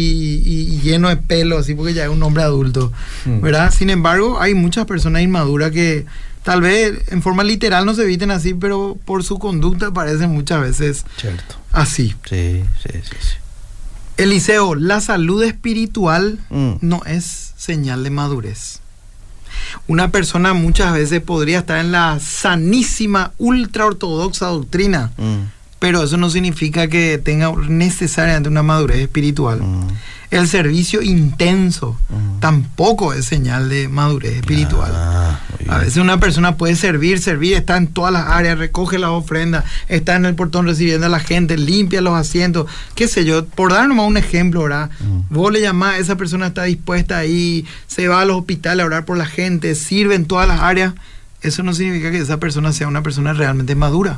y- 0.44 0.74
y 0.74 0.80
lleno 0.80 1.08
de 1.08 1.16
pelo, 1.16 1.58
así 1.58 1.74
porque 1.74 1.92
ya 1.92 2.04
es 2.04 2.08
un 2.10 2.22
hombre 2.22 2.42
adulto, 2.44 2.92
Mm. 3.26 3.40
¿verdad? 3.40 3.72
Sin 3.76 3.90
embargo, 3.90 4.40
hay 4.40 4.54
muchas 4.54 4.86
personas 4.86 5.22
inmaduras 5.22 5.70
que 5.72 6.06
tal 6.42 6.60
vez 6.62 6.98
en 7.08 7.22
forma 7.22 7.44
literal 7.44 7.84
no 7.86 7.94
se 7.94 8.04
visten 8.04 8.30
así, 8.30 8.54
pero 8.54 8.96
por 9.04 9.22
su 9.24 9.38
conducta 9.38 9.90
parecen 9.92 10.30
muchas 10.30 10.60
veces 10.60 11.04
Cierto. 11.16 11.56
así. 11.72 12.14
Sí, 12.28 12.62
sí, 12.82 12.90
sí. 13.02 13.16
sí. 13.20 13.36
Eliseo, 14.16 14.74
la 14.74 15.00
salud 15.00 15.42
espiritual 15.42 16.38
Mm. 16.50 16.72
no 16.82 17.02
es 17.06 17.52
señal 17.56 18.04
de 18.04 18.10
madurez. 18.10 18.80
Una 19.86 20.10
persona 20.10 20.52
muchas 20.54 20.92
veces 20.92 21.20
podría 21.22 21.58
estar 21.60 21.78
en 21.78 21.92
la 21.92 22.18
sanísima, 22.20 23.32
ultra 23.38 23.86
ortodoxa 23.86 24.46
doctrina, 24.46 25.10
Mm, 25.16 25.44
pero 25.78 26.02
eso 26.02 26.16
no 26.18 26.28
significa 26.30 26.88
que 26.88 27.18
tenga 27.18 27.52
necesariamente 27.68 28.48
una 28.48 28.62
madurez 28.62 28.98
espiritual. 28.98 29.60
mm, 29.62 29.88
El 30.30 30.46
servicio 30.46 31.02
intenso 31.02 31.98
tampoco 32.38 33.12
es 33.12 33.24
señal 33.24 33.68
de 33.68 33.88
madurez 33.88 34.36
espiritual. 34.36 34.92
Ah. 34.94 35.40
A 35.68 35.78
veces 35.78 35.96
una 35.96 36.20
persona 36.20 36.56
puede 36.56 36.76
servir, 36.76 37.20
servir, 37.20 37.54
está 37.54 37.76
en 37.76 37.88
todas 37.88 38.12
las 38.12 38.28
áreas, 38.28 38.58
recoge 38.58 38.98
las 38.98 39.10
ofrendas, 39.10 39.64
está 39.88 40.14
en 40.14 40.24
el 40.24 40.36
portón 40.36 40.66
recibiendo 40.66 41.06
a 41.06 41.08
la 41.08 41.18
gente, 41.18 41.56
limpia 41.56 42.00
los 42.00 42.14
asientos, 42.14 42.66
qué 42.94 43.08
sé 43.08 43.24
yo, 43.24 43.44
por 43.44 43.72
dar 43.72 43.88
nomás 43.88 44.06
un 44.06 44.16
ejemplo, 44.16 44.62
¿verdad? 44.62 44.90
Vos 45.30 45.52
le 45.52 45.60
llamás, 45.60 45.98
esa 45.98 46.16
persona 46.16 46.48
está 46.48 46.62
dispuesta 46.62 47.18
ahí, 47.18 47.66
se 47.88 48.06
va 48.06 48.20
a 48.20 48.24
los 48.24 48.36
hospitales 48.36 48.84
a 48.84 48.86
orar 48.86 49.04
por 49.04 49.18
la 49.18 49.26
gente, 49.26 49.74
sirve 49.74 50.14
en 50.14 50.26
todas 50.26 50.46
las 50.46 50.60
áreas. 50.60 50.94
Eso 51.42 51.62
no 51.62 51.72
significa 51.72 52.10
que 52.10 52.18
esa 52.18 52.38
persona 52.38 52.72
sea 52.72 52.86
una 52.86 53.02
persona 53.02 53.32
realmente 53.32 53.74
madura. 53.74 54.16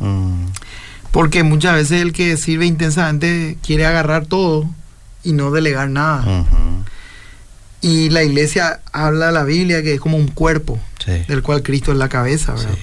Porque 1.10 1.42
muchas 1.42 1.74
veces 1.74 2.02
el 2.02 2.12
que 2.12 2.36
sirve 2.36 2.66
intensamente 2.66 3.56
quiere 3.62 3.86
agarrar 3.86 4.26
todo 4.26 4.68
y 5.24 5.32
no 5.32 5.50
delegar 5.50 5.88
nada. 5.90 6.44
Y 7.80 8.10
la 8.10 8.22
iglesia 8.22 8.80
habla 8.92 9.26
de 9.26 9.32
la 9.32 9.44
Biblia 9.44 9.82
que 9.82 9.94
es 9.94 10.00
como 10.00 10.16
un 10.16 10.28
cuerpo 10.28 10.78
Sí. 11.04 11.12
del 11.26 11.42
cual 11.42 11.62
Cristo 11.64 11.90
es 11.90 11.98
la 11.98 12.08
cabeza, 12.08 12.54
¿verdad? 12.54 12.74
Sí. 12.74 12.80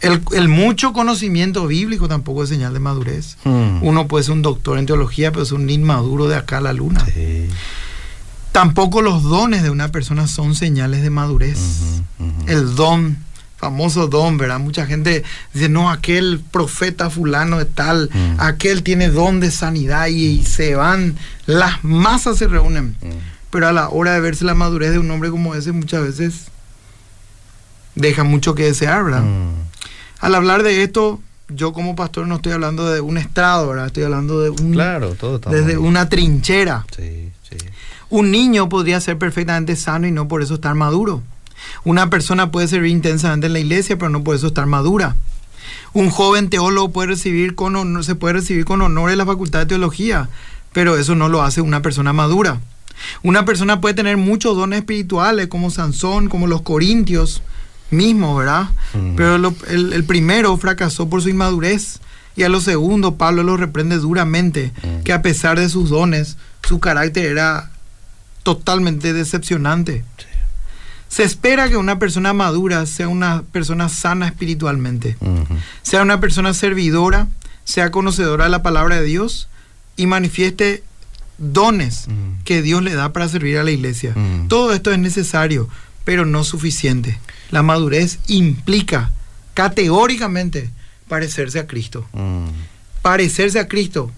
El, 0.00 0.22
el 0.32 0.48
mucho 0.48 0.94
conocimiento 0.94 1.66
bíblico 1.66 2.08
tampoco 2.08 2.42
es 2.42 2.48
señal 2.48 2.72
de 2.72 2.80
madurez. 2.80 3.36
Mm, 3.44 3.82
Uno 3.82 4.08
puede 4.08 4.24
ser 4.24 4.32
un 4.32 4.40
doctor 4.40 4.78
en 4.78 4.86
teología, 4.86 5.30
pero 5.30 5.42
es 5.42 5.52
un 5.52 5.68
inmaduro 5.68 6.26
de 6.26 6.36
acá 6.36 6.56
a 6.58 6.60
la 6.62 6.72
luna. 6.72 7.04
sí. 7.14 7.48
Tampoco 8.52 9.00
los 9.00 9.22
dones 9.22 9.62
de 9.62 9.70
una 9.70 9.92
persona 9.92 10.26
son 10.26 10.54
señales 10.56 11.02
de 11.02 11.10
madurez. 11.10 11.58
El 12.48 12.74
don, 12.74 13.18
famoso 13.60 14.08
don, 14.08 14.38
¿verdad? 14.38 14.58
Mucha 14.58 14.86
gente 14.86 15.22
dice, 15.52 15.68
no, 15.68 15.90
aquel 15.90 16.40
profeta 16.50 17.10
fulano 17.10 17.58
de 17.58 17.66
tal, 17.66 18.08
Mm. 18.12 18.40
aquel 18.40 18.82
tiene 18.82 19.08
don 19.10 19.38
de 19.38 19.50
sanidad 19.50 20.06
y, 20.06 20.42
se 20.44 20.74
van, 20.74 21.16
las 21.46 21.84
masas 21.84 22.38
se 22.38 22.48
reúnen. 22.48 22.96
Mm, 23.02 23.18
Pero 23.50 23.68
a 23.68 23.72
la 23.72 23.88
hora 23.90 24.14
de 24.14 24.20
verse 24.20 24.44
la 24.44 24.54
madurez 24.54 24.92
de 24.92 24.98
un 24.98 25.10
hombre 25.10 25.28
como 25.30 25.54
ese, 25.54 25.72
muchas 25.72 26.02
veces 26.02 26.46
deja 27.94 28.24
mucho 28.24 28.54
que 28.54 28.64
desear, 28.64 29.04
¿verdad? 29.04 29.22
mm, 29.22 29.50
Al 30.20 30.34
hablar 30.34 30.62
de 30.62 30.82
esto, 30.82 31.20
yo 31.48 31.72
como 31.72 31.96
pastor 31.96 32.26
no 32.26 32.36
estoy 32.36 32.52
hablando 32.52 32.88
de 32.90 33.00
un 33.00 33.18
estrado, 33.18 33.68
¿verdad? 33.68 33.86
Estoy 33.86 34.04
hablando 34.04 34.40
de 34.40 34.50
un... 34.50 34.72
Claro, 34.72 35.14
todo 35.16 35.36
está 35.36 35.50
Desde 35.50 35.76
una 35.78 36.08
trinchera. 36.08 36.86
Sí, 36.96 37.30
sí. 37.48 37.56
Un 38.08 38.30
niño 38.30 38.68
podría 38.68 39.00
ser 39.00 39.18
perfectamente 39.18 39.76
sano 39.76 40.06
y 40.06 40.12
no 40.12 40.28
por 40.28 40.42
eso 40.42 40.54
estar 40.54 40.74
maduro. 40.74 41.22
Una 41.84 42.10
persona 42.10 42.50
puede 42.50 42.68
servir 42.68 42.90
intensamente 42.90 43.46
en 43.46 43.52
la 43.52 43.58
iglesia, 43.60 43.96
pero 43.98 44.10
no 44.10 44.22
por 44.24 44.36
eso 44.36 44.48
estar 44.48 44.66
madura. 44.66 45.16
Un 45.92 46.10
joven 46.10 46.50
teólogo 46.50 46.90
puede 46.92 47.08
recibir 47.08 47.54
con 47.54 47.76
honor, 47.76 48.04
se 48.04 48.14
puede 48.14 48.34
recibir 48.34 48.64
con 48.64 48.80
honor 48.82 49.10
en 49.10 49.18
la 49.18 49.26
facultad 49.26 49.60
de 49.60 49.66
teología, 49.66 50.28
pero 50.72 50.96
eso 50.96 51.14
no 51.14 51.28
lo 51.28 51.42
hace 51.42 51.60
una 51.60 51.82
persona 51.82 52.12
madura. 52.12 52.60
Una 53.22 53.44
persona 53.44 53.80
puede 53.80 53.94
tener 53.94 54.16
muchos 54.16 54.56
dones 54.56 54.80
espirituales, 54.80 55.48
como 55.48 55.70
Sansón, 55.70 56.28
como 56.28 56.46
los 56.46 56.62
corintios 56.62 57.42
mismos, 57.90 58.38
¿verdad? 58.38 58.68
Mm. 58.94 59.16
Pero 59.16 59.38
lo- 59.38 59.54
el, 59.68 59.92
el 59.94 60.04
primero 60.04 60.56
fracasó 60.58 61.08
por 61.08 61.22
su 61.22 61.28
inmadurez 61.28 61.98
y 62.36 62.44
a 62.44 62.48
lo 62.48 62.60
segundo 62.60 63.16
Pablo 63.16 63.42
lo 63.42 63.56
reprende 63.56 63.96
duramente, 63.96 64.72
Mm. 64.82 65.02
que 65.02 65.12
a 65.12 65.22
pesar 65.22 65.58
de 65.58 65.68
sus 65.68 65.90
dones, 65.90 66.36
su 66.62 66.78
carácter 66.78 67.24
era 67.26 67.70
totalmente 68.42 69.12
decepcionante. 69.12 70.04
Sí. 70.18 70.24
Se 71.10 71.24
espera 71.24 71.68
que 71.68 71.76
una 71.76 71.98
persona 71.98 72.32
madura 72.32 72.86
sea 72.86 73.08
una 73.08 73.42
persona 73.42 73.88
sana 73.88 74.28
espiritualmente, 74.28 75.16
sea 75.82 76.02
una 76.02 76.20
persona 76.20 76.54
servidora, 76.54 77.26
sea 77.64 77.90
conocedora 77.90 78.44
de 78.44 78.50
la 78.50 78.62
palabra 78.62 79.00
de 79.00 79.04
Dios 79.04 79.48
y 79.96 80.06
manifieste 80.06 80.84
dones 81.36 82.06
que 82.44 82.62
Dios 82.62 82.82
le 82.82 82.94
da 82.94 83.12
para 83.12 83.28
servir 83.28 83.58
a 83.58 83.64
la 83.64 83.72
iglesia. 83.72 84.14
Todo 84.48 84.72
esto 84.72 84.92
es 84.92 85.00
necesario, 85.00 85.68
pero 86.04 86.26
no 86.26 86.44
suficiente. 86.44 87.18
La 87.50 87.64
madurez 87.64 88.20
implica 88.28 89.10
categóricamente 89.54 90.70
parecerse 91.08 91.58
a 91.58 91.66
Cristo. 91.66 92.06
Parecerse 93.02 93.58
a 93.58 93.66
Cristo, 93.66 94.12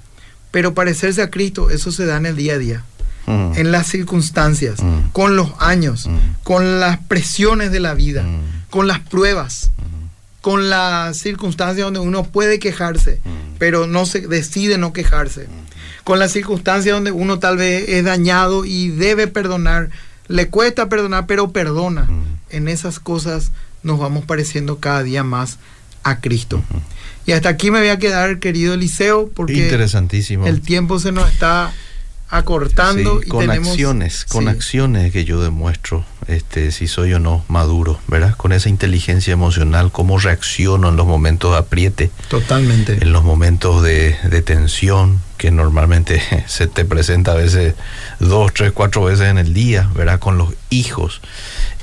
pero 0.51 0.74
parecerse 0.74 1.22
a 1.22 1.30
Cristo, 1.30 1.70
eso 1.70 1.90
se 1.90 2.05
da 2.05 2.18
en 2.18 2.26
el 2.26 2.36
día 2.36 2.55
a 2.55 2.59
día 2.59 2.84
en 3.26 3.72
las 3.72 3.86
circunstancias, 3.86 4.80
con 5.12 5.36
los 5.36 5.52
años, 5.58 6.08
con 6.42 6.80
las 6.80 6.98
presiones 6.98 7.70
de 7.72 7.80
la 7.80 7.94
vida, 7.94 8.24
con 8.70 8.86
las 8.88 9.00
pruebas, 9.00 9.70
con 10.40 10.70
las 10.70 11.16
circunstancias 11.18 11.84
donde 11.84 12.00
uno 12.00 12.24
puede 12.24 12.58
quejarse, 12.58 13.20
pero 13.58 13.86
no 13.86 14.06
se 14.06 14.20
decide 14.26 14.76
no 14.78 14.92
quejarse, 14.92 15.46
con 16.04 16.18
las 16.18 16.32
circunstancias 16.32 16.94
donde 16.94 17.12
uno 17.12 17.38
tal 17.38 17.56
vez 17.56 17.88
es 17.88 18.04
dañado 18.04 18.64
y 18.64 18.88
debe 18.88 19.28
perdonar, 19.28 19.90
le 20.28 20.48
cuesta 20.48 20.88
perdonar, 20.88 21.26
pero 21.26 21.52
perdona. 21.52 22.08
En 22.50 22.68
esas 22.68 22.98
cosas 22.98 23.52
nos 23.82 23.98
vamos 23.98 24.24
pareciendo 24.24 24.78
cada 24.78 25.02
día 25.02 25.22
más 25.24 25.58
a 26.02 26.20
Cristo. 26.20 26.62
Y 27.24 27.32
hasta 27.32 27.48
aquí 27.50 27.70
me 27.70 27.78
voy 27.78 27.88
a 27.88 27.98
quedar, 27.98 28.40
querido 28.40 28.74
Eliseo, 28.74 29.28
porque 29.28 29.54
Interesantísimo. 29.64 30.46
el 30.46 30.60
tiempo 30.60 30.98
se 30.98 31.12
nos 31.12 31.30
está 31.30 31.72
acortando 32.33 33.20
Sí, 33.20 33.26
y 33.26 33.28
con 33.28 33.47
tenemos 33.47 33.68
acciones, 33.68 34.24
con 34.24 34.45
Sí. 34.45 34.51
acciones 34.51 35.12
que 35.12 35.24
yo 35.24 35.41
demuestro 35.43 36.05
este, 36.28 36.70
si 36.72 36.87
soy 36.89 37.12
o 37.14 37.18
no 37.18 37.45
maduro, 37.49 37.99
¿verdad? 38.09 38.37
Con 38.37 38.53
esa 38.53 38.68
inteligencia 38.68 39.33
emocional, 39.33 39.91
cómo 39.93 40.18
reacciono 40.18 40.89
en 40.89 40.97
los 40.97 41.07
momentos 41.07 41.51
de 41.53 41.59
apriete, 41.59 42.11
Totalmente. 42.28 42.99
en 43.03 43.12
los 43.12 43.22
momentos 43.24 43.83
de, 43.83 44.16
de 44.30 44.41
tensión, 44.43 45.20
que 45.37 45.51
normalmente 45.51 46.22
se 46.47 46.68
te 46.68 46.85
presenta 46.85 47.33
a 47.33 47.35
veces 47.35 47.74
dos, 48.20 48.55
tres, 48.55 48.70
cuatro 48.72 49.03
veces 49.05 49.26
en 49.28 49.39
el 49.39 49.53
día, 49.53 49.91
¿verdad? 49.95 50.20
Con 50.20 50.39
los 50.39 50.55
hijos, 50.70 51.20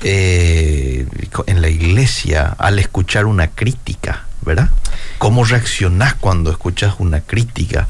eh, 0.03 1.05
en 1.47 1.61
la 1.61 1.69
iglesia, 1.69 2.55
al 2.57 2.79
escuchar 2.79 3.25
una 3.25 3.49
crítica, 3.49 4.25
¿verdad? 4.41 4.69
¿Cómo 5.17 5.43
reaccionás 5.43 6.15
cuando 6.15 6.51
escuchas 6.51 6.95
una 6.99 7.21
crítica? 7.21 7.87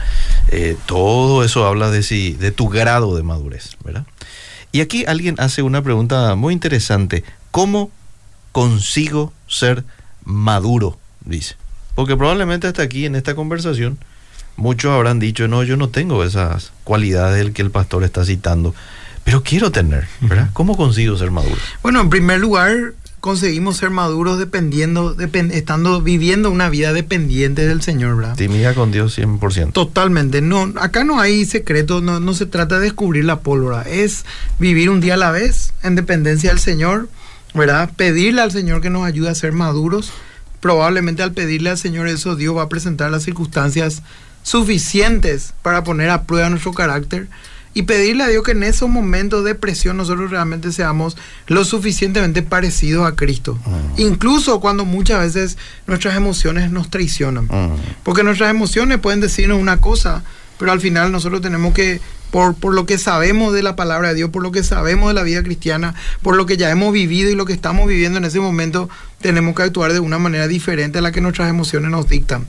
Eh, 0.50 0.78
todo 0.86 1.44
eso 1.44 1.66
habla 1.66 1.92
de, 1.92 2.04
si, 2.04 2.34
de 2.34 2.52
tu 2.52 2.70
grado 2.70 3.16
de 3.16 3.24
madurez, 3.24 3.78
¿verdad? 3.84 4.06
Y 4.72 4.82
aquí 4.82 5.06
alguien 5.08 5.36
hace 5.40 5.62
una 5.62 5.82
pregunta 5.82 6.36
muy 6.36 6.54
interesante. 6.54 7.24
¿Cómo 7.52 7.92
consigo 8.52 9.34
ser 9.48 9.84
maduro? 10.24 11.00
Dice. 11.26 11.56
Porque 11.96 12.16
probablemente 12.16 12.68
hasta 12.68 12.84
aquí 12.84 13.06
en 13.06 13.16
esta 13.16 13.36
conversación 13.36 13.98
muchos 14.56 14.92
habrán 14.92 15.20
dicho, 15.20 15.48
no, 15.48 15.64
yo 15.64 15.78
no 15.78 15.90
tengo 15.90 16.24
esas 16.24 16.72
cualidades 16.84 17.38
del 17.38 17.54
que 17.54 17.62
el 17.62 17.72
pastor 17.72 18.04
está 18.04 18.26
citando, 18.26 18.76
pero 19.24 19.44
quiero 19.44 19.72
tener, 19.72 20.08
¿verdad? 20.22 20.50
¿Cómo 20.54 20.78
consigo 20.78 21.18
ser 21.18 21.32
maduro? 21.32 21.58
Bueno, 21.82 22.02
en 22.02 22.10
primer 22.10 22.40
lugar, 22.40 22.94
conseguimos 23.20 23.78
ser 23.78 23.90
maduros 23.90 24.40
dependiendo, 24.40 25.16
depen- 25.16 25.52
estando 25.52 26.02
viviendo 26.02 26.50
una 26.52 26.70
vida 26.70 26.94
dependiente 26.94 27.68
del 27.68 27.82
Señor, 27.82 28.16
¿verdad? 28.18 28.36
Timida 28.36 28.74
con 28.74 28.92
Dios 28.92 29.18
100%. 29.18 29.74
Totalmente. 29.74 30.42
No, 30.42 30.72
acá 30.80 31.04
no 31.04 31.20
hay 31.20 31.46
secreto, 31.46 32.02
no, 32.02 32.20
no 32.20 32.34
se 32.34 32.46
trata 32.46 32.76
de 32.80 32.86
descubrir 32.86 33.26
la 33.26 33.40
pólvora, 33.42 33.82
es 33.84 34.26
vivir 34.60 34.90
un 34.90 35.02
día 35.02 35.16
a 35.16 35.18
la 35.18 35.32
vez 35.32 35.74
en 35.84 35.96
dependencia 35.96 36.50
del 36.52 36.60
Señor, 36.60 37.10
¿verdad? 37.54 37.90
Pedirle 37.96 38.42
al 38.42 38.52
Señor 38.52 38.82
que 38.82 38.90
nos 38.90 39.06
ayude 39.06 39.30
a 39.30 39.36
ser 39.36 39.52
maduros. 39.54 40.12
Probablemente 40.62 41.24
al 41.24 41.32
pedirle 41.32 41.70
al 41.70 41.78
Señor 41.78 42.08
eso, 42.10 42.36
Dios 42.36 42.56
va 42.56 42.64
a 42.64 42.70
presentar 42.70 43.10
las 43.12 43.24
circunstancias 43.24 44.02
suficientes 44.44 45.54
para 45.62 45.84
poner 45.84 46.10
a 46.10 46.24
prueba 46.24 46.50
nuestro 46.50 46.74
carácter 46.74 47.28
y 47.74 47.84
pedirle 47.84 48.24
a 48.24 48.28
Dios 48.28 48.44
que 48.44 48.52
en 48.52 48.64
esos 48.64 48.90
momentos 48.90 49.46
de 49.46 49.56
presión 49.56 49.98
nosotros 49.98 50.32
realmente 50.32 50.72
seamos 50.72 51.16
lo 51.48 51.64
suficientemente 51.64 52.42
parecidos 52.42 53.08
a 53.08 53.16
Cristo. 53.16 53.60
Mm. 53.66 54.02
Incluso 54.02 54.60
cuando 54.60 54.86
muchas 54.86 55.20
veces 55.20 55.58
nuestras 55.86 56.16
emociones 56.16 56.72
nos 56.72 56.90
traicionan. 56.90 57.46
Mm, 57.46 57.78
Porque 58.04 58.24
nuestras 58.24 58.50
emociones 58.50 59.00
pueden 59.00 59.20
decirnos 59.20 59.60
una 59.60 59.80
cosa, 59.80 60.24
pero 60.58 60.72
al 60.72 60.82
final 60.82 61.12
nosotros 61.12 61.42
tenemos 61.42 61.74
que, 61.74 62.02
por, 62.32 62.56
por 62.56 62.74
lo 62.74 62.86
que 62.86 62.98
sabemos 62.98 63.54
de 63.54 63.64
la 63.64 63.76
palabra 63.76 64.10
de 64.10 64.16
Dios, 64.16 64.30
por 64.32 64.42
lo 64.42 64.52
que 64.52 64.64
sabemos 64.64 65.10
de 65.10 65.14
la 65.14 65.24
vida 65.24 65.44
cristiana, 65.44 65.94
por 66.22 66.36
lo 66.36 66.46
que 66.46 66.58
ya 66.58 66.72
hemos 66.72 66.92
vivido 66.92 67.30
y 67.30 67.36
lo 67.36 67.46
que 67.46 67.54
estamos 67.54 67.88
viviendo 67.88 68.18
en 68.18 68.26
ese 68.26 68.40
momento, 68.40 68.90
tenemos 69.22 69.56
que 69.56 69.64
actuar 69.64 69.94
de 69.94 70.00
una 70.00 70.18
manera 70.18 70.48
diferente 70.48 71.00
a 71.00 71.02
la 71.02 71.12
que 71.12 71.22
nuestras 71.22 71.50
emociones 71.50 71.92
nos 71.92 72.10
dictan. 72.10 72.46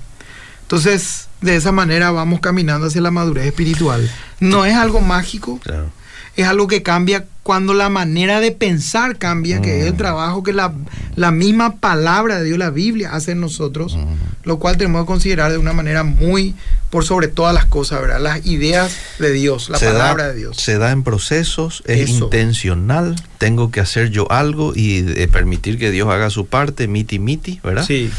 Entonces, 0.63 1.30
de 1.41 1.57
esa 1.57 1.73
manera 1.73 2.11
vamos 2.11 2.41
caminando 2.41 2.87
hacia 2.87 3.01
la 3.01 3.11
madurez 3.11 3.47
espiritual. 3.47 4.11
No 4.41 4.65
es 4.65 4.75
algo 4.75 5.01
mágico, 5.01 5.59
Claro. 5.63 5.91
es 6.37 6.47
algo 6.47 6.67
que 6.69 6.83
cambia 6.83 7.25
cuando 7.43 7.75
la 7.75 7.89
manera 7.89 8.39
de 8.41 8.53
pensar 8.53 9.17
cambia, 9.19 9.61
que 9.61 9.81
es 9.81 9.87
el 9.87 9.95
Mm. 9.95 9.97
trabajo 9.97 10.43
que 10.43 10.53
la, 10.53 10.73
la 11.17 11.31
misma 11.33 11.77
palabra 11.77 12.39
de 12.39 12.45
Dios, 12.45 12.59
la 12.59 12.71
Biblia, 12.71 13.11
hace 13.13 13.33
en 13.33 13.41
nosotros, 13.41 13.97
Mm. 13.97 14.47
lo 14.49 14.59
cual 14.59 14.77
tenemos 14.77 15.03
que 15.03 15.07
considerar 15.07 15.51
de 15.51 15.59
una 15.59 15.73
manera 15.73 16.05
muy 16.05 16.55
por 16.91 17.05
sobre 17.05 17.29
todas 17.29 17.55
las 17.55 17.65
cosas, 17.65 18.01
¿verdad? 18.03 18.21
Las 18.21 18.47
ideas 18.47 18.95
de 19.19 19.33
Dios, 19.33 19.69
la 19.71 19.79
se 19.79 19.87
palabra 19.87 20.25
da, 20.25 20.33
de 20.33 20.39
Dios. 20.39 20.57
Se 20.59 20.77
da 20.79 20.91
en 20.93 21.03
procesos, 21.03 21.83
es 21.87 22.11
Eso. 22.11 22.25
intencional, 22.25 23.17
tengo 23.39 23.71
que 23.71 23.81
hacer 23.81 24.11
yo 24.11 24.31
algo 24.31 24.73
y 24.77 24.99
eh, 25.17 25.29
permitir 25.29 25.79
que 25.79 25.91
Dios 25.91 26.09
haga 26.11 26.31
su 26.31 26.47
parte, 26.47 26.87
miti 26.89 27.19
miti, 27.19 27.61
¿verdad? 27.65 27.85
Sí, 27.87 28.11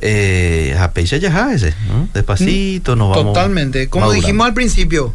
Eh, 0.00 0.76
ya 1.20 1.52
ese, 1.52 1.74
¿no? 1.88 2.08
Despacito 2.14 2.96
nos 2.96 3.10
vamos. 3.10 3.34
totalmente. 3.34 3.88
Como 3.88 4.06
madurando. 4.06 4.26
dijimos 4.26 4.46
al 4.46 4.54
principio, 4.54 5.14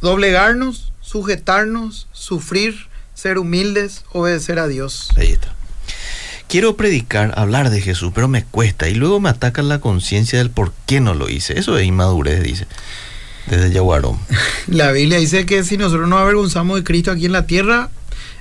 doblegarnos, 0.00 0.92
sujetarnos, 1.00 2.06
sufrir, 2.12 2.76
ser 3.14 3.38
humildes, 3.38 4.04
obedecer 4.12 4.58
a 4.58 4.68
Dios. 4.68 5.08
Ahí 5.16 5.32
está. 5.32 5.54
Quiero 6.48 6.76
predicar, 6.76 7.34
hablar 7.36 7.68
de 7.68 7.80
Jesús, 7.80 8.12
pero 8.14 8.26
me 8.26 8.42
cuesta 8.42 8.88
y 8.88 8.94
luego 8.94 9.20
me 9.20 9.28
ataca 9.28 9.62
la 9.62 9.80
conciencia 9.80 10.38
del 10.38 10.50
por 10.50 10.72
qué 10.86 11.00
no 11.00 11.12
lo 11.12 11.28
hice. 11.28 11.58
Eso 11.58 11.76
es 11.76 11.84
inmadurez, 11.86 12.42
dice. 12.42 12.66
Desde 13.46 13.70
Yaguarón. 13.70 14.18
La 14.66 14.92
Biblia 14.92 15.18
dice 15.18 15.44
que 15.44 15.62
si 15.64 15.76
nosotros 15.76 16.08
nos 16.08 16.20
avergonzamos 16.20 16.76
de 16.78 16.84
Cristo 16.84 17.10
aquí 17.10 17.26
en 17.26 17.32
la 17.32 17.46
tierra, 17.46 17.90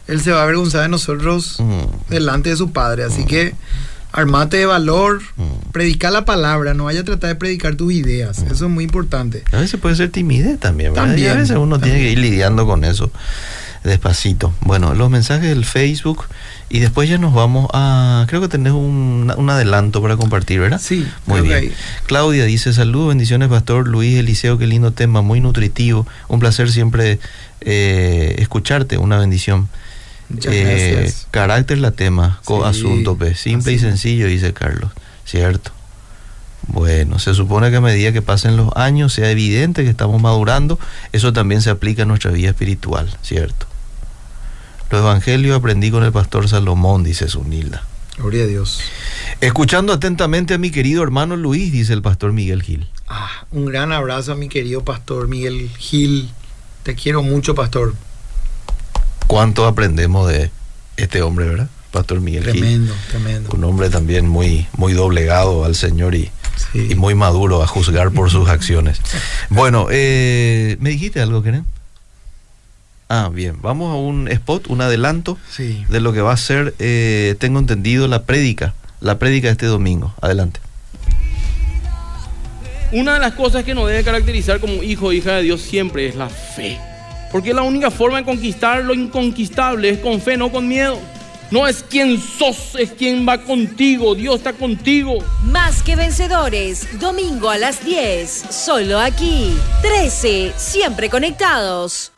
Él 0.08 0.22
se 0.22 0.32
va 0.32 0.40
a 0.40 0.44
avergonzar 0.44 0.84
de 0.84 0.90
nosotros 0.90 1.58
Mm, 1.60 2.10
delante 2.10 2.50
de 2.50 2.56
su 2.56 2.72
Padre. 2.72 3.04
Así 3.04 3.26
que 3.26 3.56
armate 4.12 4.58
de 4.58 4.66
valor, 4.66 5.22
mm. 5.36 5.72
predica 5.72 6.12
la 6.12 6.26
palabra, 6.26 6.74
no 6.74 6.86
vaya 6.86 7.02
a 7.02 7.04
tratar 7.04 7.30
de 7.30 7.36
predicar 7.36 7.76
tus 7.76 7.94
ideas. 7.94 8.40
Eso 8.40 8.66
es 8.66 8.72
muy 8.72 8.84
importante. 8.84 9.44
A 9.52 9.58
veces 9.58 9.80
puede 9.80 9.96
ser 9.96 10.10
timidez 10.10 10.60
también, 10.60 10.94
¿verdad? 10.94 11.08
También, 11.08 11.28
y 11.28 11.32
a 11.32 11.36
veces 11.36 11.58
uno 11.58 11.80
tiene 11.80 12.00
que 12.00 12.12
ir 12.12 12.20
lidiando 12.20 12.66
con 12.66 12.84
eso 12.84 13.12
despacito. 13.88 14.54
Bueno, 14.62 14.94
los 14.94 15.10
mensajes 15.10 15.50
del 15.50 15.66
Facebook 15.66 16.26
y 16.70 16.80
después 16.80 17.10
ya 17.10 17.18
nos 17.18 17.34
vamos 17.34 17.68
a... 17.74 18.26
Creo 18.28 18.42
que 18.42 18.48
tenés 18.48 18.74
un, 18.74 19.34
un 19.36 19.50
adelanto 19.50 20.02
para 20.02 20.18
compartir, 20.18 20.60
¿verdad? 20.60 20.80
Sí, 20.82 21.08
Muy 21.26 21.42
bien. 21.42 21.72
Claudia 22.06 22.46
dice, 22.46 22.74
saludos, 22.74 23.10
bendiciones, 23.10 23.50
Pastor 23.50 23.88
Luis 23.88 24.18
Eliseo, 24.18 24.58
qué 24.58 24.68
lindo 24.68 24.92
tema, 24.92 25.22
muy 25.22 25.40
nutritivo. 25.40 26.06
Un 26.28 26.40
placer 26.40 26.70
siempre 26.70 27.20
eh, 27.62 28.36
escucharte, 28.40 28.98
una 28.98 29.18
bendición. 29.18 29.70
Muchas 30.30 30.54
Eh, 30.54 30.92
gracias. 30.98 31.28
Carácter 31.32 31.78
la 31.78 31.92
tema, 31.92 32.42
Sí, 32.46 32.54
asunto, 32.64 33.16
pues, 33.18 33.40
simple 33.40 33.74
y 33.74 33.80
sencillo, 33.80 34.28
dice 34.28 34.54
Carlos. 34.54 34.92
Cierto. 35.26 35.72
Bueno, 36.68 37.18
se 37.20 37.34
supone 37.34 37.70
que 37.70 37.78
a 37.78 37.82
medida 37.82 38.12
que 38.12 38.22
pasen 38.22 38.58
los 38.58 38.76
años 38.76 39.14
sea 39.14 39.32
evidente 39.32 39.84
que 39.84 39.90
estamos 39.90 40.22
madurando, 40.22 40.78
eso 41.14 41.32
también 41.32 41.62
se 41.62 41.70
aplica 41.70 42.04
a 42.04 42.06
nuestra 42.06 42.32
vida 42.32 42.50
espiritual, 42.50 43.10
¿cierto? 43.22 43.68
Los 44.90 45.02
evangelios 45.02 45.56
aprendí 45.56 45.92
con 45.92 46.04
el 46.04 46.12
pastor 46.12 46.48
Salomón, 46.50 47.04
dice 47.04 47.30
Sunilda. 47.30 47.84
Gloria 48.18 48.44
a 48.44 48.48
Dios. 48.48 48.82
Escuchando 49.42 49.94
atentamente 49.94 50.56
a 50.56 50.58
mi 50.58 50.72
querido 50.72 51.04
hermano 51.04 51.38
Luis, 51.38 51.72
dice 51.72 51.94
el 51.94 52.02
pastor 52.02 52.34
Miguel 52.34 52.64
Gil. 52.64 52.88
Ah, 53.08 53.46
un 53.52 53.66
gran 53.66 53.92
abrazo 53.92 54.34
a 54.34 54.36
mi 54.36 54.50
querido 54.50 54.84
pastor 54.84 55.28
Miguel 55.28 55.70
Gil. 55.78 56.30
Te 56.84 56.96
quiero 56.96 57.22
mucho, 57.22 57.54
pastor. 57.54 57.94
¿Cuánto 59.28 59.66
aprendemos 59.68 60.28
de 60.30 60.52
este 60.98 61.22
hombre, 61.22 61.46
verdad? 61.48 61.70
Pastor 61.92 62.22
Miguel 62.22 62.44
Gil. 62.46 62.62
Tremendo, 62.62 62.94
tremendo. 63.10 63.50
Un 63.54 63.64
hombre 63.64 63.90
también 63.90 64.28
muy, 64.28 64.68
muy 64.78 64.94
doblegado 64.94 65.66
al 65.66 65.76
Señor 65.76 66.16
y, 66.16 66.32
Sí. 66.72 66.88
y 66.92 66.96
muy 66.96 67.14
maduro 67.16 67.62
a 67.62 67.68
juzgar 67.68 68.12
por 68.12 68.30
sus 68.32 68.50
acciones. 68.50 69.00
Bueno, 69.50 69.88
eh, 69.92 70.78
¿me 70.80 70.90
dijiste 70.90 71.22
algo, 71.22 71.42
Keren? 71.44 71.66
Ah, 73.10 73.30
bien. 73.34 73.62
Vamos 73.62 73.94
a 73.94 73.96
un 73.96 74.28
spot, 74.28 74.68
un 74.68 74.82
adelanto 74.82 75.38
Sí. 75.50 75.86
de 75.88 76.02
lo 76.02 76.12
que 76.14 76.22
va 76.22 76.34
a 76.34 76.38
ser, 76.38 76.74
eh, 76.80 77.36
tengo 77.40 77.60
entendido, 77.60 78.08
la 78.08 78.24
prédica. 78.24 78.74
La 79.00 79.18
prédica 79.20 79.48
de 79.48 79.52
este 79.54 79.66
domingo. 79.68 80.14
Adelante. 80.22 80.60
Una 82.92 83.14
de 83.16 83.20
las 83.20 83.34
cosas 83.34 83.64
que 83.64 83.76
nos 83.76 83.88
debe 83.88 84.04
caracterizar 84.04 84.60
como 84.60 84.82
hijo 84.82 85.08
o 85.08 85.14
hija 85.14 85.34
de 85.36 85.44
Dios 85.44 85.62
siempre 85.62 86.08
es 86.08 86.16
la 86.16 86.30
fe. 86.30 86.80
Porque 87.38 87.54
la 87.54 87.62
única 87.62 87.92
forma 87.92 88.18
de 88.18 88.24
conquistar 88.24 88.84
lo 88.84 88.96
inconquistable 88.96 89.90
es 89.90 90.00
con 90.00 90.20
fe, 90.20 90.38
no 90.38 90.52
con 90.52 90.68
miedo. 90.68 90.98
No 91.52 91.68
es 91.68 91.84
quien 91.84 92.20
sos, 92.20 92.74
es 92.80 92.90
quien 92.94 93.28
va 93.30 93.44
contigo. 93.44 94.16
Dios 94.16 94.38
está 94.38 94.54
contigo. 94.54 95.20
Más 95.44 95.84
que 95.84 95.96
vencedores, 95.96 97.00
domingo 97.00 97.52
a 97.52 97.60
las 97.60 97.86
10, 97.86 98.46
solo 98.50 99.00
aquí. 99.00 99.56
13, 99.84 100.54
siempre 100.58 101.12
conectados. 101.12 102.12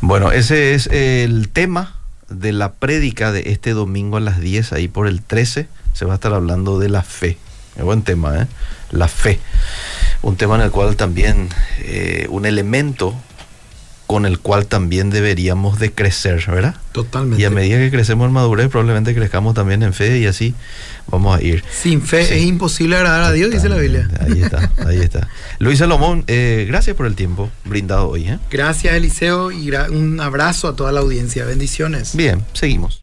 Bueno, 0.00 0.32
ese 0.32 0.72
es 0.72 0.86
el 0.86 1.50
tema 1.50 2.00
de 2.30 2.52
la 2.52 2.72
prédica 2.72 3.32
de 3.32 3.50
este 3.50 3.72
domingo 3.72 4.16
a 4.16 4.20
las 4.20 4.40
10, 4.40 4.72
ahí 4.72 4.88
por 4.88 5.06
el 5.06 5.20
13, 5.20 5.68
se 5.92 6.04
va 6.06 6.12
a 6.12 6.14
estar 6.14 6.32
hablando 6.32 6.78
de 6.78 6.88
la 6.88 7.02
fe. 7.02 7.36
Es 7.76 7.84
buen 7.84 8.00
tema, 8.00 8.40
¿eh? 8.40 8.46
La 8.90 9.08
fe. 9.08 9.38
Un 10.22 10.36
tema 10.36 10.54
en 10.54 10.62
el 10.62 10.70
cual 10.70 10.96
también, 10.96 11.50
eh, 11.80 12.26
un 12.30 12.46
elemento 12.46 13.14
con 14.06 14.24
el 14.24 14.38
cual 14.38 14.66
también 14.66 15.10
deberíamos 15.10 15.78
de 15.80 15.90
crecer, 15.92 16.44
¿verdad? 16.48 16.76
Totalmente. 16.92 17.42
Y 17.42 17.44
a 17.44 17.50
medida 17.50 17.78
que 17.78 17.90
crecemos 17.90 18.28
en 18.28 18.32
madurez, 18.32 18.68
probablemente 18.68 19.14
crezcamos 19.14 19.54
también 19.54 19.82
en 19.82 19.92
fe 19.92 20.18
y 20.18 20.26
así 20.26 20.54
vamos 21.08 21.36
a 21.36 21.42
ir. 21.42 21.64
Sin 21.72 22.00
fe 22.02 22.24
Sí. 22.24 22.34
es 22.34 22.42
imposible 22.42 22.96
agradar 22.96 23.22
a 23.24 23.32
Dios, 23.32 23.50
dice 23.50 23.68
la 23.68 23.76
Biblia. 23.76 24.08
Ahí 24.20 24.42
está, 24.42 24.70
ahí 24.86 24.98
está. 24.98 25.28
Luis 25.58 25.78
Salomón, 25.80 26.22
eh, 26.28 26.66
gracias 26.68 26.94
por 26.96 27.06
el 27.06 27.16
tiempo 27.16 27.50
brindado 27.64 28.08
hoy. 28.08 28.28
¿eh? 28.28 28.38
Gracias, 28.50 28.94
Eliseo, 28.94 29.50
y 29.50 29.70
un 29.90 30.20
abrazo 30.20 30.68
a 30.68 30.76
toda 30.76 30.92
la 30.92 31.00
audiencia. 31.00 31.44
Bendiciones. 31.44 32.14
Bien, 32.14 32.44
seguimos. 32.52 32.94